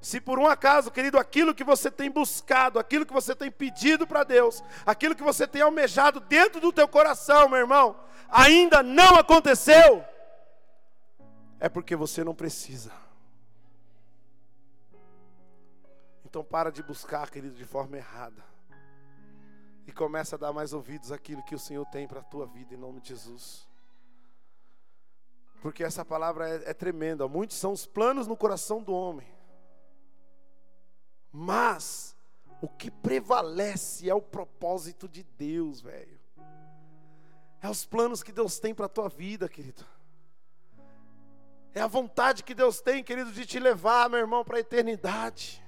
Se 0.00 0.20
por 0.20 0.38
um 0.38 0.46
acaso, 0.46 0.90
querido, 0.92 1.18
aquilo 1.18 1.54
que 1.54 1.64
você 1.64 1.90
tem 1.90 2.10
buscado, 2.10 2.78
aquilo 2.78 3.04
que 3.04 3.12
você 3.12 3.34
tem 3.34 3.50
pedido 3.50 4.06
para 4.06 4.22
Deus, 4.22 4.62
aquilo 4.86 5.14
que 5.14 5.22
você 5.22 5.46
tem 5.46 5.60
almejado 5.60 6.20
dentro 6.20 6.60
do 6.60 6.72
teu 6.72 6.86
coração, 6.86 7.48
meu 7.48 7.58
irmão, 7.58 7.98
ainda 8.28 8.82
não 8.82 9.16
aconteceu, 9.16 10.04
é 11.58 11.68
porque 11.68 11.96
você 11.96 12.22
não 12.22 12.34
precisa. 12.34 12.92
Então 16.24 16.44
para 16.44 16.70
de 16.70 16.82
buscar, 16.82 17.28
querido, 17.28 17.56
de 17.56 17.64
forma 17.64 17.96
errada. 17.96 18.44
Começa 19.98 20.36
a 20.36 20.38
dar 20.38 20.52
mais 20.52 20.72
ouvidos 20.72 21.10
àquilo 21.10 21.42
que 21.42 21.56
o 21.56 21.58
Senhor 21.58 21.84
tem 21.86 22.06
para 22.06 22.20
a 22.20 22.22
tua 22.22 22.46
vida, 22.46 22.72
em 22.72 22.76
nome 22.76 23.00
de 23.00 23.08
Jesus. 23.08 23.66
Porque 25.60 25.82
essa 25.82 26.04
palavra 26.04 26.48
é, 26.48 26.70
é 26.70 26.72
tremenda. 26.72 27.26
Muitos 27.26 27.56
são 27.56 27.72
os 27.72 27.84
planos 27.84 28.28
no 28.28 28.36
coração 28.36 28.80
do 28.80 28.94
homem. 28.94 29.26
Mas 31.32 32.16
o 32.62 32.68
que 32.68 32.92
prevalece 32.92 34.08
é 34.08 34.14
o 34.14 34.22
propósito 34.22 35.08
de 35.08 35.24
Deus, 35.24 35.80
velho. 35.80 36.20
É 37.60 37.68
os 37.68 37.84
planos 37.84 38.22
que 38.22 38.30
Deus 38.30 38.60
tem 38.60 38.72
para 38.72 38.86
a 38.86 38.88
tua 38.88 39.08
vida, 39.08 39.48
querido. 39.48 39.84
É 41.74 41.80
a 41.80 41.88
vontade 41.88 42.44
que 42.44 42.54
Deus 42.54 42.80
tem, 42.80 43.02
querido, 43.02 43.32
de 43.32 43.44
te 43.44 43.58
levar, 43.58 44.08
meu 44.08 44.20
irmão, 44.20 44.44
para 44.44 44.58
a 44.58 44.60
eternidade. 44.60 45.60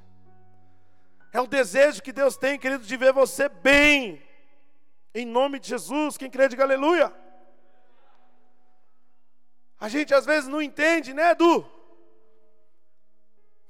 É 1.32 1.40
o 1.40 1.46
desejo 1.46 2.02
que 2.02 2.12
Deus 2.12 2.36
tem, 2.36 2.58
querido, 2.58 2.84
de 2.84 2.96
ver 2.96 3.12
você 3.12 3.48
bem. 3.48 4.22
Em 5.14 5.26
nome 5.26 5.58
de 5.60 5.68
Jesus, 5.68 6.16
quem 6.16 6.30
crê, 6.30 6.48
diga 6.48 6.64
aleluia. 6.64 7.12
A 9.78 9.88
gente 9.88 10.12
às 10.14 10.26
vezes 10.26 10.48
não 10.48 10.60
entende, 10.60 11.14
né, 11.14 11.30
Edu? 11.30 11.66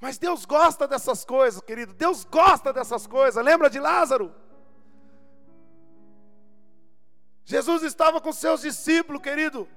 Mas 0.01 0.19
Deus 0.19 0.45
gosta 0.45 0.89
dessas 0.89 1.25
coisas, 1.25 1.61
querido. 1.61 1.93
Deus 1.93 2.25
gosta 2.25 2.73
dessas 2.73 3.07
coisas. 3.07 3.45
Lembra 3.45 3.69
de 3.69 3.79
Lázaro? 3.79 4.35
Jesus 7.45 7.83
estava 7.83 8.21
com 8.21 8.33
seus 8.33 8.63
discípulos, 8.63 9.21
querido. 9.21 9.69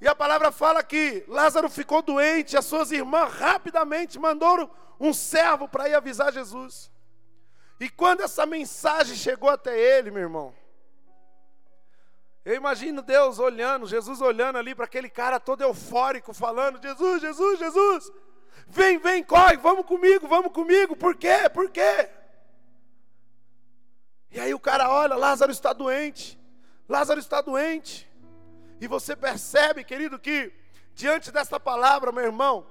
E 0.00 0.06
a 0.06 0.14
palavra 0.14 0.52
fala 0.52 0.82
que 0.82 1.24
Lázaro 1.26 1.70
ficou 1.70 2.02
doente, 2.02 2.56
as 2.56 2.66
suas 2.66 2.90
irmãs 2.90 3.32
rapidamente 3.32 4.18
mandaram 4.18 4.70
um 5.00 5.14
servo 5.14 5.66
para 5.66 5.88
ir 5.88 5.94
avisar 5.94 6.32
Jesus. 6.32 6.90
E 7.84 7.88
quando 7.90 8.22
essa 8.22 8.46
mensagem 8.46 9.14
chegou 9.14 9.50
até 9.50 9.78
ele, 9.78 10.10
meu 10.10 10.22
irmão, 10.22 10.54
eu 12.42 12.54
imagino 12.54 13.02
Deus 13.02 13.38
olhando, 13.38 13.86
Jesus 13.86 14.22
olhando 14.22 14.56
ali 14.56 14.74
para 14.74 14.86
aquele 14.86 15.10
cara 15.10 15.38
todo 15.38 15.60
eufórico, 15.60 16.32
falando: 16.32 16.80
Jesus, 16.80 17.20
Jesus, 17.20 17.58
Jesus, 17.58 18.10
vem, 18.66 18.96
vem, 18.96 19.22
corre, 19.22 19.58
vamos 19.58 19.84
comigo, 19.84 20.26
vamos 20.26 20.50
comigo, 20.50 20.96
por 20.96 21.14
quê? 21.14 21.46
Por 21.52 21.68
quê? 21.68 22.08
E 24.30 24.40
aí 24.40 24.54
o 24.54 24.58
cara 24.58 24.88
olha: 24.90 25.14
Lázaro 25.14 25.52
está 25.52 25.74
doente, 25.74 26.40
Lázaro 26.88 27.20
está 27.20 27.42
doente. 27.42 28.10
E 28.80 28.88
você 28.88 29.14
percebe, 29.14 29.84
querido, 29.84 30.18
que 30.18 30.50
diante 30.94 31.30
dessa 31.30 31.60
palavra, 31.60 32.10
meu 32.10 32.24
irmão, 32.24 32.66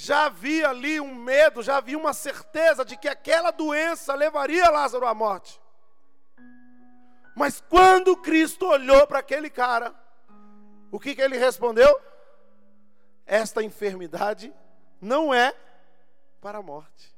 já 0.00 0.26
havia 0.26 0.68
ali 0.68 1.00
um 1.00 1.12
medo, 1.12 1.60
já 1.60 1.78
havia 1.78 1.98
uma 1.98 2.12
certeza 2.12 2.84
de 2.84 2.96
que 2.96 3.08
aquela 3.08 3.50
doença 3.50 4.14
levaria 4.14 4.70
Lázaro 4.70 5.04
à 5.04 5.12
morte. 5.12 5.60
Mas 7.34 7.60
quando 7.60 8.16
Cristo 8.16 8.64
olhou 8.64 9.08
para 9.08 9.18
aquele 9.18 9.50
cara, 9.50 9.92
o 10.92 11.00
que, 11.00 11.16
que 11.16 11.20
ele 11.20 11.36
respondeu? 11.36 12.00
Esta 13.26 13.60
enfermidade 13.60 14.54
não 15.00 15.34
é 15.34 15.52
para 16.40 16.58
a 16.58 16.62
morte. 16.62 17.12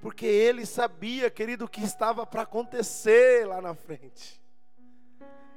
Porque 0.00 0.24
ele 0.24 0.64
sabia, 0.64 1.30
querido, 1.30 1.66
o 1.66 1.68
que 1.68 1.84
estava 1.84 2.24
para 2.24 2.42
acontecer 2.42 3.46
lá 3.46 3.60
na 3.60 3.74
frente. 3.74 4.40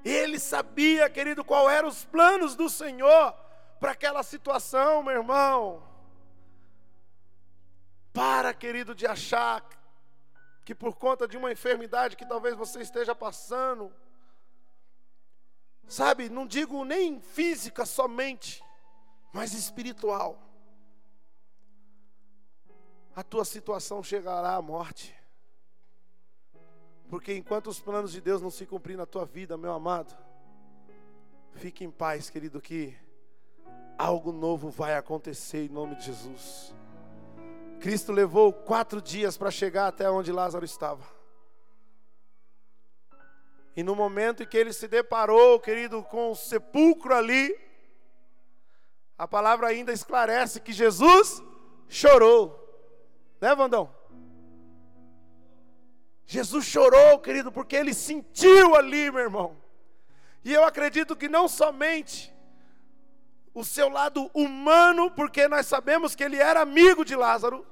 Ele 0.03 0.39
sabia, 0.39 1.09
querido, 1.09 1.41
qual 1.41 1.69
eram 1.69 1.87
os 1.87 2.03
planos 2.03 2.53
do 2.53 2.69
Senhor 2.69 3.46
para 3.79 3.91
aquela 3.91 4.23
situação, 4.23 5.03
meu 5.03 5.13
irmão. 5.13 5.83
Para, 8.13 8.53
querido, 8.53 8.95
de 8.95 9.05
achar 9.05 9.63
que 10.65 10.75
por 10.75 10.95
conta 10.95 11.27
de 11.27 11.37
uma 11.37 11.51
enfermidade 11.51 12.17
que 12.17 12.25
talvez 12.25 12.55
você 12.55 12.81
esteja 12.81 13.15
passando, 13.15 13.93
sabe, 15.87 16.27
não 16.27 16.45
digo 16.45 16.83
nem 16.83 17.21
física 17.21 17.85
somente, 17.85 18.61
mas 19.31 19.53
espiritual, 19.53 20.37
a 23.15 23.23
tua 23.23 23.45
situação 23.45 24.03
chegará 24.03 24.55
à 24.55 24.61
morte. 24.61 25.15
Porque 27.09 27.33
enquanto 27.33 27.67
os 27.67 27.79
planos 27.79 28.11
de 28.11 28.19
Deus 28.19 28.41
não 28.41 28.51
se 28.51 28.65
cumprirem 28.65 28.97
na 28.97 29.05
tua 29.05 29.25
vida, 29.25 29.57
meu 29.57 29.71
amado, 29.71 30.17
fique 31.53 31.85
em 31.85 31.91
paz, 31.91 32.29
querido, 32.29 32.59
que 32.59 32.97
algo 33.97 34.31
novo 34.31 34.69
vai 34.69 34.95
acontecer 34.95 35.65
em 35.65 35.69
nome 35.69 35.95
de 35.95 36.05
Jesus. 36.05 36.73
Cristo 37.79 38.11
levou 38.11 38.53
quatro 38.53 39.01
dias 39.01 39.37
para 39.37 39.51
chegar 39.51 39.87
até 39.87 40.09
onde 40.09 40.31
Lázaro 40.31 40.65
estava. 40.65 41.03
E 43.75 43.83
no 43.83 43.95
momento 43.95 44.41
em 44.41 44.47
que 44.47 44.57
ele 44.57 44.73
se 44.73 44.87
deparou, 44.87 45.59
querido, 45.59 46.03
com 46.03 46.31
o 46.31 46.35
sepulcro 46.35 47.13
ali, 47.13 47.55
a 49.17 49.27
palavra 49.27 49.67
ainda 49.67 49.91
esclarece 49.93 50.59
que 50.59 50.73
Jesus 50.73 51.43
chorou. 51.87 52.63
Né, 53.39 53.53
Vandão? 53.53 53.95
Jesus 56.25 56.65
chorou, 56.65 57.19
querido, 57.19 57.51
porque 57.51 57.75
ele 57.75 57.93
sentiu 57.93 58.75
ali, 58.75 59.09
meu 59.11 59.21
irmão. 59.21 59.57
E 60.43 60.53
eu 60.53 60.63
acredito 60.65 61.15
que 61.15 61.29
não 61.29 61.47
somente 61.47 62.35
o 63.57 63.63
seu 63.63 63.89
lado 63.89 64.29
humano, 64.35 65.09
porque 65.09 65.47
nós 65.47 65.65
sabemos 65.65 66.13
que 66.13 66.23
ele 66.23 66.37
era 66.37 66.61
amigo 66.61 67.03
de 67.03 67.15
Lázaro, 67.15 67.65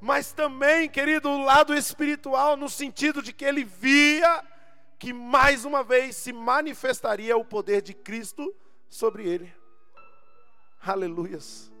mas 0.00 0.32
também, 0.32 0.88
querido, 0.88 1.28
o 1.28 1.42
lado 1.42 1.74
espiritual, 1.74 2.56
no 2.56 2.68
sentido 2.68 3.20
de 3.20 3.32
que 3.32 3.44
ele 3.44 3.64
via 3.64 4.44
que 5.00 5.12
mais 5.12 5.64
uma 5.64 5.82
vez 5.82 6.14
se 6.14 6.32
manifestaria 6.32 7.36
o 7.36 7.44
poder 7.44 7.82
de 7.82 7.92
Cristo 7.92 8.54
sobre 8.88 9.28
ele. 9.28 9.52
Aleluias. 10.80 11.72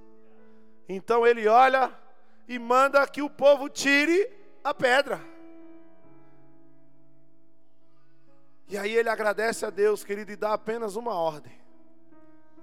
Então 0.88 1.24
ele 1.24 1.46
olha 1.46 1.96
e 2.48 2.58
manda 2.58 3.06
que 3.06 3.22
o 3.22 3.30
povo 3.30 3.68
tire 3.68 4.28
a 4.64 4.74
pedra. 4.74 5.20
E 8.66 8.76
aí 8.76 8.96
ele 8.96 9.08
agradece 9.08 9.64
a 9.64 9.70
Deus, 9.70 10.02
querido, 10.02 10.32
e 10.32 10.36
dá 10.36 10.54
apenas 10.54 10.96
uma 10.96 11.14
ordem: 11.14 11.61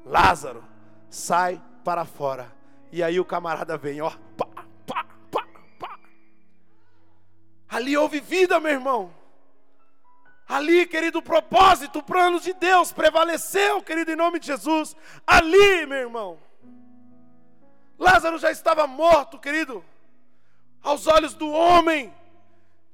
Lázaro, 0.10 0.64
sai 1.07 1.62
para 1.84 2.03
fora. 2.03 2.51
E 2.91 3.03
aí 3.03 3.20
o 3.20 3.26
camarada 3.26 3.78
vem, 3.78 4.01
ó, 4.01 4.10
pá, 4.36 4.47
pá, 4.88 5.05
pá, 5.32 5.45
pá. 5.80 5.99
Ali 7.70 7.95
houve 7.95 8.20
vida, 8.20 8.60
meu 8.60 8.72
irmão. 8.72 9.14
Ali, 10.47 10.88
querido, 10.88 11.20
o 11.20 11.22
propósito, 11.22 11.99
o 11.99 12.03
plano 12.03 12.39
de 12.39 12.53
Deus 12.53 12.91
prevaleceu, 12.91 13.84
querido, 13.84 14.12
em 14.12 14.16
nome 14.16 14.39
de 14.39 14.47
Jesus. 14.47 14.95
Ali, 15.28 15.86
meu 15.86 15.99
irmão. 15.99 16.39
Lázaro 17.99 18.39
já 18.39 18.49
estava 18.49 18.88
morto, 18.88 19.38
querido, 19.38 19.86
aos 20.82 21.05
olhos 21.05 21.36
do 21.36 21.51
homem 21.51 22.12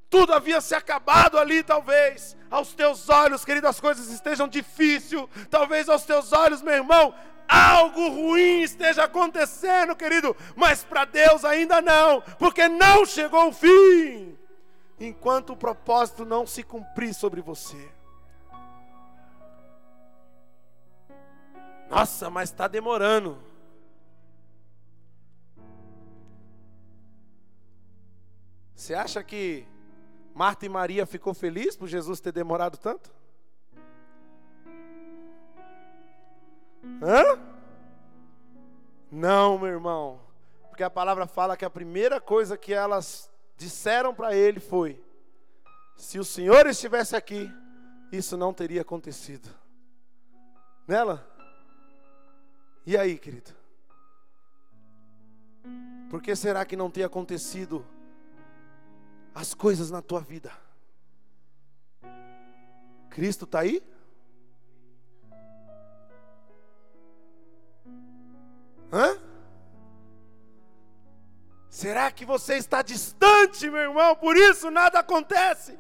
tudo 0.10 0.34
havia 0.34 0.62
se 0.62 0.76
acabado 0.76 1.38
ali, 1.38 1.64
talvez. 1.64 2.38
Aos 2.49 2.74
teus 2.74 3.10
olhos, 3.10 3.43
querido, 3.43 3.68
as 3.68 3.80
coisas 3.80 4.10
estejam 4.10 4.47
difíceis. 4.47 5.28
Talvez 5.49 5.89
aos 5.89 6.03
teus 6.03 6.32
olhos, 6.32 6.62
meu 6.62 6.74
irmão, 6.74 7.14
algo 7.47 8.10
ruim 8.10 8.62
esteja 8.62 9.03
acontecendo, 9.03 9.95
querido. 9.95 10.36
Mas 10.56 10.84
para 10.84 11.06
Deus 11.06 11.43
ainda 11.43 11.82
não, 11.82 12.22
porque 12.39 12.68
não 12.68 13.06
chegou 13.06 13.49
o 13.49 13.53
fim. 13.53 14.38
Enquanto 14.99 15.53
o 15.53 15.58
propósito 15.58 16.24
não 16.24 16.47
se 16.47 16.64
cumprir 16.64 17.14
sobre 17.14 17.41
você. 17.41 17.91
Nossa, 21.89 22.30
mas 22.30 22.49
está 22.49 22.68
demorando. 22.68 23.38
Você 28.74 28.93
acha 28.93 29.24
que 29.24 29.68
Marta 30.36 30.66
e 30.66 30.70
Maria 30.70 31.06
ficou 31.06 31.34
feliz 31.34 31.78
por 31.78 31.88
Jesus 31.88 32.20
ter 32.20 32.34
demorado 32.34 32.78
tanto? 32.78 33.10
Hã? 37.02 37.40
Não, 39.10 39.58
meu 39.58 39.70
irmão. 39.70 40.20
Porque 40.68 40.84
a 40.84 40.90
palavra 40.90 41.26
fala 41.26 41.56
que 41.56 41.64
a 41.64 41.70
primeira 41.70 42.20
coisa 42.20 42.58
que 42.58 42.74
elas 42.74 43.32
disseram 43.56 44.14
para 44.14 44.36
ele 44.36 44.60
foi: 44.60 45.02
se 45.96 46.20
o 46.20 46.26
Senhor 46.26 46.68
estivesse 46.68 47.16
aqui, 47.16 47.50
isso 48.12 48.36
não 48.36 48.54
teria 48.54 48.82
acontecido. 48.82 49.50
Nela? 50.86 51.26
E 52.86 52.98
aí, 52.98 53.18
querido? 53.18 53.52
Por 56.10 56.22
que 56.22 56.36
será 56.36 56.66
que 56.66 56.76
não 56.76 56.92
tem 56.92 57.06
acontecido 57.06 57.86
as 59.36 59.54
coisas 59.54 59.92
na 59.92 60.02
tua 60.02 60.22
vida? 60.22 60.52
Cristo 63.10 63.44
está 63.44 63.60
aí? 63.60 63.84
Hã? 68.92 69.20
Será 71.70 72.10
que 72.10 72.26
você 72.26 72.56
está 72.56 72.82
distante, 72.82 73.70
meu 73.70 73.82
irmão? 73.82 74.16
Por 74.16 74.38
isso 74.38 74.72
nada 74.72 75.00
acontece. 75.00 75.78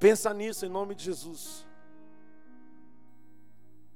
Pensa 0.00 0.32
nisso 0.32 0.64
em 0.64 0.70
nome 0.70 0.94
de 0.94 1.04
Jesus. 1.04 1.66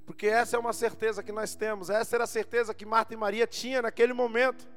Porque 0.04 0.26
essa 0.26 0.56
é 0.56 0.58
uma 0.58 0.74
certeza 0.74 1.22
que 1.22 1.32
nós 1.32 1.54
temos, 1.54 1.88
essa 1.88 2.16
era 2.16 2.24
a 2.24 2.28
certeza 2.28 2.74
que 2.74 2.84
Marta 2.84 3.14
e 3.14 3.16
Maria 3.16 3.46
tinham 3.46 3.82
naquele 3.82 4.12
momento. 4.12 4.75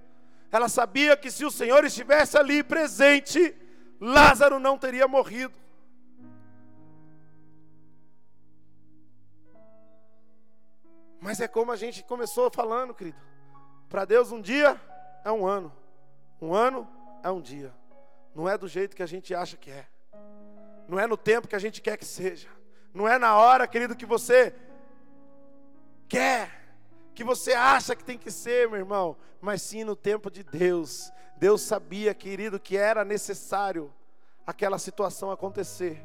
Ela 0.51 0.67
sabia 0.67 1.15
que 1.15 1.29
se 1.29 1.45
o 1.45 1.51
Senhor 1.51 1.83
estivesse 1.85 2.37
ali 2.37 2.63
presente, 2.63 3.55
Lázaro 3.99 4.59
não 4.59 4.77
teria 4.77 5.07
morrido. 5.07 5.57
Mas 11.19 11.39
é 11.39 11.47
como 11.47 11.71
a 11.71 11.75
gente 11.75 12.03
começou 12.03 12.49
falando, 12.49 12.93
querido. 12.93 13.19
Para 13.89 14.05
Deus, 14.05 14.31
um 14.31 14.41
dia 14.41 14.79
é 15.23 15.31
um 15.31 15.45
ano, 15.45 15.71
um 16.41 16.53
ano 16.53 16.87
é 17.23 17.29
um 17.29 17.41
dia. 17.41 17.73
Não 18.33 18.47
é 18.47 18.57
do 18.57 18.67
jeito 18.67 18.95
que 18.95 19.03
a 19.03 19.07
gente 19.07 19.35
acha 19.35 19.57
que 19.57 19.69
é, 19.69 19.85
não 20.87 20.99
é 20.99 21.05
no 21.05 21.17
tempo 21.17 21.47
que 21.47 21.55
a 21.55 21.59
gente 21.59 21.81
quer 21.81 21.97
que 21.97 22.05
seja, 22.05 22.47
não 22.93 23.07
é 23.07 23.17
na 23.17 23.35
hora, 23.35 23.67
querido, 23.67 23.95
que 23.95 24.05
você 24.05 24.55
quer, 26.07 26.58
que 27.19 27.23
você 27.25 27.51
acha 27.51 27.97
que 27.97 28.03
tem 28.05 28.17
que 28.17 28.31
ser, 28.31 28.69
meu 28.69 28.79
irmão, 28.79 29.17
mas 29.41 29.61
sim 29.61 29.83
no 29.83 29.93
tempo 29.93 30.31
de 30.31 30.41
Deus. 30.41 31.11
Deus 31.35 31.61
sabia, 31.61 32.13
querido, 32.13 32.57
que 32.57 32.77
era 32.77 33.03
necessário 33.03 33.93
aquela 34.47 34.79
situação 34.79 35.29
acontecer, 35.29 36.01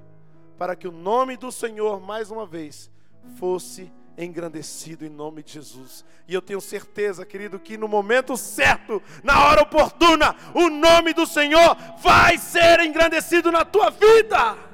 para 0.58 0.74
que 0.74 0.88
o 0.88 0.90
nome 0.90 1.36
do 1.36 1.52
Senhor, 1.52 2.00
mais 2.00 2.32
uma 2.32 2.44
vez, 2.44 2.90
fosse 3.38 3.92
engrandecido 4.18 5.06
em 5.06 5.08
nome 5.08 5.44
de 5.44 5.52
Jesus. 5.52 6.04
E 6.26 6.34
eu 6.34 6.42
tenho 6.42 6.60
certeza, 6.60 7.24
querido, 7.24 7.60
que 7.60 7.78
no 7.78 7.86
momento 7.86 8.36
certo, 8.36 9.00
na 9.22 9.46
hora 9.46 9.62
oportuna, 9.62 10.34
o 10.52 10.68
nome 10.68 11.14
do 11.14 11.28
Senhor 11.28 11.76
vai 11.98 12.38
ser 12.38 12.80
engrandecido 12.80 13.52
na 13.52 13.64
tua 13.64 13.88
vida. 13.88 14.73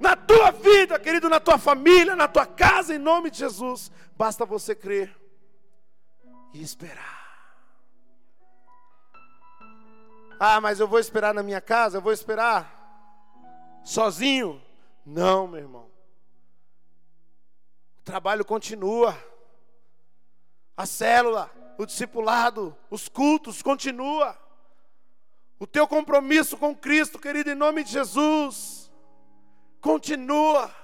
Na 0.00 0.14
tua 0.14 0.50
vida, 0.50 0.98
querido, 0.98 1.28
na 1.28 1.40
tua 1.40 1.58
família, 1.58 2.14
na 2.14 2.28
tua 2.28 2.46
casa, 2.46 2.94
em 2.94 2.98
nome 2.98 3.30
de 3.30 3.38
Jesus. 3.38 3.90
Basta 4.16 4.44
você 4.44 4.74
crer 4.74 5.14
e 6.52 6.62
esperar. 6.62 7.16
Ah, 10.38 10.60
mas 10.60 10.80
eu 10.80 10.86
vou 10.86 10.98
esperar 10.98 11.32
na 11.32 11.42
minha 11.42 11.60
casa, 11.60 11.96
eu 11.98 12.02
vou 12.02 12.12
esperar 12.12 12.72
sozinho. 13.84 14.62
Não, 15.04 15.48
meu 15.48 15.60
irmão 15.60 15.96
trabalho 18.06 18.44
continua. 18.44 19.18
A 20.76 20.86
célula, 20.86 21.50
o 21.76 21.84
discipulado, 21.84 22.74
os 22.88 23.08
cultos 23.08 23.60
continua. 23.60 24.38
O 25.58 25.66
teu 25.66 25.88
compromisso 25.88 26.56
com 26.56 26.74
Cristo, 26.74 27.18
querido, 27.18 27.50
em 27.50 27.54
nome 27.54 27.82
de 27.82 27.90
Jesus, 27.90 28.85
continua. 29.86 30.74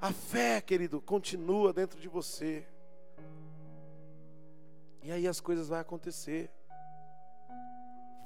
A 0.00 0.10
fé, 0.10 0.62
querido, 0.62 0.98
continua 0.98 1.74
dentro 1.74 2.00
de 2.00 2.08
você. 2.08 2.66
E 5.02 5.12
aí 5.12 5.28
as 5.28 5.40
coisas 5.40 5.68
vão 5.68 5.78
acontecer. 5.78 6.50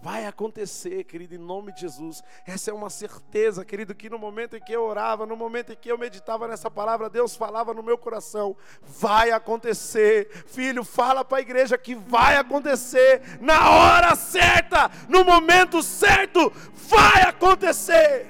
Vai 0.03 0.27
acontecer, 0.27 1.05
querido, 1.05 1.37
em 1.37 1.39
nome 1.39 1.73
de 1.73 1.83
Jesus. 1.83 2.25
Essa 2.45 2.73
é 2.73 2.75
uma 2.75 2.91
certeza, 2.91 3.65
querido, 3.65 3.95
que 3.95 4.11
no 4.11 4.19
momento 4.19 4.57
em 4.57 4.61
que 4.61 4.73
eu 4.73 4.83
orava, 4.83 5.25
no 5.25 5.37
momento 5.37 5.73
em 5.73 5.77
que 5.77 5.89
eu 5.89 5.97
meditava 5.97 6.49
nessa 6.49 6.69
palavra, 6.69 7.09
Deus 7.09 7.37
falava 7.37 7.73
no 7.73 7.85
meu 7.85 7.97
coração: 7.97 8.57
vai 8.83 9.31
acontecer. 9.31 10.29
Filho, 10.49 10.83
fala 10.83 11.25
para 11.25 11.39
a 11.39 11.41
igreja 11.41 11.79
que 11.79 11.95
vai 11.95 12.37
acontecer 12.37 13.23
na 13.41 13.71
hora 13.71 14.17
certa, 14.17 14.91
no 15.09 15.25
momento 15.25 15.81
certo, 15.85 16.53
vai 16.73 17.23
acontecer. 17.23 18.27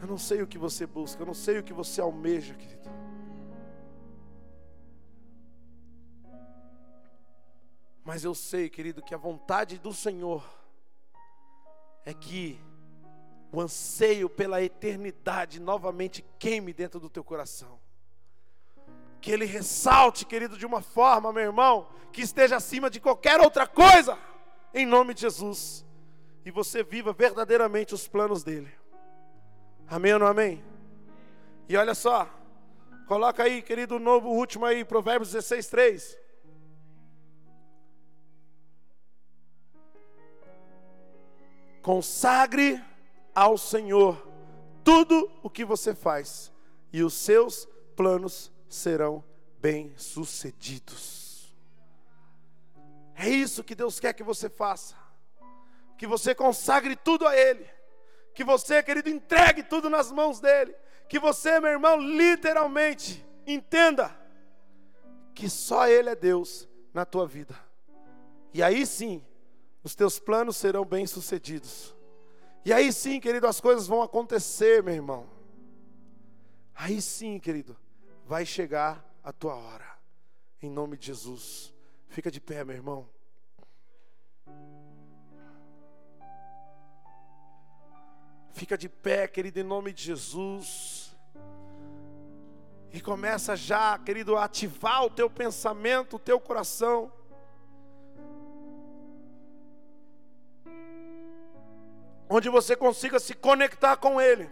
Eu 0.00 0.06
não 0.06 0.18
sei 0.18 0.40
o 0.40 0.46
que 0.46 0.56
você 0.56 0.86
busca, 0.86 1.20
eu 1.20 1.26
não 1.26 1.34
sei 1.34 1.58
o 1.58 1.64
que 1.64 1.72
você 1.72 2.00
almeja, 2.00 2.54
querido. 2.54 2.77
Mas 8.08 8.24
eu 8.24 8.34
sei, 8.34 8.70
querido, 8.70 9.02
que 9.02 9.14
a 9.14 9.18
vontade 9.18 9.76
do 9.76 9.92
Senhor 9.92 10.42
é 12.06 12.14
que 12.14 12.58
o 13.52 13.60
anseio 13.60 14.30
pela 14.30 14.62
eternidade 14.62 15.60
novamente 15.60 16.24
queime 16.38 16.72
dentro 16.72 16.98
do 16.98 17.10
teu 17.10 17.22
coração. 17.22 17.78
Que 19.20 19.30
ele 19.30 19.44
ressalte, 19.44 20.24
querido, 20.24 20.56
de 20.56 20.64
uma 20.64 20.80
forma, 20.80 21.30
meu 21.34 21.42
irmão, 21.42 21.86
que 22.10 22.22
esteja 22.22 22.56
acima 22.56 22.88
de 22.88 22.98
qualquer 22.98 23.42
outra 23.42 23.66
coisa, 23.66 24.18
em 24.72 24.86
nome 24.86 25.12
de 25.12 25.20
Jesus. 25.20 25.84
E 26.46 26.50
você 26.50 26.82
viva 26.82 27.12
verdadeiramente 27.12 27.92
os 27.92 28.08
planos 28.08 28.42
dele. 28.42 28.72
Amém 29.86 30.14
ou 30.14 30.18
não 30.18 30.28
amém? 30.28 30.64
E 31.68 31.76
olha 31.76 31.94
só, 31.94 32.26
coloca 33.06 33.42
aí, 33.42 33.60
querido, 33.60 33.96
o 33.96 34.00
novo 34.00 34.30
último 34.30 34.64
aí, 34.64 34.82
Provérbios 34.82 35.30
16, 35.32 35.66
3. 35.66 36.27
Consagre 41.88 42.84
ao 43.34 43.56
Senhor 43.56 44.30
tudo 44.84 45.32
o 45.42 45.48
que 45.48 45.64
você 45.64 45.94
faz, 45.94 46.52
e 46.92 47.02
os 47.02 47.14
seus 47.14 47.66
planos 47.96 48.52
serão 48.68 49.24
bem-sucedidos. 49.58 51.56
É 53.16 53.26
isso 53.26 53.64
que 53.64 53.74
Deus 53.74 53.98
quer 53.98 54.12
que 54.12 54.22
você 54.22 54.50
faça. 54.50 54.96
Que 55.96 56.06
você 56.06 56.34
consagre 56.34 56.94
tudo 56.94 57.26
a 57.26 57.34
Ele. 57.34 57.66
Que 58.34 58.44
você, 58.44 58.82
querido, 58.82 59.08
entregue 59.08 59.62
tudo 59.62 59.88
nas 59.88 60.12
mãos 60.12 60.40
dEle. 60.40 60.76
Que 61.08 61.18
você, 61.18 61.58
meu 61.58 61.70
irmão, 61.70 61.98
literalmente 61.98 63.26
entenda 63.46 64.14
que 65.34 65.48
só 65.48 65.88
Ele 65.88 66.10
é 66.10 66.14
Deus 66.14 66.68
na 66.92 67.06
tua 67.06 67.26
vida. 67.26 67.58
E 68.52 68.62
aí 68.62 68.84
sim, 68.84 69.24
os 69.88 69.94
teus 69.94 70.18
planos 70.18 70.58
serão 70.58 70.84
bem-sucedidos. 70.84 71.96
E 72.62 72.74
aí 72.74 72.92
sim, 72.92 73.18
querido, 73.18 73.46
as 73.46 73.58
coisas 73.58 73.86
vão 73.86 74.02
acontecer, 74.02 74.82
meu 74.82 74.92
irmão. 74.92 75.26
Aí 76.74 77.00
sim, 77.00 77.38
querido, 77.38 77.74
vai 78.26 78.44
chegar 78.44 79.02
a 79.24 79.32
tua 79.32 79.54
hora. 79.54 79.96
Em 80.60 80.68
nome 80.68 80.98
de 80.98 81.06
Jesus. 81.06 81.72
Fica 82.06 82.30
de 82.30 82.38
pé, 82.38 82.64
meu 82.64 82.76
irmão. 82.76 83.08
Fica 88.50 88.76
de 88.76 88.90
pé, 88.90 89.26
querido, 89.26 89.58
em 89.58 89.64
nome 89.64 89.90
de 89.90 90.02
Jesus. 90.02 91.16
E 92.92 93.00
começa 93.00 93.56
já, 93.56 93.98
querido, 93.98 94.36
a 94.36 94.44
ativar 94.44 95.06
o 95.06 95.10
teu 95.10 95.30
pensamento, 95.30 96.16
o 96.16 96.18
teu 96.18 96.38
coração. 96.38 97.10
Onde 102.28 102.48
você 102.48 102.76
consiga 102.76 103.18
se 103.18 103.34
conectar 103.34 103.96
com 103.96 104.20
Ele. 104.20 104.48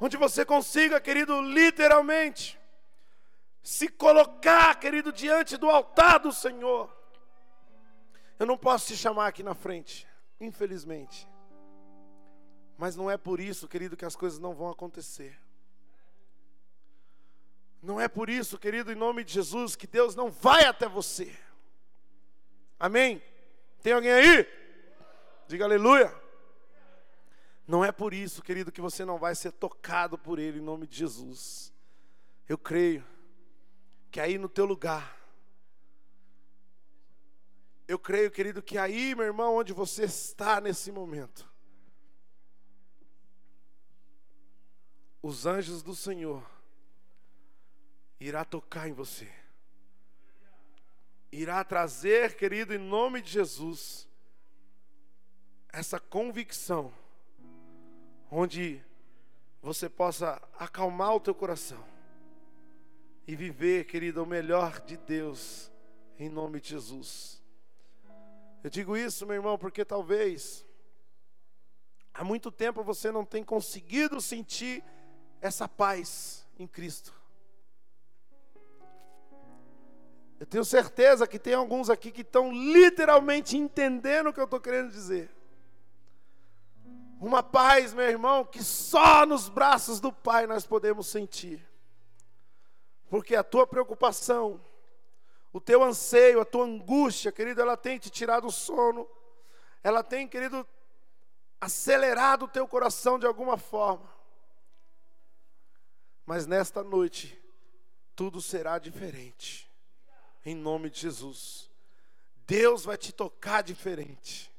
Onde 0.00 0.16
você 0.16 0.44
consiga, 0.44 1.00
querido, 1.00 1.40
literalmente, 1.40 2.58
se 3.62 3.88
colocar, 3.88 4.74
querido, 4.80 5.12
diante 5.12 5.56
do 5.56 5.70
altar 5.70 6.18
do 6.18 6.32
Senhor. 6.32 6.90
Eu 8.38 8.46
não 8.46 8.58
posso 8.58 8.88
te 8.88 8.96
chamar 8.96 9.28
aqui 9.28 9.42
na 9.42 9.54
frente, 9.54 10.06
infelizmente. 10.40 11.28
Mas 12.76 12.96
não 12.96 13.08
é 13.08 13.16
por 13.16 13.38
isso, 13.38 13.68
querido, 13.68 13.96
que 13.96 14.04
as 14.04 14.16
coisas 14.16 14.40
não 14.40 14.54
vão 14.54 14.68
acontecer. 14.68 15.38
Não 17.80 18.00
é 18.00 18.08
por 18.08 18.28
isso, 18.28 18.58
querido, 18.58 18.90
em 18.90 18.96
nome 18.96 19.22
de 19.22 19.32
Jesus, 19.32 19.76
que 19.76 19.86
Deus 19.86 20.16
não 20.16 20.30
vai 20.30 20.64
até 20.64 20.88
você. 20.88 21.32
Amém? 22.78 23.22
Tem 23.82 23.92
alguém 23.92 24.10
aí? 24.10 24.61
Diga 25.52 25.66
aleluia. 25.66 26.10
Não 27.68 27.84
é 27.84 27.92
por 27.92 28.14
isso, 28.14 28.42
querido, 28.42 28.72
que 28.72 28.80
você 28.80 29.04
não 29.04 29.18
vai 29.18 29.34
ser 29.34 29.52
tocado 29.52 30.16
por 30.16 30.38
Ele 30.38 30.60
em 30.60 30.62
nome 30.62 30.86
de 30.86 30.96
Jesus. 30.96 31.70
Eu 32.48 32.56
creio 32.56 33.04
que 34.10 34.18
aí 34.18 34.38
no 34.38 34.48
teu 34.48 34.64
lugar, 34.64 35.20
eu 37.86 37.98
creio, 37.98 38.30
querido, 38.30 38.62
que 38.62 38.78
aí, 38.78 39.14
meu 39.14 39.26
irmão, 39.26 39.56
onde 39.56 39.74
você 39.74 40.04
está 40.04 40.58
nesse 40.58 40.90
momento, 40.90 41.46
os 45.20 45.44
anjos 45.44 45.82
do 45.82 45.94
Senhor 45.94 46.42
irá 48.18 48.42
tocar 48.42 48.88
em 48.88 48.94
você. 48.94 49.30
Irá 51.30 51.62
trazer, 51.62 52.36
querido, 52.38 52.72
em 52.72 52.78
nome 52.78 53.20
de 53.20 53.30
Jesus, 53.30 54.10
essa 55.72 55.98
convicção, 55.98 56.92
onde 58.30 58.82
você 59.62 59.88
possa 59.88 60.40
acalmar 60.58 61.14
o 61.14 61.20
teu 61.20 61.34
coração 61.34 61.82
e 63.26 63.34
viver, 63.34 63.86
querido, 63.86 64.22
o 64.22 64.26
melhor 64.26 64.80
de 64.80 64.96
Deus, 64.96 65.70
em 66.18 66.28
nome 66.28 66.60
de 66.60 66.70
Jesus. 66.70 67.42
Eu 68.62 68.68
digo 68.68 68.96
isso, 68.96 69.26
meu 69.26 69.36
irmão, 69.36 69.56
porque 69.56 69.84
talvez 69.84 70.66
há 72.12 72.22
muito 72.22 72.50
tempo 72.50 72.84
você 72.84 73.10
não 73.10 73.24
tem 73.24 73.42
conseguido 73.42 74.20
sentir 74.20 74.84
essa 75.40 75.66
paz 75.66 76.46
em 76.58 76.66
Cristo. 76.66 77.14
Eu 80.38 80.46
tenho 80.46 80.64
certeza 80.64 81.26
que 81.26 81.38
tem 81.38 81.54
alguns 81.54 81.88
aqui 81.88 82.10
que 82.10 82.22
estão 82.22 82.52
literalmente 82.52 83.56
entendendo 83.56 84.28
o 84.28 84.32
que 84.32 84.40
eu 84.40 84.44
estou 84.44 84.60
querendo 84.60 84.90
dizer. 84.90 85.30
Uma 87.22 87.40
paz, 87.40 87.94
meu 87.94 88.04
irmão, 88.04 88.44
que 88.44 88.64
só 88.64 89.24
nos 89.24 89.48
braços 89.48 90.00
do 90.00 90.12
Pai 90.12 90.44
nós 90.44 90.66
podemos 90.66 91.06
sentir. 91.06 91.64
Porque 93.08 93.36
a 93.36 93.44
tua 93.44 93.64
preocupação, 93.64 94.60
o 95.52 95.60
teu 95.60 95.84
anseio, 95.84 96.40
a 96.40 96.44
tua 96.44 96.64
angústia, 96.64 97.30
querido, 97.30 97.60
ela 97.60 97.76
tem 97.76 97.96
te 97.96 98.10
tirado 98.10 98.48
o 98.48 98.50
sono. 98.50 99.08
Ela 99.84 100.02
tem, 100.02 100.26
querido, 100.26 100.66
acelerado 101.60 102.46
o 102.46 102.48
teu 102.48 102.66
coração 102.66 103.20
de 103.20 103.26
alguma 103.26 103.56
forma. 103.56 104.12
Mas 106.26 106.44
nesta 106.44 106.82
noite, 106.82 107.40
tudo 108.16 108.42
será 108.42 108.80
diferente. 108.80 109.70
Em 110.44 110.56
nome 110.56 110.90
de 110.90 110.98
Jesus. 110.98 111.70
Deus 112.48 112.84
vai 112.84 112.96
te 112.96 113.12
tocar 113.12 113.62
diferente. 113.62 114.51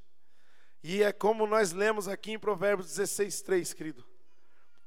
E 0.83 1.01
é 1.01 1.13
como 1.13 1.47
nós 1.47 1.71
lemos 1.71 2.09
aqui 2.09 2.33
em 2.33 2.39
Provérbios 2.39 2.89
16, 2.89 3.41
3, 3.41 3.73
querido. 3.73 4.05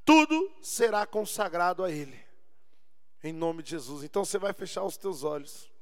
Tudo 0.04 0.54
será 0.60 1.06
consagrado 1.06 1.82
a 1.82 1.90
Ele. 1.90 2.22
Em 3.24 3.32
nome 3.32 3.62
de 3.62 3.70
Jesus. 3.70 4.04
Então 4.04 4.22
você 4.22 4.38
vai 4.38 4.52
fechar 4.52 4.84
os 4.84 4.98
teus 4.98 5.24
olhos. 5.24 5.72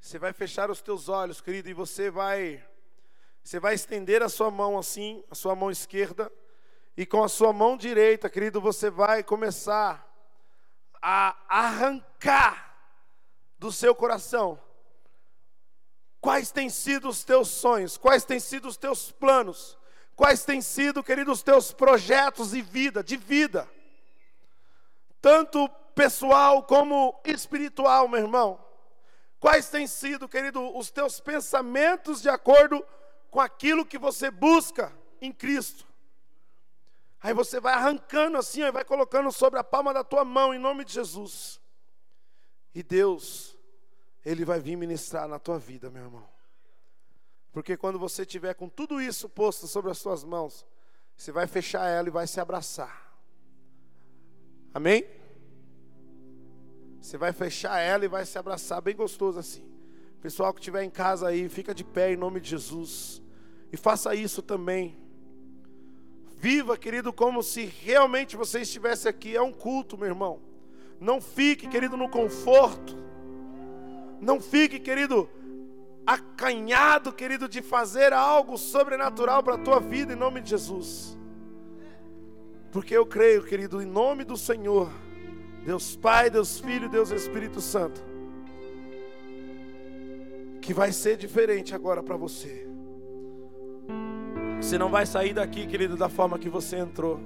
Você 0.00 0.18
vai 0.18 0.32
fechar 0.32 0.68
os 0.70 0.82
teus 0.82 1.08
olhos, 1.08 1.40
querido, 1.40 1.68
e 1.68 1.74
você 1.74 2.10
vai 2.10 2.64
você 3.42 3.60
vai 3.60 3.74
estender 3.74 4.24
a 4.24 4.28
sua 4.28 4.50
mão 4.50 4.76
assim, 4.76 5.22
a 5.30 5.34
sua 5.36 5.54
mão 5.54 5.70
esquerda, 5.70 6.32
e 6.96 7.06
com 7.06 7.22
a 7.22 7.28
sua 7.28 7.52
mão 7.52 7.76
direita, 7.76 8.28
querido, 8.28 8.60
você 8.60 8.90
vai 8.90 9.22
começar 9.22 10.04
a 11.00 11.36
arrancar 11.48 12.76
do 13.56 13.70
seu 13.70 13.94
coração 13.94 14.60
quais 16.26 16.50
têm 16.50 16.68
sido 16.68 17.08
os 17.08 17.22
teus 17.22 17.46
sonhos, 17.46 17.96
quais 17.96 18.24
têm 18.24 18.40
sido 18.40 18.66
os 18.66 18.76
teus 18.76 19.12
planos, 19.12 19.78
quais 20.16 20.44
têm 20.44 20.60
sido, 20.60 21.00
querido, 21.00 21.30
os 21.30 21.40
teus 21.40 21.70
projetos 21.70 22.50
de 22.50 22.60
vida, 22.60 23.00
de 23.00 23.16
vida 23.16 23.70
tanto 25.20 25.68
pessoal 25.94 26.64
como 26.64 27.20
espiritual, 27.24 28.08
meu 28.08 28.18
irmão. 28.18 28.64
Quais 29.38 29.68
têm 29.68 29.86
sido, 29.86 30.28
querido, 30.28 30.76
os 30.76 30.90
teus 30.90 31.20
pensamentos 31.20 32.20
de 32.20 32.28
acordo 32.28 32.84
com 33.30 33.40
aquilo 33.40 33.86
que 33.86 33.96
você 33.96 34.28
busca 34.28 34.92
em 35.20 35.32
Cristo? 35.32 35.86
Aí 37.20 37.32
você 37.32 37.60
vai 37.60 37.74
arrancando 37.74 38.36
assim, 38.36 38.62
e 38.62 38.72
vai 38.72 38.84
colocando 38.84 39.30
sobre 39.30 39.60
a 39.60 39.64
palma 39.64 39.94
da 39.94 40.02
tua 40.02 40.24
mão, 40.24 40.52
em 40.52 40.58
nome 40.58 40.84
de 40.84 40.92
Jesus. 40.92 41.60
E 42.74 42.82
Deus, 42.82 43.55
Ele 44.26 44.44
vai 44.44 44.58
vir 44.58 44.74
ministrar 44.74 45.28
na 45.28 45.38
tua 45.38 45.56
vida, 45.56 45.88
meu 45.88 46.02
irmão. 46.02 46.28
Porque 47.52 47.76
quando 47.76 47.96
você 47.96 48.26
tiver 48.26 48.54
com 48.54 48.68
tudo 48.68 49.00
isso 49.00 49.28
posto 49.28 49.68
sobre 49.68 49.88
as 49.88 49.98
suas 49.98 50.24
mãos, 50.24 50.66
você 51.16 51.30
vai 51.30 51.46
fechar 51.46 51.86
ela 51.86 52.08
e 52.08 52.10
vai 52.10 52.26
se 52.26 52.40
abraçar. 52.40 53.16
Amém? 54.74 55.06
Você 57.00 57.16
vai 57.16 57.32
fechar 57.32 57.78
ela 57.78 58.04
e 58.04 58.08
vai 58.08 58.26
se 58.26 58.36
abraçar 58.36 58.82
bem 58.82 58.96
gostoso 58.96 59.38
assim. 59.38 59.64
Pessoal 60.20 60.52
que 60.52 60.58
estiver 60.58 60.82
em 60.82 60.90
casa 60.90 61.28
aí, 61.28 61.48
fica 61.48 61.72
de 61.72 61.84
pé 61.84 62.12
em 62.12 62.16
nome 62.16 62.40
de 62.40 62.50
Jesus. 62.50 63.22
E 63.72 63.76
faça 63.76 64.12
isso 64.12 64.42
também. 64.42 64.98
Viva, 66.36 66.76
querido, 66.76 67.12
como 67.12 67.44
se 67.44 67.64
realmente 67.64 68.36
você 68.36 68.62
estivesse 68.62 69.08
aqui. 69.08 69.36
É 69.36 69.40
um 69.40 69.52
culto, 69.52 69.96
meu 69.96 70.08
irmão. 70.08 70.42
Não 70.98 71.20
fique, 71.20 71.68
querido, 71.68 71.96
no 71.96 72.08
conforto. 72.08 73.06
Não 74.20 74.40
fique, 74.40 74.78
querido, 74.78 75.28
acanhado, 76.06 77.12
querido, 77.12 77.48
de 77.48 77.60
fazer 77.60 78.12
algo 78.12 78.56
sobrenatural 78.56 79.42
para 79.42 79.54
a 79.54 79.58
tua 79.58 79.80
vida 79.80 80.12
em 80.12 80.16
nome 80.16 80.40
de 80.40 80.50
Jesus. 80.50 81.18
Porque 82.70 82.96
eu 82.96 83.06
creio, 83.06 83.42
querido, 83.42 83.82
em 83.82 83.86
nome 83.86 84.24
do 84.24 84.36
Senhor, 84.36 84.90
Deus 85.64 85.96
Pai, 85.96 86.30
Deus 86.30 86.60
Filho, 86.60 86.88
Deus 86.88 87.10
Espírito 87.10 87.60
Santo, 87.60 88.04
que 90.60 90.72
vai 90.72 90.92
ser 90.92 91.16
diferente 91.16 91.74
agora 91.74 92.02
para 92.02 92.16
você. 92.16 92.68
Você 94.60 94.78
não 94.78 94.90
vai 94.90 95.06
sair 95.06 95.32
daqui, 95.32 95.66
querido, 95.66 95.96
da 95.96 96.08
forma 96.08 96.38
que 96.38 96.48
você 96.48 96.76
entrou, 96.76 97.20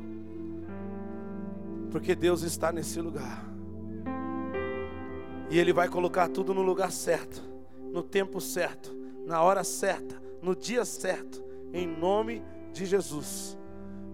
porque 1.90 2.14
Deus 2.14 2.42
está 2.42 2.70
nesse 2.70 3.00
lugar, 3.00 3.44
e 5.50 5.58
Ele 5.58 5.72
vai 5.72 5.88
colocar 5.88 6.28
tudo 6.28 6.54
no 6.54 6.62
lugar 6.62 6.92
certo, 6.92 7.42
no 7.92 8.02
tempo 8.02 8.40
certo, 8.40 8.96
na 9.26 9.42
hora 9.42 9.64
certa, 9.64 10.20
no 10.40 10.54
dia 10.54 10.84
certo, 10.84 11.44
em 11.72 11.86
nome 11.86 12.42
de 12.72 12.86
Jesus. 12.86 13.58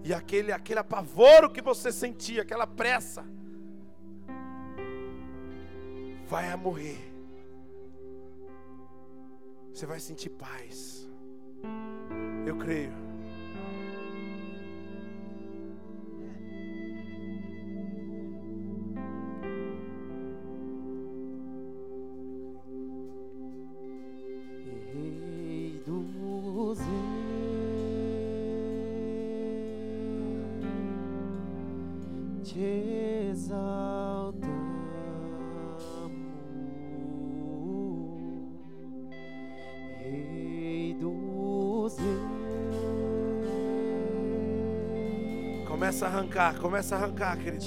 E 0.03 0.13
aquele, 0.13 0.51
aquele 0.51 0.79
apavoro 0.79 1.51
que 1.51 1.61
você 1.61 1.91
sentia, 1.91 2.41
aquela 2.41 2.65
pressa, 2.65 3.23
vai 6.27 6.51
a 6.51 6.57
morrer. 6.57 7.13
Você 9.73 9.85
vai 9.85 9.99
sentir 9.99 10.29
paz. 10.29 11.07
Eu 12.45 12.57
creio. 12.57 13.06
Arrancar, 46.37 46.59
começa 46.59 46.95
a 46.95 46.99
arrancar, 46.99 47.37
querido. 47.37 47.65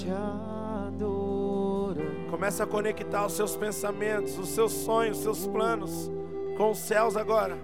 Começa 2.29 2.63
a 2.63 2.67
conectar 2.67 3.25
os 3.25 3.33
seus 3.33 3.57
pensamentos, 3.57 4.37
os 4.37 4.49
seus 4.49 4.71
sonhos, 4.71 5.17
os 5.17 5.23
seus 5.23 5.45
planos 5.47 6.09
com 6.57 6.71
os 6.71 6.77
céus 6.77 7.17
agora. 7.17 7.57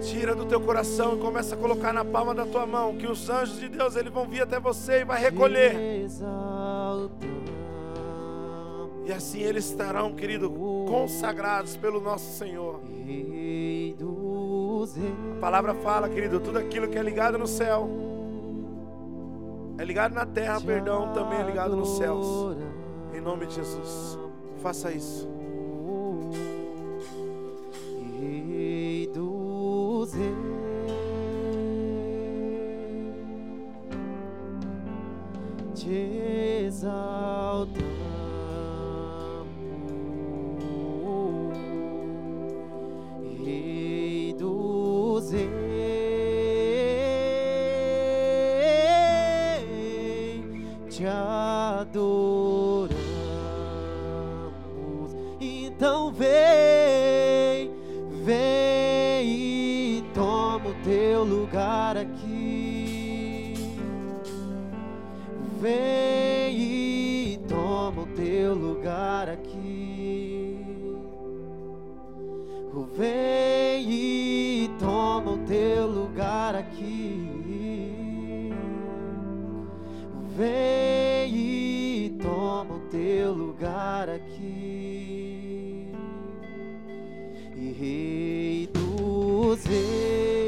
Tira 0.00 0.34
do 0.34 0.44
teu 0.46 0.60
coração 0.60 1.16
e 1.16 1.20
começa 1.20 1.54
a 1.54 1.58
colocar 1.58 1.92
na 1.92 2.04
palma 2.04 2.34
da 2.34 2.46
tua 2.46 2.64
mão 2.64 2.96
que 2.96 3.06
os 3.06 3.28
anjos 3.28 3.58
de 3.58 3.68
Deus 3.68 3.96
eles 3.96 4.12
vão 4.12 4.26
vir 4.26 4.42
até 4.42 4.60
você 4.60 5.00
e 5.00 5.04
vai 5.04 5.20
recolher. 5.20 5.74
E 9.04 9.12
assim 9.12 9.40
eles 9.40 9.66
estarão, 9.66 10.14
querido, 10.14 10.50
consagrados 10.88 11.76
pelo 11.76 12.00
nosso 12.00 12.36
Senhor. 12.36 12.80
A 15.36 15.40
palavra 15.40 15.74
fala, 15.74 16.08
querido, 16.08 16.40
tudo 16.40 16.58
aquilo 16.58 16.88
que 16.88 16.98
é 16.98 17.02
ligado 17.02 17.38
no 17.38 17.46
céu 17.46 18.05
ligado 19.86 20.12
na 20.12 20.26
terra, 20.26 20.60
perdão, 20.60 21.12
também 21.12 21.38
é 21.38 21.44
ligado 21.44 21.76
nos 21.76 21.96
céus. 21.96 22.56
Em 23.14 23.20
nome 23.20 23.46
de 23.46 23.54
Jesus, 23.54 24.18
faça 24.60 24.90
isso. 24.90 25.35
O 82.76 82.80
teu 82.90 83.32
lugar 83.32 84.08
aqui. 84.08 85.90
E 87.56 87.72
Rei 87.72 88.68
dos 88.72 89.64
reis, 89.64 90.45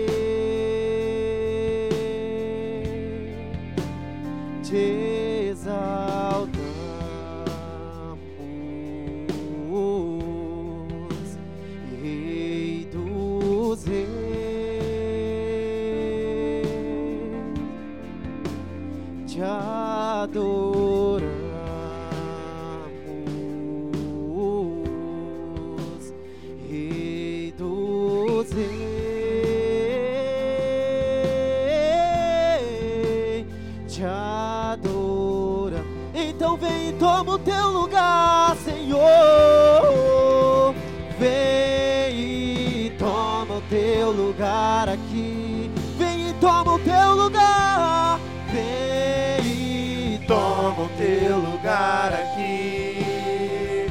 teu 44.09 44.12
lugar 44.12 44.88
aqui. 44.88 45.70
Vem 45.98 46.30
e 46.30 46.32
toma 46.34 46.74
o 46.74 46.78
teu 46.78 47.14
lugar. 47.14 48.18
Vem 48.50 50.14
e 50.14 50.20
toma 50.26 50.84
o 50.84 50.88
teu 50.96 51.36
lugar 51.36 52.12
aqui. 52.14 53.86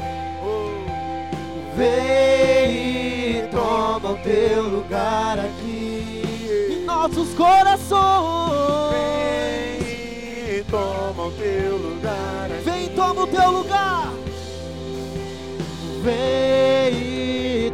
Vem 1.76 3.44
e 3.44 3.48
toma 3.52 4.12
o 4.12 4.18
teu 4.18 4.64
lugar 4.64 5.38
aqui 5.40 6.24
em 6.72 6.86
nossos 6.86 7.34
corações. 7.36 7.98
Vem 9.82 10.58
e 10.58 10.64
toma 10.64 11.28
o 11.28 11.32
teu 11.32 11.78
lugar 11.78 12.52
aqui. 12.52 12.64
Vem 12.64 12.86
e 12.86 12.90
toma 12.90 13.24
o 13.24 13.28
teu 13.28 13.52
lugar. 13.52 14.12
Vem 16.04 17.07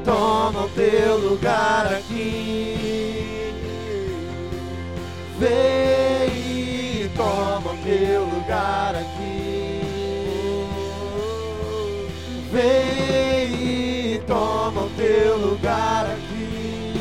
toma 0.03 0.65
o 0.65 0.69
teu 0.69 1.17
lugar 1.17 1.93
aqui. 1.93 3.53
Vem 5.39 7.03
e 7.03 7.11
toma 7.15 7.71
o 7.71 7.77
teu 7.83 8.23
lugar 8.25 8.95
aqui. 8.95 9.81
Vem 12.51 14.15
e 14.15 14.21
toma 14.27 14.81
o 14.81 14.89
teu 14.89 15.37
lugar 15.37 16.05
aqui. 16.05 16.93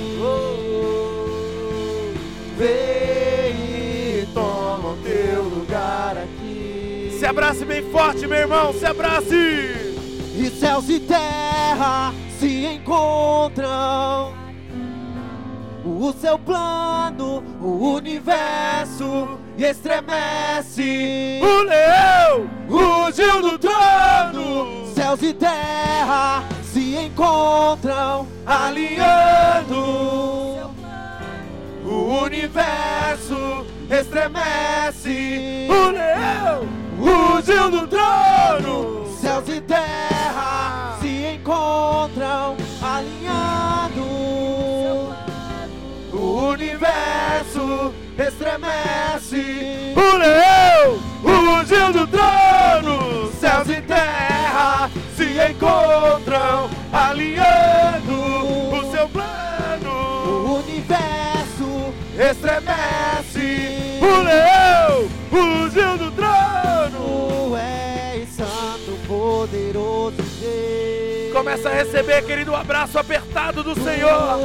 Vem 2.57 4.23
e 4.23 4.29
toma 4.33 4.91
o 4.91 4.97
teu 5.03 5.43
lugar 5.43 6.17
aqui. 6.17 7.17
Se 7.19 7.27
abrace 7.27 7.65
bem 7.65 7.83
forte, 7.91 8.27
meu 8.27 8.39
irmão. 8.39 8.73
Se 8.73 8.87
abrace. 8.87 9.91
E 10.35 10.51
céus 10.59 10.89
e 10.89 10.99
terra 10.99 12.13
se 12.43 12.67
encontram. 12.67 14.35
O 15.85 16.13
seu 16.21 16.37
plano, 16.37 17.41
o 17.61 17.95
universo 17.95 19.39
estremece. 19.57 21.41
O 21.41 21.63
leão 21.63 22.51
rugiu 22.69 23.43
do 23.43 23.59
trono. 23.59 24.93
Céus 24.93 25.23
e 25.23 25.33
terra 25.33 26.43
se 26.65 26.97
encontram, 26.97 28.27
alinhando. 28.45 29.77
O 31.85 32.25
universo 32.25 33.65
estremece. 33.89 35.69
O 35.69 35.91
leão 35.91 36.67
rugiu 36.99 37.71
do 37.71 37.87
trono. 37.87 39.07
Céus 39.21 39.49
e 39.49 39.61
terra 39.61 40.12
encontram, 42.13 42.57
alinhando. 42.83 44.03
O 46.13 46.49
universo 46.51 47.95
estremece. 48.19 49.95
O 49.97 50.17
leão 50.17 50.99
rugiu 51.23 51.93
do 51.93 52.07
trono. 52.07 53.33
Céus 53.41 53.69
e 53.69 53.81
terra 53.83 54.91
se 55.17 55.25
encontram, 55.51 56.69
alinhando. 56.93 57.52
Começa 71.53 71.69
a 71.69 71.75
receber, 71.75 72.23
querido, 72.25 72.53
um 72.53 72.57
abraço 72.57 72.99
apertado 72.99 73.63
do 73.63 73.75
Senhor. 73.75 74.39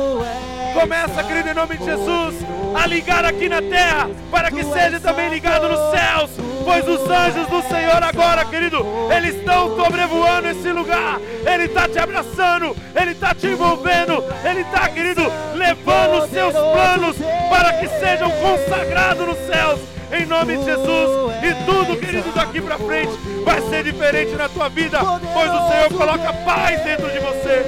Começa, 0.74 1.24
querido, 1.24 1.48
em 1.48 1.54
nome 1.54 1.78
de 1.78 1.86
Jesus, 1.86 2.36
a 2.76 2.86
ligar 2.86 3.24
aqui 3.24 3.48
na 3.48 3.62
terra, 3.62 4.10
para 4.30 4.52
que 4.52 4.62
seja 4.62 5.00
também 5.00 5.30
ligado 5.30 5.70
nos 5.70 5.80
céus, 5.92 6.32
pois 6.66 6.86
os 6.86 7.10
anjos 7.10 7.48
do 7.48 7.62
Senhor 7.62 8.04
agora, 8.04 8.44
querido, 8.44 8.86
eles 9.16 9.36
estão 9.36 9.74
sobrevoando 9.78 10.50
esse 10.50 10.70
lugar, 10.70 11.22
Ele 11.46 11.64
está 11.64 11.88
te 11.88 11.98
abraçando, 11.98 12.76
Ele 12.94 13.12
está 13.12 13.34
te 13.34 13.48
envolvendo, 13.48 14.22
Ele 14.44 14.60
está, 14.60 14.90
querido, 14.90 15.24
levando 15.56 16.26
os 16.26 16.30
seus 16.30 16.52
planos 16.52 17.16
para 17.50 17.72
que 17.72 17.88
sejam 17.88 18.30
consagrados 18.32 19.26
nos 19.26 19.38
céus. 19.48 19.97
Em 20.12 20.26
nome 20.26 20.58
de 20.58 20.64
Jesus, 20.64 21.36
e 21.44 21.66
tudo, 21.66 21.98
querido, 21.98 22.32
daqui 22.34 22.62
para 22.62 22.78
frente 22.78 23.12
vai 23.44 23.62
ser 23.70 23.84
diferente 23.84 24.36
na 24.36 24.48
tua 24.48 24.70
vida, 24.70 25.00
pois 25.00 25.52
o 25.52 25.68
Senhor 25.70 25.94
coloca 25.94 26.34
paz 26.46 26.82
dentro 26.84 27.10
de 27.10 27.20
você. 27.20 27.64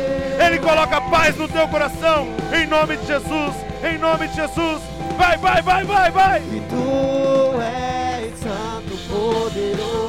Ele 0.45 0.59
coloca 0.59 1.01
paz 1.01 1.35
no 1.35 1.47
teu 1.47 1.67
coração, 1.67 2.27
em 2.53 2.65
nome 2.65 2.95
de 2.97 3.07
Jesus, 3.07 3.55
em 3.83 3.97
nome 3.97 4.27
de 4.29 4.35
Jesus. 4.35 4.81
Vai, 5.17 5.37
vai, 5.37 5.61
vai, 5.61 5.83
vai, 5.83 6.11
vai. 6.11 6.39
E 6.39 6.63
tu 6.69 7.59
és 7.61 8.39
santo, 8.39 8.97
poderoso 9.09 10.08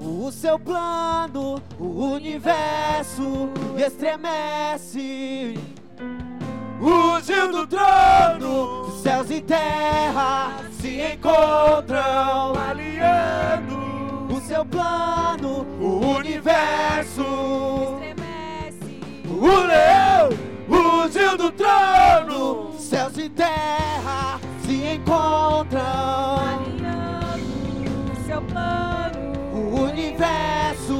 O 0.00 0.30
seu 0.30 0.58
plano, 0.58 1.62
o 1.78 2.12
universo 2.14 3.48
estremece. 3.76 5.58
Rugiu 6.80 7.52
do 7.52 7.66
trono, 7.66 8.90
Céus 9.02 9.30
e 9.30 9.40
terra 9.40 10.60
se 10.80 11.00
encontram, 11.12 12.54
aliando 12.68 14.34
o 14.34 14.40
seu 14.40 14.64
plano, 14.64 15.64
o 15.80 16.16
universo. 16.16 17.22
estremece, 17.94 19.00
O 19.28 19.46
leão 19.66 20.30
rugiu 20.68 21.36
do 21.36 21.50
trono. 21.52 22.72
céus 22.78 23.16
e 23.16 23.28
terra 23.28 24.40
se 24.64 24.94
encontram, 24.94 25.80
seu 28.32 28.40
plano. 28.42 29.20
O 29.52 29.82
universo 29.82 30.96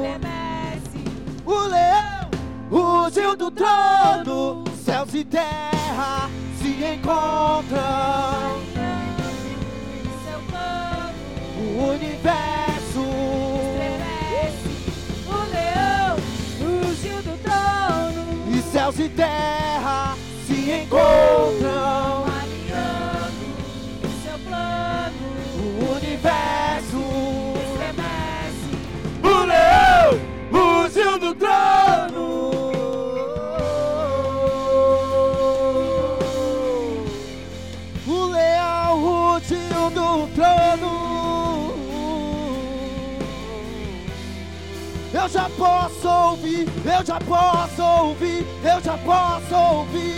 estremece. 0.00 1.04
O 1.44 1.58
leão 1.68 2.30
rugiu 2.70 3.36
do 3.36 3.50
trono. 3.50 4.64
Céus 4.82 5.12
e 5.14 5.24
terra 5.24 6.30
se 6.58 6.68
encontram. 6.68 7.64
Plano. 10.48 11.12
O 11.58 11.90
universo 11.90 13.02
estremece. 13.66 14.72
O 15.26 15.38
leão 15.52 16.16
rugiu 16.60 17.22
do 17.22 17.36
trono. 17.42 18.22
E 18.56 18.62
céus 18.72 18.98
e 18.98 19.08
terra 19.10 20.16
se 20.46 20.70
encontram. 20.70 22.33
Rugiu 30.94 31.18
do 31.18 31.34
trono. 31.34 32.44
O 38.06 38.26
leão 38.26 39.00
rugiu 39.02 39.90
do 39.90 40.28
trono. 40.34 41.74
Eu 45.12 45.28
já 45.28 45.50
posso 45.50 46.08
ouvir, 46.08 46.68
eu 46.84 47.04
já 47.04 47.18
posso 47.20 47.82
ouvir, 47.82 48.46
eu 48.62 48.80
já 48.80 48.98
posso 48.98 49.54
ouvir. 49.54 50.14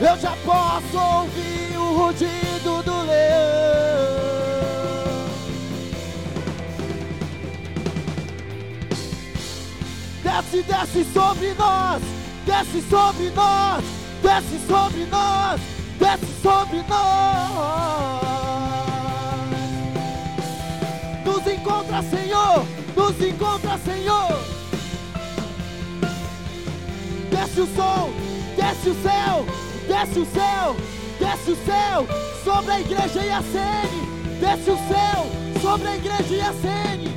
Eu 0.00 0.18
já 0.18 0.36
posso 0.44 0.98
ouvir 0.98 1.78
o 1.78 1.96
rugido 1.96 2.82
do 2.82 3.02
leão. 3.06 3.53
Desce, 10.34 10.62
desce 10.64 11.04
sobre 11.12 11.54
nós, 11.54 12.02
desce 12.44 12.82
sobre 12.90 13.30
nós, 13.30 13.84
desce 14.20 14.58
sobre 14.66 15.06
nós, 15.06 15.60
desce 15.96 16.26
sobre 16.42 16.82
nós. 16.88 18.20
Nos 21.24 21.46
encontra, 21.46 22.02
Senhor, 22.02 22.66
nos 22.96 23.22
encontra, 23.22 23.78
Senhor. 23.78 24.36
Desce 27.30 27.60
o 27.60 27.66
sol, 27.76 28.10
desce 28.56 28.88
o 28.88 29.02
céu, 29.02 29.46
desce 29.86 30.18
o 30.18 30.26
céu, 30.26 30.76
desce 31.20 31.50
o 31.52 31.56
céu 31.64 32.08
sobre 32.42 32.72
a 32.72 32.80
igreja 32.80 33.24
e 33.24 33.30
a 33.30 33.40
sene. 33.40 34.40
Desce 34.40 34.68
o 34.68 34.78
céu 34.88 35.62
sobre 35.62 35.86
a 35.86 35.96
igreja 35.96 36.34
e 36.34 36.40
a 36.40 36.52
sene. 36.54 37.13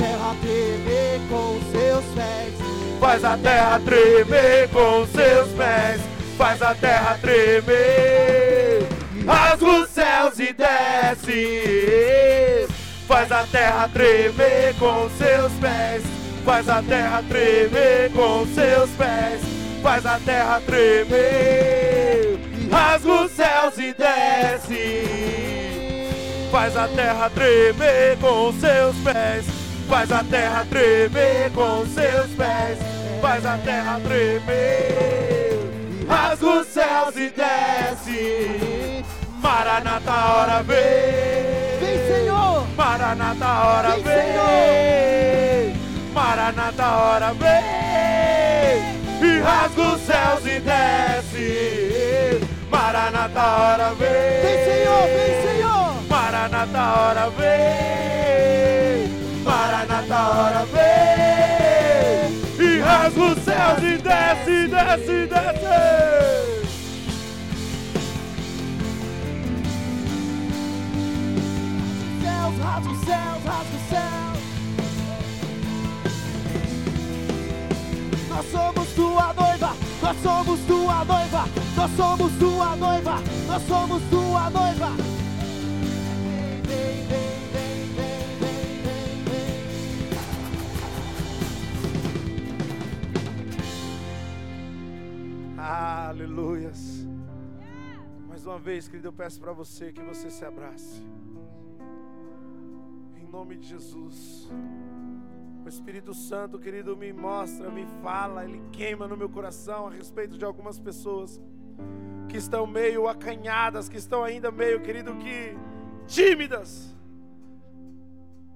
Terra 0.00 0.34
tremer 0.40 1.20
com 1.28 1.60
seus 1.70 2.04
pés. 2.14 2.54
Faz 2.98 3.22
a 3.22 3.36
terra 3.36 3.78
tremer 3.80 4.68
com 4.70 5.06
seus 5.08 5.48
pés. 5.50 6.00
Faz 6.38 6.62
a 6.62 6.74
terra 6.74 7.18
tremer. 7.20 8.86
Rasga 9.26 9.66
os 9.66 9.90
céus 9.90 10.38
e 10.38 10.54
desce. 10.54 11.66
Faz 13.06 13.30
a 13.30 13.44
terra 13.44 13.90
tremer 13.92 14.74
com 14.78 15.10
seus 15.18 15.52
pés. 15.60 16.02
Faz 16.46 16.66
a 16.70 16.82
terra 16.82 17.22
tremer 17.28 18.10
com 18.12 18.46
seus 18.54 18.88
pés. 18.92 19.42
Faz 19.82 20.06
a 20.06 20.18
terra 20.24 20.62
tremer. 20.64 22.40
Rasga 22.70 23.12
os 23.12 23.32
céus 23.32 23.76
e 23.76 23.92
desce. 23.92 25.04
Faz 26.50 26.74
a 26.74 26.88
terra 26.88 27.28
tremer 27.28 28.16
com 28.18 28.50
seus 28.58 28.96
pés. 29.04 29.59
Faz 29.90 30.12
a 30.12 30.22
terra 30.22 30.64
tremer 30.70 31.50
com 31.52 31.84
seus 31.84 32.30
pés. 32.36 32.78
Faz 33.20 33.44
a 33.44 33.58
terra 33.58 34.00
tremer. 34.04 35.58
Rasga 36.08 36.46
os 36.46 36.66
céus 36.68 37.16
e 37.16 37.28
desce. 37.30 39.04
Maranata, 39.42 40.12
hora 40.12 40.62
vem. 40.62 41.80
Vem, 41.80 42.06
Senhor! 42.06 42.64
Maranata, 42.76 43.46
hora 43.46 43.90
Vem, 43.90 44.04
vem. 44.04 45.74
Maranata, 46.14 46.86
hora 46.86 47.34
vem. 47.34 49.28
E 49.28 49.40
rasga 49.40 49.82
os 49.82 50.00
céus 50.02 50.46
e 50.46 50.60
desce. 50.60 52.40
Maranata, 52.70 53.42
hora 53.42 53.94
vem. 53.94 54.08
Vem, 54.40 54.64
Senhor! 54.64 55.02
Vem, 55.02 55.42
Senhor! 55.48 55.94
Maranata, 56.08 56.78
hora 56.78 57.30
vem. 57.30 59.19
Maranata, 59.50 60.20
hora 60.30 60.64
vem. 60.66 62.30
E 62.64 62.80
rasga 62.80 63.20
os 63.20 63.38
céus 63.42 63.82
e 63.82 63.98
desce, 63.98 64.68
desce, 64.68 65.26
desce. 65.26 65.70
Rasga 72.62 72.90
os 72.90 72.98
céus, 73.04 73.44
rasga 73.44 73.76
os 73.76 73.84
céus. 73.90 74.38
Nós 78.28 78.46
somos 78.52 78.88
tua 78.94 79.34
noiva, 79.34 79.70
nós 80.02 80.16
somos 80.22 80.60
tua 80.60 81.04
noiva, 81.04 81.44
nós 81.76 81.90
somos 81.96 82.32
tua 82.38 82.76
noiva, 82.76 83.22
nós 83.48 83.62
somos 83.66 84.02
tua 84.10 84.50
noiva. 84.50 84.90
Vem, 86.22 86.62
vem, 86.62 87.06
vem, 87.08 87.29
Aleluias. 95.72 97.06
Mais 98.26 98.44
uma 98.44 98.58
vez, 98.58 98.88
querido, 98.88 99.06
eu 99.06 99.12
peço 99.12 99.40
para 99.40 99.52
você 99.52 99.92
que 99.92 100.02
você 100.02 100.28
se 100.28 100.44
abrace. 100.44 101.00
Em 103.14 103.24
nome 103.24 103.56
de 103.56 103.68
Jesus. 103.68 104.50
O 105.64 105.68
Espírito 105.68 106.12
Santo, 106.12 106.58
querido, 106.58 106.96
me 106.96 107.12
mostra, 107.12 107.70
me 107.70 107.86
fala, 108.02 108.44
ele 108.44 108.60
queima 108.72 109.06
no 109.06 109.16
meu 109.16 109.28
coração 109.28 109.86
a 109.86 109.90
respeito 109.92 110.36
de 110.36 110.44
algumas 110.44 110.80
pessoas 110.80 111.40
que 112.28 112.36
estão 112.36 112.66
meio 112.66 113.06
acanhadas, 113.06 113.88
que 113.88 113.96
estão 113.96 114.24
ainda 114.24 114.50
meio, 114.50 114.82
querido, 114.82 115.14
que 115.18 115.56
tímidas 116.08 116.92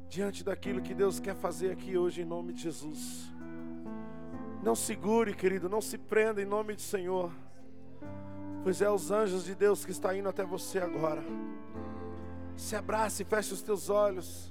diante 0.09 0.43
daquilo 0.43 0.83
que 0.83 0.93
Deus 0.95 1.21
quer 1.21 1.37
fazer 1.37 1.71
aqui 1.71 1.97
hoje 1.97 2.23
em 2.23 2.25
nome 2.25 2.53
de 2.53 2.63
Jesus. 2.63 3.33
Não 4.65 4.75
segure, 4.75 5.35
querido, 5.35 5.69
não 5.69 5.83
se 5.83 5.99
prenda 5.99 6.41
em 6.41 6.47
nome 6.47 6.75
do 6.75 6.81
Senhor. 6.81 7.31
Pois 8.63 8.81
é 8.81 8.89
os 8.89 9.11
anjos 9.11 9.45
de 9.45 9.55
Deus 9.55 9.85
que 9.85 9.91
está 9.91 10.17
indo 10.17 10.27
até 10.27 10.43
você 10.43 10.79
agora. 10.79 11.23
Se 12.57 12.75
abrace, 12.75 13.25
feche 13.25 13.53
os 13.53 13.61
teus 13.61 13.91
olhos. 13.91 14.51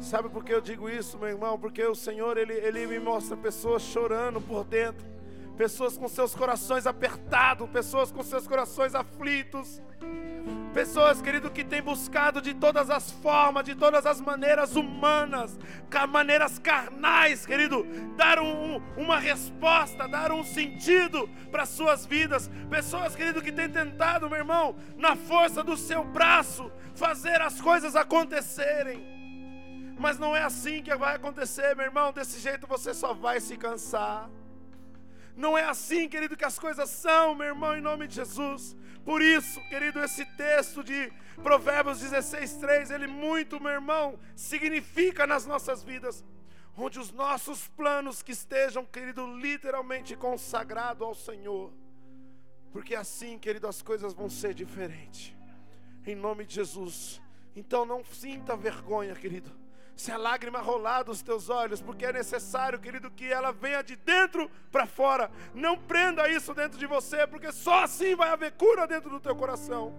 Sabe 0.00 0.28
por 0.28 0.44
que 0.44 0.52
eu 0.52 0.60
digo 0.60 0.90
isso, 0.90 1.16
meu 1.16 1.28
irmão? 1.28 1.56
Porque 1.56 1.80
o 1.84 1.94
Senhor, 1.94 2.36
ele, 2.36 2.54
ele 2.54 2.88
me 2.88 2.98
mostra 2.98 3.36
pessoas 3.36 3.82
chorando 3.82 4.40
por 4.40 4.64
dentro, 4.64 5.06
pessoas 5.56 5.96
com 5.96 6.08
seus 6.08 6.34
corações 6.34 6.84
apertados, 6.84 7.70
pessoas 7.70 8.10
com 8.10 8.20
seus 8.20 8.48
corações 8.48 8.96
aflitos, 8.96 9.80
pessoas, 10.74 11.22
querido, 11.22 11.50
que 11.50 11.62
têm 11.62 11.80
buscado 11.80 12.42
de 12.42 12.52
todas 12.52 12.90
as 12.90 13.10
formas, 13.10 13.64
de 13.64 13.74
todas 13.74 14.04
as 14.04 14.20
maneiras 14.20 14.74
humanas, 14.74 15.58
maneiras 16.08 16.58
carnais, 16.58 17.46
querido, 17.46 17.86
dar 18.16 18.40
um- 18.40 18.82
uma 18.96 19.18
resposta, 19.18 20.08
dar 20.08 20.32
um 20.32 20.42
sentido 20.42 21.28
para 21.50 21.64
suas 21.64 22.04
vidas. 22.04 22.50
Pessoas, 22.68 23.14
querido, 23.14 23.40
que 23.40 23.52
têm 23.52 23.70
tentado, 23.70 24.28
meu 24.28 24.38
irmão, 24.38 24.76
na 24.96 25.14
força 25.14 25.62
do 25.62 25.76
seu 25.76 26.04
braço, 26.04 26.70
fazer 26.94 27.40
as 27.40 27.60
coisas 27.60 27.94
acontecerem. 27.94 29.14
Mas 29.96 30.18
não 30.18 30.36
é 30.36 30.42
assim 30.42 30.82
que 30.82 30.94
vai 30.96 31.14
acontecer, 31.14 31.76
meu 31.76 31.86
irmão. 31.86 32.12
Desse 32.12 32.40
jeito 32.40 32.66
você 32.66 32.92
só 32.92 33.14
vai 33.14 33.40
se 33.40 33.56
cansar. 33.56 34.28
Não 35.36 35.56
é 35.56 35.64
assim, 35.64 36.08
querido, 36.08 36.36
que 36.36 36.44
as 36.44 36.58
coisas 36.58 36.90
são, 36.90 37.34
meu 37.34 37.46
irmão, 37.48 37.76
em 37.76 37.80
nome 37.80 38.06
de 38.06 38.16
Jesus. 38.16 38.76
Por 39.04 39.20
isso, 39.20 39.60
querido, 39.68 40.00
esse 40.00 40.24
texto 40.24 40.82
de 40.82 41.12
Provérbios 41.42 42.00
16, 42.00 42.54
3, 42.54 42.90
ele 42.90 43.06
muito, 43.06 43.60
meu 43.60 43.72
irmão, 43.72 44.18
significa 44.34 45.26
nas 45.26 45.44
nossas 45.44 45.82
vidas. 45.82 46.24
Onde 46.76 46.98
os 46.98 47.12
nossos 47.12 47.68
planos 47.68 48.22
que 48.22 48.32
estejam, 48.32 48.84
querido, 48.84 49.26
literalmente 49.36 50.16
consagrados 50.16 51.06
ao 51.06 51.14
Senhor. 51.14 51.72
Porque 52.72 52.94
assim, 52.94 53.38
querido, 53.38 53.68
as 53.68 53.82
coisas 53.82 54.14
vão 54.14 54.28
ser 54.28 54.54
diferentes. 54.54 55.36
Em 56.06 56.16
nome 56.16 56.44
de 56.44 56.54
Jesus. 56.54 57.20
Então 57.54 57.84
não 57.84 58.04
sinta 58.04 58.56
vergonha, 58.56 59.14
querido. 59.14 59.63
Se 59.96 60.10
a 60.10 60.16
lágrima 60.16 60.58
rolar 60.60 61.04
dos 61.04 61.22
teus 61.22 61.48
olhos, 61.48 61.80
porque 61.80 62.04
é 62.04 62.12
necessário, 62.12 62.80
querido, 62.80 63.10
que 63.10 63.32
ela 63.32 63.52
venha 63.52 63.82
de 63.82 63.94
dentro 63.96 64.50
para 64.72 64.86
fora. 64.86 65.30
Não 65.54 65.78
prenda 65.78 66.28
isso 66.28 66.52
dentro 66.52 66.78
de 66.78 66.86
você, 66.86 67.26
porque 67.26 67.52
só 67.52 67.84
assim 67.84 68.16
vai 68.16 68.30
haver 68.30 68.52
cura 68.52 68.86
dentro 68.86 69.08
do 69.08 69.20
teu 69.20 69.36
coração. 69.36 69.94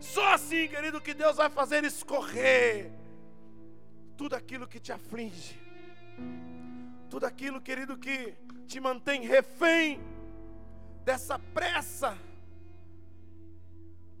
Só 0.00 0.34
assim, 0.34 0.68
querido, 0.68 1.00
que 1.00 1.14
Deus 1.14 1.36
vai 1.36 1.48
fazer 1.48 1.82
escorrer 1.84 2.92
tudo 4.16 4.34
aquilo 4.34 4.66
que 4.66 4.78
te 4.78 4.92
aflige. 4.92 5.58
Tudo 7.08 7.24
aquilo, 7.24 7.60
querido, 7.60 7.96
que 7.96 8.34
te 8.66 8.78
mantém 8.80 9.22
refém 9.22 10.00
dessa 11.04 11.38
pressa, 11.38 12.18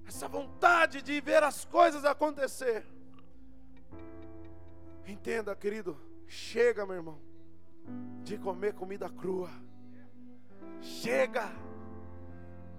essa 0.06 0.26
vontade 0.26 1.02
de 1.02 1.20
ver 1.20 1.42
as 1.42 1.66
coisas 1.66 2.04
acontecer. 2.04 2.86
Entenda, 5.08 5.56
querido, 5.56 5.98
chega, 6.26 6.84
meu 6.84 6.96
irmão, 6.96 7.18
de 8.22 8.36
comer 8.36 8.74
comida 8.74 9.08
crua. 9.08 9.50
Chega 10.82 11.50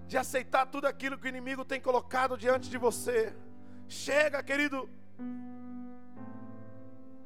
de 0.06 0.16
aceitar 0.16 0.66
tudo 0.66 0.86
aquilo 0.86 1.18
que 1.18 1.26
o 1.26 1.28
inimigo 1.28 1.64
tem 1.64 1.80
colocado 1.80 2.38
diante 2.38 2.70
de 2.70 2.78
você. 2.78 3.34
Chega, 3.88 4.44
querido, 4.44 4.88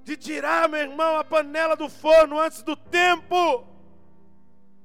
de 0.03 0.17
tirar, 0.17 0.71
meu 0.71 0.81
irmão, 0.81 1.19
a 1.19 1.25
panela 1.25 1.77
do 1.77 1.91
forno 1.91 2.41
antes 2.41 2.63
do 2.63 2.75
tempo. 2.75 3.67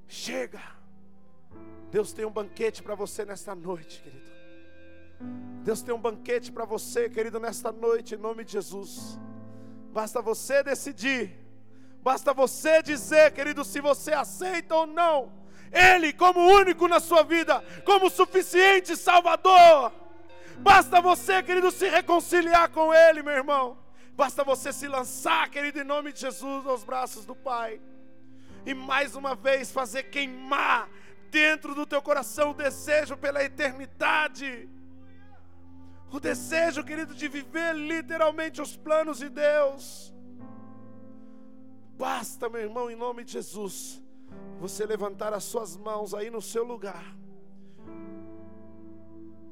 Chega. 0.06 0.62
Deus 1.92 2.12
tem 2.12 2.26
um 2.26 2.32
banquete 2.32 2.84
para 2.84 2.94
você 2.94 3.24
nesta 3.24 3.56
noite, 3.56 4.02
querido. 4.02 4.30
Deus 5.64 5.82
tem 5.82 5.96
um 5.96 6.02
banquete 6.02 6.52
para 6.52 6.66
você, 6.66 7.10
querido, 7.10 7.40
nesta 7.40 7.72
noite, 7.72 8.16
em 8.16 8.18
nome 8.18 8.44
de 8.44 8.52
Jesus. 8.52 9.18
Basta 9.92 10.22
você 10.22 10.64
decidir. 10.64 11.38
Basta 12.02 12.34
você 12.34 12.82
dizer, 12.82 13.32
querido, 13.34 13.66
se 13.66 13.82
você 13.82 14.14
aceita 14.14 14.76
ou 14.76 14.88
não. 14.88 15.32
Ele 15.72 16.14
como 16.14 16.40
único 16.40 16.88
na 16.88 17.00
sua 17.00 17.24
vida, 17.24 17.64
como 17.86 18.10
suficiente 18.10 18.96
Salvador. 18.96 19.92
Basta 20.58 21.00
você, 21.00 21.42
querido, 21.44 21.72
se 21.72 21.88
reconciliar 21.88 22.70
com 22.70 22.94
Ele, 22.94 23.22
meu 23.22 23.34
irmão. 23.34 23.78
Basta 24.16 24.44
você 24.44 24.74
se 24.74 24.88
lançar, 24.88 25.50
querido, 25.50 25.80
em 25.80 25.84
nome 25.84 26.12
de 26.12 26.20
Jesus, 26.20 26.66
aos 26.68 26.84
braços 26.84 27.26
do 27.26 27.36
Pai. 27.36 27.80
E 28.66 28.74
mais 28.74 29.16
uma 29.16 29.36
vez 29.36 29.72
fazer 29.72 30.04
queimar 30.04 30.90
dentro 31.30 31.74
do 31.74 31.86
teu 31.86 32.02
coração 32.02 32.52
o 32.52 32.54
desejo 32.54 33.16
pela 33.16 33.44
eternidade. 33.44 34.68
O 36.12 36.20
desejo, 36.20 36.84
querido, 36.84 37.14
de 37.14 37.28
viver 37.28 37.76
literalmente 37.76 38.62
os 38.62 38.76
planos 38.76 39.20
de 39.20 39.30
Deus. 39.30 40.14
Basta, 41.98 42.50
meu 42.50 42.62
irmão, 42.62 42.90
em 42.90 42.96
nome 42.96 43.24
de 43.24 43.34
Jesus, 43.34 44.02
você 44.60 44.86
levantar 44.86 45.34
as 45.34 45.44
suas 45.44 45.78
mãos 45.78 46.14
aí 46.14 46.30
no 46.32 46.42
seu 46.42 46.64
lugar. 46.64 47.16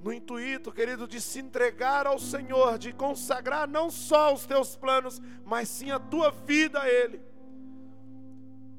No 0.01 0.11
intuito, 0.11 0.71
querido, 0.71 1.07
de 1.07 1.19
se 1.19 1.39
entregar 1.39 2.07
ao 2.07 2.17
Senhor, 2.17 2.77
de 2.77 2.93
consagrar 2.93 3.67
não 3.67 3.91
só 3.91 4.33
os 4.33 4.45
teus 4.45 4.75
planos, 4.75 5.21
mas 5.45 5.69
sim 5.69 5.91
a 5.91 5.99
tua 5.99 6.31
vida 6.31 6.81
a 6.81 6.89
Ele. 6.89 7.21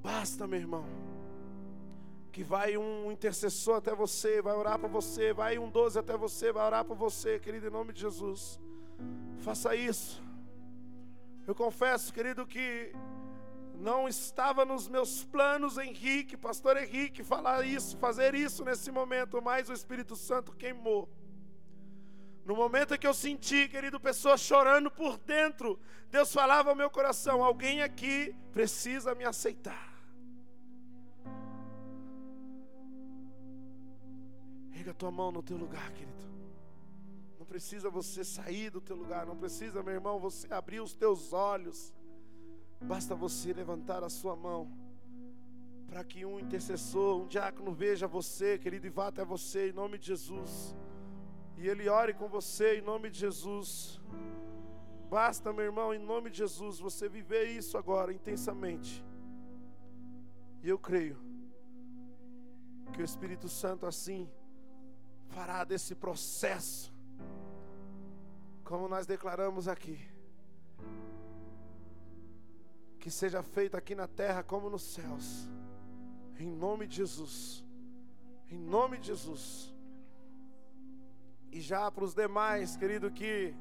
Basta, 0.02 0.46
meu 0.46 0.58
irmão 0.58 1.07
que 2.32 2.44
vai 2.44 2.76
um 2.76 3.10
intercessor 3.10 3.76
até 3.76 3.94
você, 3.94 4.40
vai 4.40 4.54
orar 4.54 4.78
por 4.78 4.88
você, 4.88 5.32
vai 5.32 5.58
um 5.58 5.70
doze 5.70 5.98
até 5.98 6.16
você, 6.16 6.52
vai 6.52 6.66
orar 6.66 6.84
por 6.84 6.96
você, 6.96 7.38
querido, 7.38 7.66
em 7.66 7.70
nome 7.70 7.92
de 7.92 8.00
Jesus. 8.00 8.60
Faça 9.38 9.74
isso. 9.74 10.22
Eu 11.46 11.54
confesso, 11.54 12.12
querido, 12.12 12.46
que 12.46 12.92
não 13.74 14.08
estava 14.08 14.64
nos 14.64 14.88
meus 14.88 15.24
planos, 15.24 15.78
Henrique, 15.78 16.36
pastor 16.36 16.76
Henrique, 16.76 17.22
falar 17.22 17.64
isso, 17.64 17.96
fazer 17.96 18.34
isso 18.34 18.64
nesse 18.64 18.90
momento, 18.90 19.40
mas 19.40 19.68
o 19.70 19.72
Espírito 19.72 20.16
Santo 20.16 20.52
queimou. 20.52 21.08
No 22.44 22.56
momento 22.56 22.98
que 22.98 23.06
eu 23.06 23.14
senti, 23.14 23.68
querido, 23.68 24.00
pessoas 24.00 24.40
chorando 24.40 24.90
por 24.90 25.18
dentro, 25.18 25.78
Deus 26.10 26.32
falava 26.32 26.70
ao 26.70 26.76
meu 26.76 26.90
coração: 26.90 27.44
alguém 27.44 27.82
aqui 27.82 28.34
precisa 28.52 29.14
me 29.14 29.24
aceitar. 29.24 29.97
Erga 34.88 34.92
a 34.92 34.94
tua 34.94 35.10
mão 35.10 35.30
no 35.30 35.42
teu 35.42 35.58
lugar, 35.58 35.92
querido. 35.92 36.24
Não 37.38 37.44
precisa 37.44 37.90
você 37.90 38.24
sair 38.24 38.70
do 38.70 38.80
teu 38.80 38.96
lugar, 38.96 39.26
não 39.26 39.36
precisa, 39.36 39.82
meu 39.82 39.92
irmão, 39.92 40.18
você 40.18 40.50
abrir 40.50 40.80
os 40.80 40.94
teus 40.94 41.34
olhos. 41.34 41.92
Basta 42.80 43.14
você 43.14 43.52
levantar 43.52 44.02
a 44.02 44.08
sua 44.08 44.34
mão 44.34 44.72
para 45.86 46.02
que 46.04 46.24
um 46.24 46.40
intercessor, 46.40 47.20
um 47.20 47.26
diácono 47.26 47.72
veja 47.72 48.06
você, 48.06 48.58
querido, 48.58 48.86
e 48.86 48.90
vá 48.90 49.08
até 49.08 49.22
você 49.24 49.68
em 49.68 49.72
nome 49.72 49.98
de 49.98 50.06
Jesus. 50.06 50.74
E 51.58 51.68
ele 51.68 51.86
ore 51.88 52.14
com 52.14 52.26
você 52.26 52.78
em 52.78 52.80
nome 52.80 53.10
de 53.10 53.18
Jesus. 53.18 54.00
Basta, 55.10 55.52
meu 55.52 55.66
irmão, 55.66 55.92
em 55.92 55.98
nome 55.98 56.30
de 56.30 56.38
Jesus, 56.38 56.78
você 56.78 57.10
viver 57.10 57.44
isso 57.44 57.76
agora 57.76 58.10
intensamente. 58.10 59.04
E 60.62 60.68
eu 60.68 60.78
creio 60.78 61.18
que 62.94 63.02
o 63.02 63.04
Espírito 63.04 63.48
Santo 63.50 63.84
assim 63.84 64.26
fará 65.28 65.64
desse 65.64 65.94
processo, 65.94 66.92
como 68.64 68.88
nós 68.88 69.06
declaramos 69.06 69.68
aqui, 69.68 69.98
que 72.98 73.10
seja 73.10 73.42
feito 73.42 73.76
aqui 73.76 73.94
na 73.94 74.06
terra 74.06 74.42
como 74.42 74.68
nos 74.68 74.82
céus, 74.82 75.48
em 76.38 76.50
nome 76.50 76.86
de 76.86 76.96
Jesus, 76.96 77.64
em 78.50 78.58
nome 78.58 78.98
de 78.98 79.08
Jesus. 79.08 79.74
E 81.50 81.60
já 81.60 81.90
para 81.90 82.04
os 82.04 82.14
demais, 82.14 82.76
querido, 82.76 83.10
que 83.10 83.54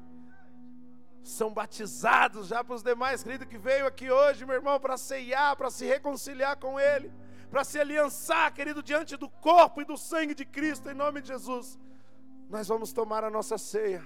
são 1.22 1.52
batizados, 1.52 2.48
já 2.48 2.62
para 2.62 2.74
os 2.74 2.82
demais, 2.82 3.22
querido, 3.22 3.46
que 3.46 3.58
veio 3.58 3.86
aqui 3.86 4.10
hoje, 4.10 4.44
meu 4.44 4.54
irmão, 4.54 4.78
para 4.78 4.96
ceiar, 4.96 5.56
para 5.56 5.70
se 5.70 5.86
reconciliar 5.86 6.56
com 6.58 6.78
Ele 6.78 7.10
para 7.50 7.64
se 7.64 7.78
aliançar, 7.78 8.52
querido, 8.52 8.82
diante 8.82 9.16
do 9.16 9.28
corpo 9.28 9.80
e 9.80 9.84
do 9.84 9.96
sangue 9.96 10.34
de 10.34 10.44
Cristo, 10.44 10.90
em 10.90 10.94
nome 10.94 11.22
de 11.22 11.28
Jesus. 11.28 11.78
Nós 12.48 12.68
vamos 12.68 12.92
tomar 12.92 13.24
a 13.24 13.30
nossa 13.30 13.56
ceia. 13.56 14.04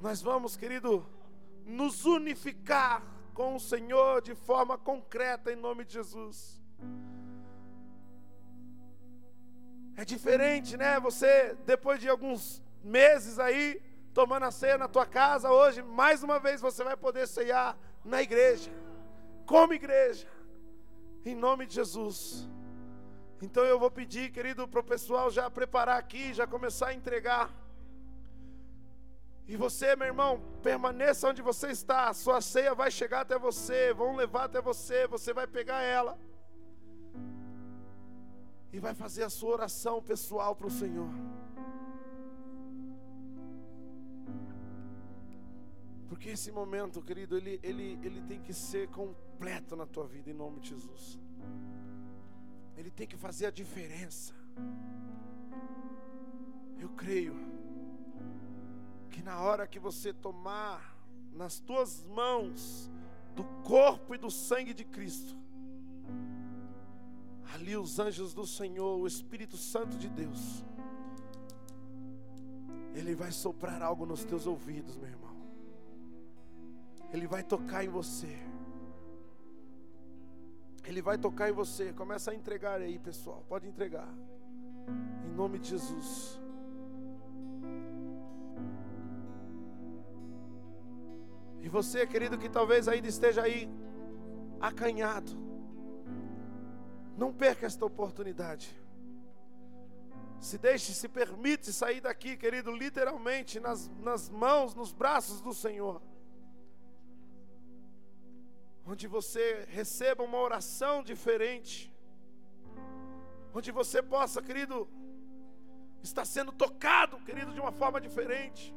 Nós 0.00 0.20
vamos, 0.20 0.56
querido, 0.56 1.06
nos 1.64 2.04
unificar 2.04 3.02
com 3.32 3.54
o 3.56 3.60
Senhor 3.60 4.20
de 4.20 4.34
forma 4.34 4.76
concreta, 4.76 5.52
em 5.52 5.56
nome 5.56 5.84
de 5.84 5.94
Jesus. 5.94 6.60
É 9.96 10.04
diferente, 10.04 10.76
né? 10.76 10.98
Você, 11.00 11.56
depois 11.66 12.00
de 12.00 12.08
alguns 12.08 12.62
meses 12.82 13.38
aí, 13.38 13.80
tomando 14.12 14.44
a 14.44 14.50
ceia 14.50 14.76
na 14.76 14.88
tua 14.88 15.06
casa, 15.06 15.50
hoje, 15.50 15.82
mais 15.82 16.22
uma 16.22 16.38
vez 16.38 16.60
você 16.60 16.82
vai 16.84 16.96
poder 16.96 17.26
ceiar 17.26 17.76
na 18.04 18.22
igreja, 18.22 18.70
como 19.46 19.74
igreja 19.74 20.26
em 21.24 21.34
nome 21.34 21.66
de 21.66 21.74
Jesus. 21.74 22.48
Então 23.42 23.64
eu 23.64 23.78
vou 23.78 23.90
pedir, 23.90 24.30
querido, 24.30 24.68
para 24.68 24.80
o 24.80 24.84
pessoal 24.84 25.30
já 25.30 25.50
preparar 25.50 25.98
aqui, 25.98 26.34
já 26.34 26.46
começar 26.46 26.88
a 26.88 26.94
entregar. 26.94 27.50
E 29.48 29.56
você, 29.56 29.96
meu 29.96 30.06
irmão, 30.06 30.40
permaneça 30.62 31.28
onde 31.28 31.42
você 31.42 31.68
está. 31.70 32.08
A 32.08 32.14
sua 32.14 32.40
ceia 32.40 32.74
vai 32.74 32.90
chegar 32.90 33.22
até 33.22 33.38
você, 33.38 33.92
vão 33.92 34.14
levar 34.14 34.44
até 34.44 34.60
você, 34.60 35.06
você 35.06 35.32
vai 35.32 35.46
pegar 35.46 35.82
ela. 35.82 36.18
E 38.72 38.78
vai 38.78 38.94
fazer 38.94 39.24
a 39.24 39.30
sua 39.30 39.52
oração 39.52 40.00
pessoal 40.02 40.54
para 40.54 40.68
o 40.68 40.70
Senhor. 40.70 41.10
Porque 46.08 46.28
esse 46.28 46.52
momento, 46.52 47.02
querido, 47.02 47.36
ele, 47.36 47.58
ele, 47.62 47.98
ele 48.02 48.20
tem 48.22 48.40
que 48.40 48.52
ser 48.52 48.88
completo 49.40 49.74
na 49.74 49.86
tua 49.86 50.06
vida, 50.06 50.30
em 50.30 50.34
nome 50.34 50.60
de 50.60 50.68
Jesus. 50.68 51.18
Ele 52.76 52.90
tem 52.90 53.06
que 53.06 53.16
fazer 53.16 53.46
a 53.46 53.50
diferença. 53.50 54.34
Eu 56.78 56.90
creio 56.90 57.34
que 59.10 59.22
na 59.22 59.40
hora 59.40 59.66
que 59.66 59.78
você 59.78 60.12
tomar 60.12 60.94
nas 61.32 61.58
tuas 61.58 62.04
mãos 62.04 62.90
do 63.34 63.42
corpo 63.64 64.14
e 64.14 64.18
do 64.18 64.30
sangue 64.30 64.74
de 64.74 64.84
Cristo, 64.84 65.34
ali 67.54 67.74
os 67.78 67.98
anjos 67.98 68.34
do 68.34 68.46
Senhor, 68.46 69.00
o 69.00 69.06
Espírito 69.06 69.56
Santo 69.56 69.96
de 69.96 70.10
Deus, 70.10 70.62
ele 72.94 73.14
vai 73.14 73.32
soprar 73.32 73.80
algo 73.80 74.04
nos 74.04 74.22
teus 74.22 74.46
ouvidos, 74.46 74.98
meu 74.98 75.08
irmão. 75.08 75.34
Ele 77.10 77.26
vai 77.26 77.42
tocar 77.42 77.82
em 77.82 77.88
você. 77.88 78.49
Ele 80.84 81.02
vai 81.02 81.18
tocar 81.18 81.48
em 81.48 81.52
você. 81.52 81.92
Começa 81.92 82.30
a 82.30 82.34
entregar 82.34 82.80
aí, 82.80 82.98
pessoal. 82.98 83.44
Pode 83.48 83.66
entregar. 83.66 84.08
Em 85.24 85.32
nome 85.34 85.58
de 85.58 85.68
Jesus. 85.68 86.40
E 91.62 91.68
você, 91.68 92.06
querido, 92.06 92.38
que 92.38 92.48
talvez 92.48 92.88
ainda 92.88 93.06
esteja 93.06 93.42
aí 93.42 93.68
acanhado. 94.60 95.32
Não 97.16 97.32
perca 97.32 97.66
esta 97.66 97.84
oportunidade. 97.84 98.74
Se 100.40 100.56
deixe, 100.56 100.94
se 100.94 101.06
permite 101.06 101.70
sair 101.70 102.00
daqui, 102.00 102.34
querido, 102.34 102.72
literalmente 102.72 103.60
nas, 103.60 103.90
nas 103.98 104.30
mãos, 104.30 104.74
nos 104.74 104.90
braços 104.90 105.42
do 105.42 105.52
Senhor 105.52 106.00
onde 108.86 109.06
você 109.06 109.66
receba 109.68 110.22
uma 110.22 110.38
oração 110.38 111.02
diferente, 111.02 111.94
onde 113.54 113.70
você 113.70 114.02
possa, 114.02 114.42
querido, 114.42 114.88
estar 116.02 116.24
sendo 116.24 116.52
tocado, 116.52 117.18
querido, 117.18 117.52
de 117.52 117.60
uma 117.60 117.72
forma 117.72 118.00
diferente. 118.00 118.74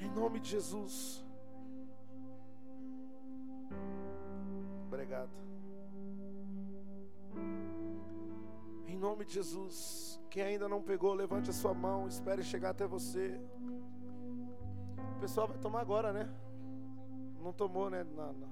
Em 0.00 0.10
nome 0.10 0.40
de 0.40 0.50
Jesus. 0.50 1.24
Obrigado. 4.86 5.30
Em 8.86 8.96
nome 8.96 9.24
de 9.24 9.34
Jesus. 9.34 10.20
Quem 10.30 10.42
ainda 10.42 10.68
não 10.68 10.82
pegou, 10.82 11.14
levante 11.14 11.50
a 11.50 11.52
sua 11.52 11.74
mão, 11.74 12.06
espere 12.06 12.42
chegar 12.42 12.70
até 12.70 12.86
você. 12.86 13.40
O 15.16 15.20
pessoal 15.20 15.48
vai 15.48 15.58
tomar 15.58 15.80
agora, 15.80 16.12
né? 16.12 16.32
Não 17.42 17.52
tomou, 17.52 17.88
né? 17.88 18.04
Não, 18.04 18.32
não. 18.32 18.48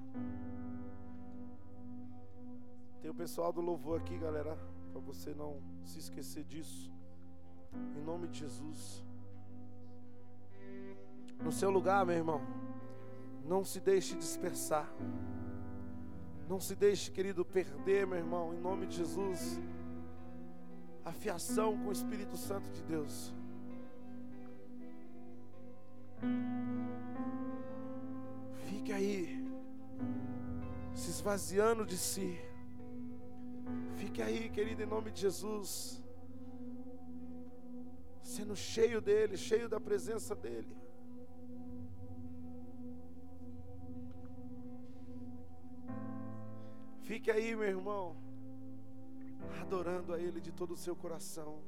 Tem 3.01 3.11
o 3.11 3.13
pessoal 3.15 3.53
do 3.53 3.61
louvor 3.61 3.99
aqui, 3.99 4.17
galera, 4.17 4.57
para 4.91 5.01
você 5.01 5.33
não 5.33 5.61
se 5.85 5.99
esquecer 5.99 6.43
disso. 6.43 6.91
Em 7.95 8.03
nome 8.03 8.27
de 8.27 8.39
Jesus. 8.39 9.03
No 11.41 11.51
seu 11.51 11.69
lugar, 11.69 12.05
meu 12.05 12.15
irmão, 12.15 12.41
não 13.45 13.63
se 13.63 13.79
deixe 13.79 14.15
dispersar. 14.15 14.89
Não 16.49 16.59
se 16.59 16.75
deixe, 16.75 17.11
querido, 17.11 17.45
perder, 17.45 18.07
meu 18.07 18.17
irmão, 18.17 18.53
em 18.53 18.59
nome 18.59 18.87
de 18.87 18.97
Jesus. 18.97 19.59
A 21.05 21.11
fiação 21.11 21.77
com 21.77 21.89
o 21.89 21.91
Espírito 21.91 22.35
Santo 22.35 22.69
de 22.71 22.81
Deus. 22.83 23.33
Fique 28.69 28.91
aí, 28.91 29.17
se 30.93 31.09
esvaziando 31.09 31.85
de 31.85 31.97
si. 31.97 32.37
Fique 33.95 34.21
aí, 34.21 34.49
querido, 34.49 34.83
em 34.83 34.85
nome 34.85 35.09
de 35.11 35.21
Jesus. 35.21 36.03
Sendo 38.21 38.55
cheio 38.55 38.99
dele, 38.99 39.37
cheio 39.37 39.69
da 39.69 39.79
presença 39.79 40.35
dele. 40.35 40.75
Fique 47.03 47.31
aí, 47.31 47.55
meu 47.55 47.69
irmão, 47.69 48.17
adorando 49.61 50.13
a 50.13 50.19
Ele 50.19 50.41
de 50.41 50.51
todo 50.51 50.71
o 50.73 50.77
seu 50.85 50.93
coração. 50.93 51.61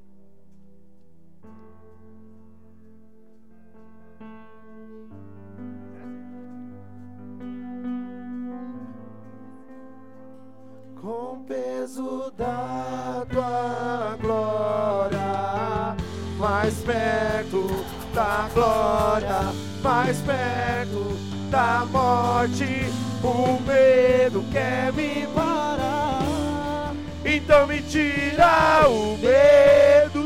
Com 11.01 11.45
peso 11.47 12.29
da 12.37 13.25
tua 13.31 14.17
glória, 14.19 15.95
mais 16.37 16.73
perto 16.81 17.67
da 18.13 18.49
glória, 18.53 19.53
mais 19.81 20.17
perto 20.19 21.17
da 21.49 21.85
morte, 21.89 22.91
o 23.23 23.61
medo 23.61 24.43
quer 24.51 24.91
me 24.91 25.25
parar. 25.27 26.93
Então 27.23 27.65
me 27.65 27.81
tira 27.81 28.89
o 28.89 29.17
medo 29.19 30.19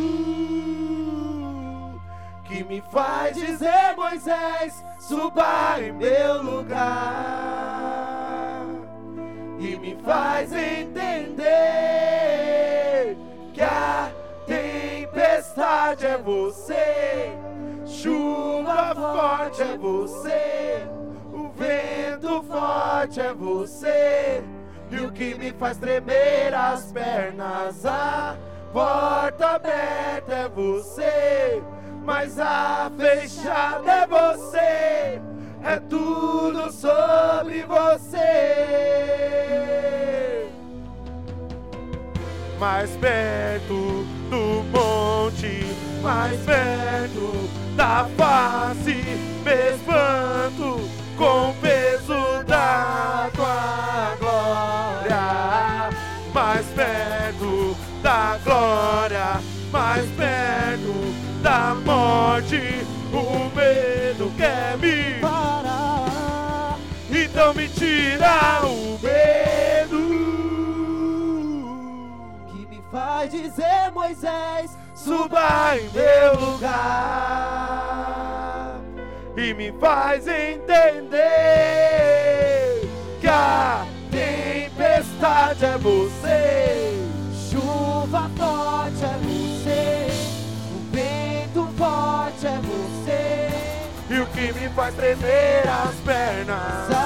que 2.45 2.63
me 2.63 2.81
faz 2.91 3.35
dizer, 3.35 3.95
Moisés, 3.95 4.83
suba 4.99 5.79
em 5.79 5.91
meu 5.91 6.41
lugar 6.41 7.82
me 9.83 9.95
faz 9.97 10.51
entender 10.53 11.17
que 13.53 13.61
a 13.61 14.09
tempestade 14.47 16.05
é 16.05 16.17
você, 16.17 17.33
chuva 17.85 18.95
forte 18.95 19.61
é 19.61 19.77
você, 19.77 20.87
o 21.33 21.49
vento 21.49 22.41
forte 22.43 23.19
é 23.19 23.33
você, 23.33 24.41
e 24.89 24.99
o 25.01 25.11
que 25.11 25.35
me 25.35 25.51
faz 25.51 25.77
tremer 25.77 26.55
as 26.55 26.89
pernas, 26.93 27.85
a 27.85 28.37
porta 28.71 29.47
aberta 29.47 30.33
é 30.33 30.47
você, 30.47 31.61
mas 32.05 32.39
a 32.39 32.89
fechada 32.97 33.91
é 33.91 34.07
você 34.07 35.21
é 35.63 35.79
tudo 35.89 36.71
sobre 36.71 37.63
você. 37.63 38.19
Mais 42.59 42.89
perto 42.97 44.05
do 44.29 44.63
monte, 44.71 45.65
mais 46.01 46.39
perto 46.41 47.49
da 47.75 48.07
face, 48.17 49.03
me 49.43 49.73
espanto 49.73 50.79
com 51.17 51.49
o 51.49 51.53
peso 51.55 52.43
da 52.45 53.29
tua 53.33 54.15
glória. 54.19 55.89
Mais 56.33 56.65
perto 56.67 57.75
da 58.01 58.37
glória, 58.43 59.41
mais 59.71 60.05
perto 60.11 60.93
da 61.41 61.75
morte, 61.85 62.85
o 63.11 63.52
então 67.43 67.53
me 67.55 67.67
tira 67.67 68.61
o 68.63 68.97
medo. 69.01 69.99
Que 72.47 72.65
me 72.67 72.81
faz 72.89 73.29
dizer, 73.31 73.91
Moisés, 73.93 74.77
Suba 74.95 75.75
em 75.77 75.89
meu 75.89 76.39
lugar. 76.39 76.79
E 79.35 79.53
me 79.55 79.73
faz 79.73 80.25
entender 80.27 81.09
Que 83.19 83.27
a 83.27 83.85
tempestade 84.09 85.65
é 85.65 85.77
você. 85.79 86.93
Chuva 87.49 88.31
forte 88.37 89.03
é 89.03 89.17
você, 89.21 90.07
o 90.71 90.79
vento 90.95 91.67
forte 91.77 92.47
é 92.47 92.59
você, 92.61 93.49
E 94.09 94.19
o 94.19 94.25
que 94.27 94.53
me 94.53 94.69
faz 94.69 94.95
tremer 94.95 95.67
as 95.67 95.95
pernas 96.05 97.02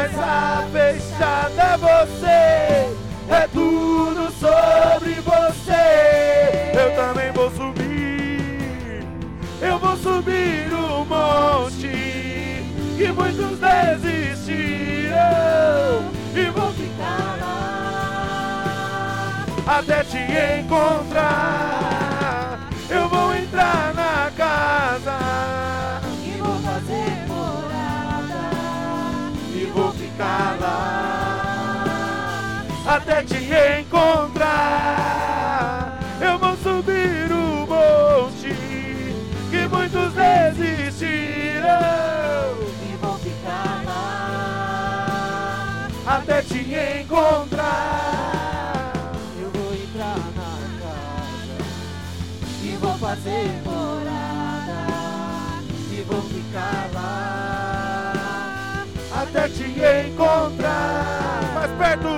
Mas 0.00 0.16
a 0.16 0.64
fechada 0.72 1.60
é 1.60 1.76
você 1.76 2.94
É 3.28 3.48
tudo 3.52 4.30
sobre 4.30 5.14
você. 5.14 6.70
Eu 6.72 6.94
também 6.94 7.32
vou 7.32 7.50
subir 7.50 9.04
Eu 9.60 9.76
vou 9.80 9.96
subir 9.96 10.72
o 10.72 11.04
monte 11.04 12.62
Que 12.96 13.10
muitos 13.10 13.58
desistiram 13.58 15.16
E 16.32 16.44
vou 16.54 16.72
ficar 16.74 17.36
lá 17.40 19.44
Até 19.66 20.04
te 20.04 20.18
encontrar 20.60 21.97
te 33.58 33.80
encontrar. 33.80 35.18
Eu 36.20 36.38
vou 36.38 36.56
subir 36.58 37.32
o 37.32 37.66
monte 37.66 38.54
que 39.50 39.66
muitos 39.66 40.12
desistiram 40.12 41.66
E 42.88 42.96
vou 43.00 43.18
ficar 43.18 43.82
lá. 43.84 45.88
até 46.06 46.40
te 46.42 46.58
encontrar. 47.02 48.92
eu 49.40 49.50
vou 49.50 49.74
entrar 49.74 50.18
na 50.36 50.52
casa, 50.80 51.58
E 52.62 52.76
vou 52.80 52.96
fazer 52.98 53.60
morada. 53.64 54.78
e 55.90 56.02
vou 56.02 56.22
ficar 56.22 56.88
lá, 56.94 58.84
até 59.22 59.48
te 59.48 59.64
encontrar. 59.64 61.42
Mais 61.54 61.70
perto, 61.72 62.08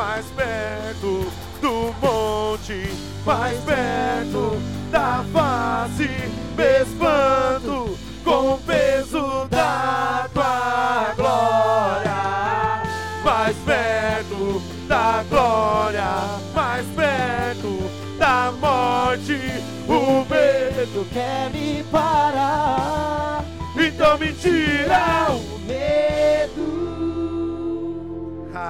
mais 0.00 0.24
perto 0.28 1.30
do 1.60 1.94
monte, 2.00 2.88
mais 3.26 3.58
perto 3.64 4.56
da 4.90 5.22
face. 5.30 6.08
Me 6.56 6.82
espanto 6.82 7.98
com 8.24 8.54
o 8.54 8.58
peso 8.60 9.46
da 9.50 10.26
tua 10.32 11.12
glória. 11.16 12.82
Mais 13.22 13.56
perto 13.58 14.62
da 14.88 15.22
glória, 15.28 16.40
mais 16.54 16.86
perto 16.96 17.90
da 18.18 18.52
morte. 18.58 19.38
O 19.86 20.24
medo 20.30 21.06
quer 21.12 21.50
me 21.50 21.84
parar, 21.92 23.44
então 23.76 24.16
me 24.16 24.32
tira 24.32 25.26
o 25.30 25.58
medo. 25.66 26.79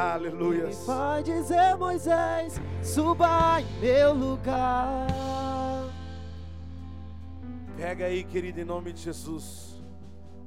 Aleluia. 0.00 0.68
Me 0.68 0.74
faz 0.74 1.22
dizer, 1.22 1.76
Moisés, 1.76 2.54
suba 2.82 3.60
em 3.60 3.80
meu 3.80 4.14
lugar. 4.14 5.06
Pega 7.76 8.06
aí, 8.06 8.24
querido, 8.24 8.60
em 8.60 8.64
nome 8.64 8.94
de 8.94 9.02
Jesus, 9.02 9.78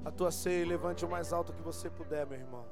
a 0.03 0.09
tua 0.09 0.31
ceia 0.31 0.63
e 0.63 0.65
levante 0.65 1.05
o 1.05 1.09
mais 1.09 1.31
alto 1.31 1.53
que 1.53 1.61
você 1.61 1.87
puder, 1.87 2.25
meu 2.25 2.39
irmão. 2.39 2.65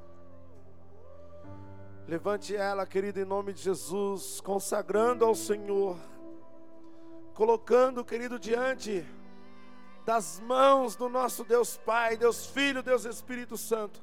Levante 2.08 2.56
ela, 2.56 2.84
querido, 2.84 3.20
em 3.20 3.24
nome 3.24 3.52
de 3.52 3.62
Jesus, 3.62 4.40
consagrando 4.40 5.24
ao 5.24 5.36
Senhor, 5.36 5.96
colocando, 7.32 8.04
querido, 8.04 8.40
diante 8.40 9.06
das 10.04 10.40
mãos 10.40 10.96
do 10.96 11.08
nosso 11.08 11.44
Deus 11.44 11.76
Pai, 11.76 12.16
Deus 12.16 12.46
Filho, 12.46 12.82
Deus 12.82 13.04
Espírito 13.04 13.56
Santo, 13.56 14.02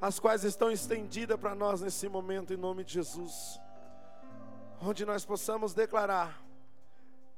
as 0.00 0.18
quais 0.20 0.44
estão 0.44 0.70
estendidas 0.70 1.38
para 1.38 1.54
nós 1.54 1.80
nesse 1.80 2.08
momento, 2.08 2.52
em 2.52 2.56
nome 2.56 2.84
de 2.84 2.94
Jesus, 2.94 3.60
onde 4.80 5.04
nós 5.04 5.24
possamos 5.24 5.74
declarar: 5.74 6.42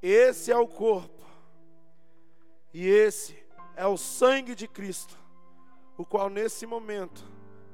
esse 0.03 0.53
é 0.53 0.57
o 0.57 0.69
corpo, 0.69 1.24
e 2.73 2.87
esse 2.87 3.43
é 3.77 3.87
o 3.87 3.97
sangue 3.97 4.55
de 4.55 4.69
Cristo, 4.69 5.16
o 5.97 6.05
qual 6.05 6.28
nesse 6.28 6.66
momento 6.66 7.24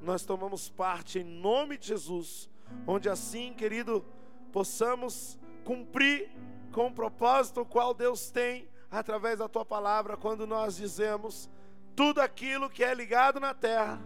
nós 0.00 0.24
tomamos 0.24 0.68
parte 0.68 1.18
em 1.18 1.24
nome 1.24 1.76
de 1.76 1.88
Jesus, 1.88 2.48
onde 2.86 3.08
assim, 3.08 3.52
querido, 3.54 4.04
possamos 4.52 5.36
cumprir 5.64 6.30
com 6.72 6.86
o 6.86 6.92
propósito 6.92 7.62
o 7.62 7.66
qual 7.66 7.92
Deus 7.92 8.30
tem 8.30 8.68
através 8.88 9.40
da 9.40 9.48
tua 9.48 9.64
palavra, 9.64 10.16
quando 10.16 10.46
nós 10.46 10.76
dizemos: 10.76 11.50
tudo 11.96 12.20
aquilo 12.20 12.70
que 12.70 12.84
é 12.84 12.94
ligado 12.94 13.40
na 13.40 13.52
terra 13.52 14.00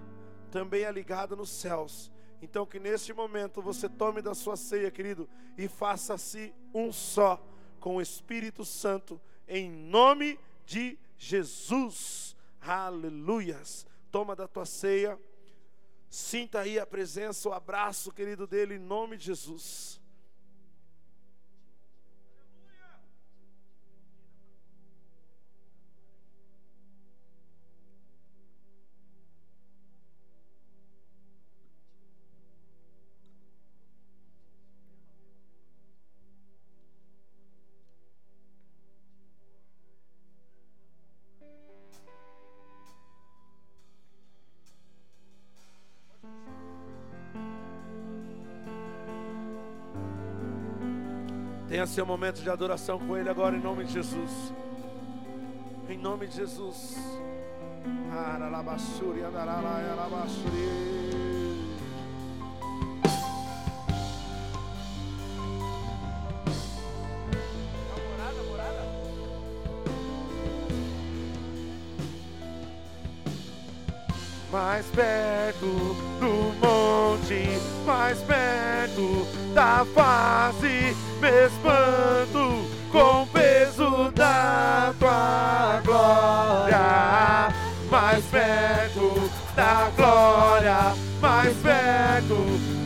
também 0.51 0.85
é 0.85 0.93
ligado 0.93 1.37
nos 1.37 1.51
céus. 1.51 2.11
Então, 2.43 2.67
que 2.67 2.79
neste 2.79 3.13
momento 3.13 3.61
você 3.61 3.89
tome 3.89 4.23
da 4.23 4.35
sua 4.35 4.57
ceia, 4.57 4.91
querido, 4.91 5.29
e 5.57 5.69
faça-se 5.69 6.55
um 6.75 6.93
só 6.93 7.43
com 7.79 7.97
o 7.97 8.03
Espírito 8.03 8.65
Santo, 8.65 9.21
em 9.47 9.71
nome 9.71 10.39
de 10.65 10.99
Jesus. 11.19 12.37
Aleluias. 12.61 13.87
Toma 14.11 14.35
da 14.35 14.49
tua 14.49 14.67
ceia. 14.67 15.19
Sinta 16.09 16.61
aí 16.61 16.79
a 16.79 16.87
presença, 16.87 17.49
o 17.49 17.53
abraço, 17.53 18.13
querido 18.13 18.47
dele, 18.47 18.75
em 18.75 18.79
nome 18.79 19.17
de 19.17 19.27
Jesus. 19.27 20.00
Seu 51.91 52.07
momento 52.07 52.41
de 52.41 52.49
adoração 52.49 53.01
com 53.01 53.17
Ele 53.17 53.29
agora, 53.29 53.57
em 53.57 53.61
nome 53.61 53.85
de 53.85 53.95
Jesus. 53.95 54.55
Em 55.89 55.99
nome 55.99 56.29
de 56.29 56.37
Jesus. 56.37 56.97
Aralabassuri. 58.13 59.21
Mais 74.53 74.87
perto 74.87 75.67
do 76.21 76.53
monte, 76.61 77.45
mais 77.87 78.21
perto 78.23 79.27
da 79.55 79.85
face, 79.95 81.10
me 81.21 81.47
espanto 81.47 82.65
com 82.91 83.23
o 83.23 83.27
peso 83.27 84.11
da 84.13 84.93
tua 84.99 85.81
glória. 85.85 87.49
Mais 87.91 88.25
perto 88.25 89.31
da 89.55 89.91
glória, 89.97 90.95
mais 91.21 91.57
perto 91.59 92.37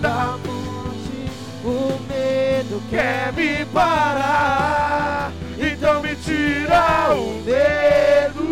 da 0.01 0.35
Onde 0.35 1.31
o 1.65 2.01
medo 2.09 2.83
quer 2.91 3.33
me 3.33 3.65
parar, 3.67 5.33
então 5.59 6.03
me 6.03 6.17
tira 6.17 7.15
o 7.15 7.43
medo. 7.45 8.45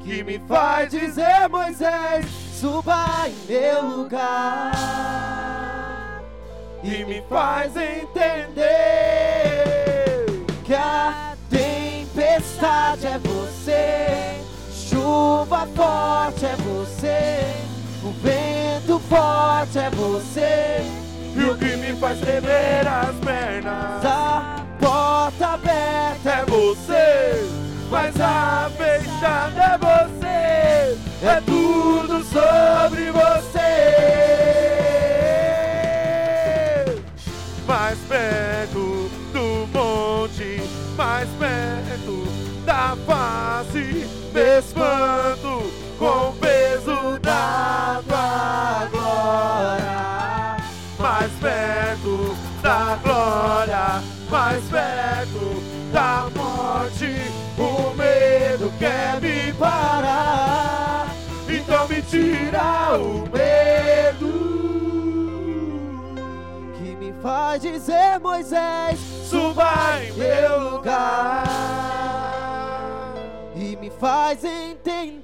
Que 0.00 0.24
me 0.24 0.38
faz 0.48 0.90
dizer 0.90 1.48
Moisés, 1.48 2.26
suba 2.58 3.26
em 3.26 3.52
meu 3.52 3.82
lugar 3.82 5.35
e 6.86 7.04
me 7.04 7.20
faz 7.28 7.76
entender 7.76 8.54
que 10.64 10.72
a 10.72 11.34
tempestade 11.50 13.06
é 13.08 13.18
você, 13.18 14.40
chuva 14.72 15.66
forte 15.74 16.46
é 16.46 16.54
você, 16.56 17.56
o 18.04 18.12
vento 18.22 19.00
forte 19.08 19.78
é 19.80 19.90
você, 19.90 20.80
e 21.34 21.42
o 21.50 21.58
que 21.58 21.76
me 21.76 21.96
faz 21.96 22.20
tremer 22.20 22.86
as 22.86 23.16
pernas 23.16 24.04
a 24.04 24.64
porta 24.78 25.46
aberta 25.54 26.30
é 26.30 26.44
você, 26.44 27.50
mas 27.90 28.14
a 28.20 28.70
fechada 28.76 29.60
é 29.60 29.78
você, 29.78 30.96
é 31.26 31.40
tudo 31.44 32.22
sobre 32.22 33.10
você. 33.10 33.55
Mais 37.86 37.98
perto 38.08 39.08
do 39.32 39.68
monte, 39.72 40.60
mais 40.96 41.28
perto 41.38 42.26
da 42.64 42.96
face, 43.06 44.08
me 44.34 44.58
espanto 44.58 45.70
com 45.96 46.30
o 46.30 46.32
peso 46.32 47.16
da 47.20 48.02
tua 48.04 48.88
glória. 48.90 50.56
Mais 50.98 51.30
perto 51.40 52.36
da 52.60 52.98
glória, 53.04 54.02
mais 54.30 54.64
perto 54.64 55.62
da 55.92 56.26
morte, 56.34 57.14
o 57.56 57.94
medo 57.94 58.72
quer 58.80 59.20
me 59.20 59.52
parar, 59.52 61.06
então 61.48 61.86
me 61.86 62.02
tira 62.02 62.98
o 62.98 63.25
faz 67.56 67.62
dizer 67.62 68.20
Moisés, 68.20 68.98
suba 69.28 69.98
em 70.02 70.12
meu 70.12 70.70
lugar. 70.72 71.44
e 73.54 73.76
me 73.76 73.90
faz 73.90 74.44
entender 74.44 75.22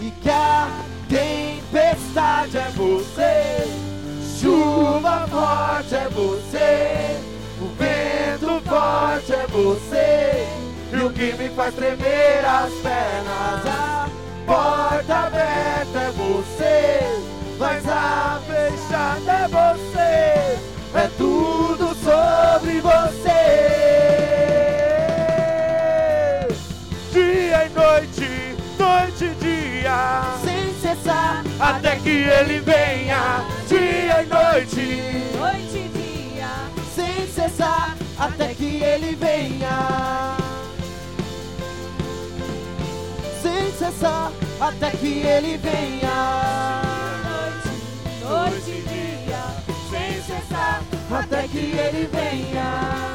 e 0.00 0.10
que 0.22 0.30
a 0.30 0.68
tempestade 1.08 2.56
é 2.56 2.70
você, 2.74 3.68
chuva 4.40 5.26
forte 5.28 5.94
é 5.94 6.08
você, 6.08 7.20
o 7.60 7.66
vento 7.76 8.62
forte 8.68 9.32
é 9.32 9.46
você, 9.46 10.48
E 10.92 10.96
o 10.96 11.12
que 11.12 11.34
me 11.34 11.50
faz 11.50 11.74
tremer 11.74 12.44
as 12.44 12.72
pernas, 12.82 13.66
a 13.66 14.08
porta 14.46 15.14
aberta 15.14 15.98
é 15.98 16.10
você, 16.12 17.29
mas 17.60 17.86
a 17.86 18.40
fechada 18.46 19.32
é 19.32 19.48
você, 19.48 20.58
é 20.98 21.10
tudo 21.18 21.94
sobre 21.96 22.80
você. 22.80 23.28
Dia 27.12 27.66
e 27.66 27.68
noite, 27.68 28.56
noite 28.78 29.24
e 29.26 29.34
dia, 29.34 30.22
sem 30.42 30.72
cessar 30.80 31.44
até 31.60 31.96
que 31.96 32.08
ele 32.08 32.60
venha. 32.60 33.44
Dia 33.68 34.22
e 34.22 34.26
noite, 34.26 35.02
Noite 35.38 35.76
e 35.76 35.88
dia, 36.32 36.48
sem 36.94 37.26
cessar 37.28 37.94
até 38.18 38.54
que 38.54 38.82
ele 38.82 39.14
venha. 39.16 40.34
Sem 43.42 43.70
cessar 43.72 44.32
até 44.58 44.90
que 44.92 45.22
ele 45.26 45.58
venha. 45.58 46.89
Noite 48.30 48.70
e 48.70 48.82
dia, 48.82 49.42
sem 49.90 50.22
cessar, 50.22 50.82
Até 51.10 51.48
que 51.48 51.58
ele 51.58 52.08
venha. 52.12 52.68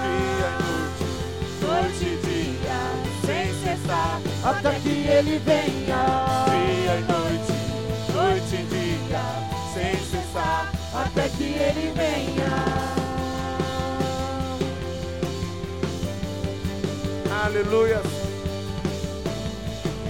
dia 0.04 0.52
e 0.52 0.68
noite. 0.68 2.02
noite 2.02 2.06
e 2.06 2.20
dia, 2.28 2.80
sem 3.26 3.46
cessar, 3.64 4.20
Até 4.44 4.80
que 4.80 4.90
ele 4.90 5.40
venha. 5.40 6.04
Dia 6.52 6.96
e 7.00 7.04
noite, 7.12 7.54
noite 8.14 8.56
e 8.56 8.66
dia, 8.66 9.26
sem 9.74 9.96
cessar. 10.06 10.72
Até 10.94 11.30
que 11.30 11.44
ele 11.44 11.94
venha. 11.96 12.56
Aleluia. 17.46 18.02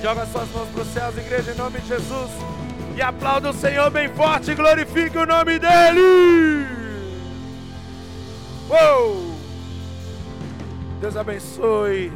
Joga 0.02 0.26
suas 0.28 0.50
mãos 0.50 0.70
para 0.70 0.82
os 0.82 0.88
céus, 0.94 1.18
igreja, 1.18 1.52
em 1.52 1.56
nome 1.56 1.80
de 1.80 1.88
Jesus. 1.88 2.55
E 2.96 3.02
aplauda 3.02 3.50
o 3.50 3.54
Senhor 3.54 3.92
bem 3.92 4.08
forte 4.08 4.52
e 4.52 4.56
glorifique 4.56 5.18
o 5.18 5.26
nome 5.26 5.60
dEle. 5.60 6.66
Uou! 8.70 9.36
Deus 11.02 11.18
abençoe. 11.18 12.10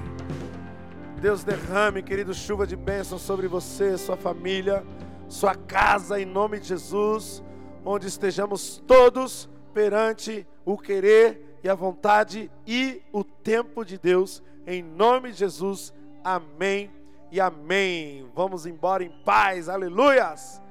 Deus 1.19 1.43
derrame, 1.43 2.01
querido, 2.01 2.33
chuva 2.33 2.65
de 2.65 2.77
bênção 2.77 3.19
sobre 3.19 3.45
você, 3.45 3.97
sua 3.97 4.15
família, 4.15 4.85
sua 5.27 5.53
casa, 5.53 6.17
em 6.17 6.25
nome 6.25 6.61
de 6.61 6.69
Jesus, 6.69 7.43
onde 7.83 8.07
estejamos 8.07 8.81
todos 8.87 9.49
perante 9.73 10.47
o 10.63 10.77
querer 10.77 11.59
e 11.61 11.67
a 11.67 11.75
vontade 11.75 12.49
e 12.65 13.01
o 13.11 13.21
tempo 13.21 13.83
de 13.83 13.97
Deus, 13.97 14.41
em 14.65 14.81
nome 14.81 15.33
de 15.33 15.39
Jesus. 15.39 15.93
Amém 16.23 16.89
e 17.29 17.41
amém. 17.41 18.25
Vamos 18.33 18.65
embora 18.65 19.03
em 19.03 19.09
paz, 19.25 19.67
aleluias. 19.67 20.61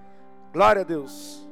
Glória 0.53 0.83
a 0.83 0.85
Deus. 0.85 1.48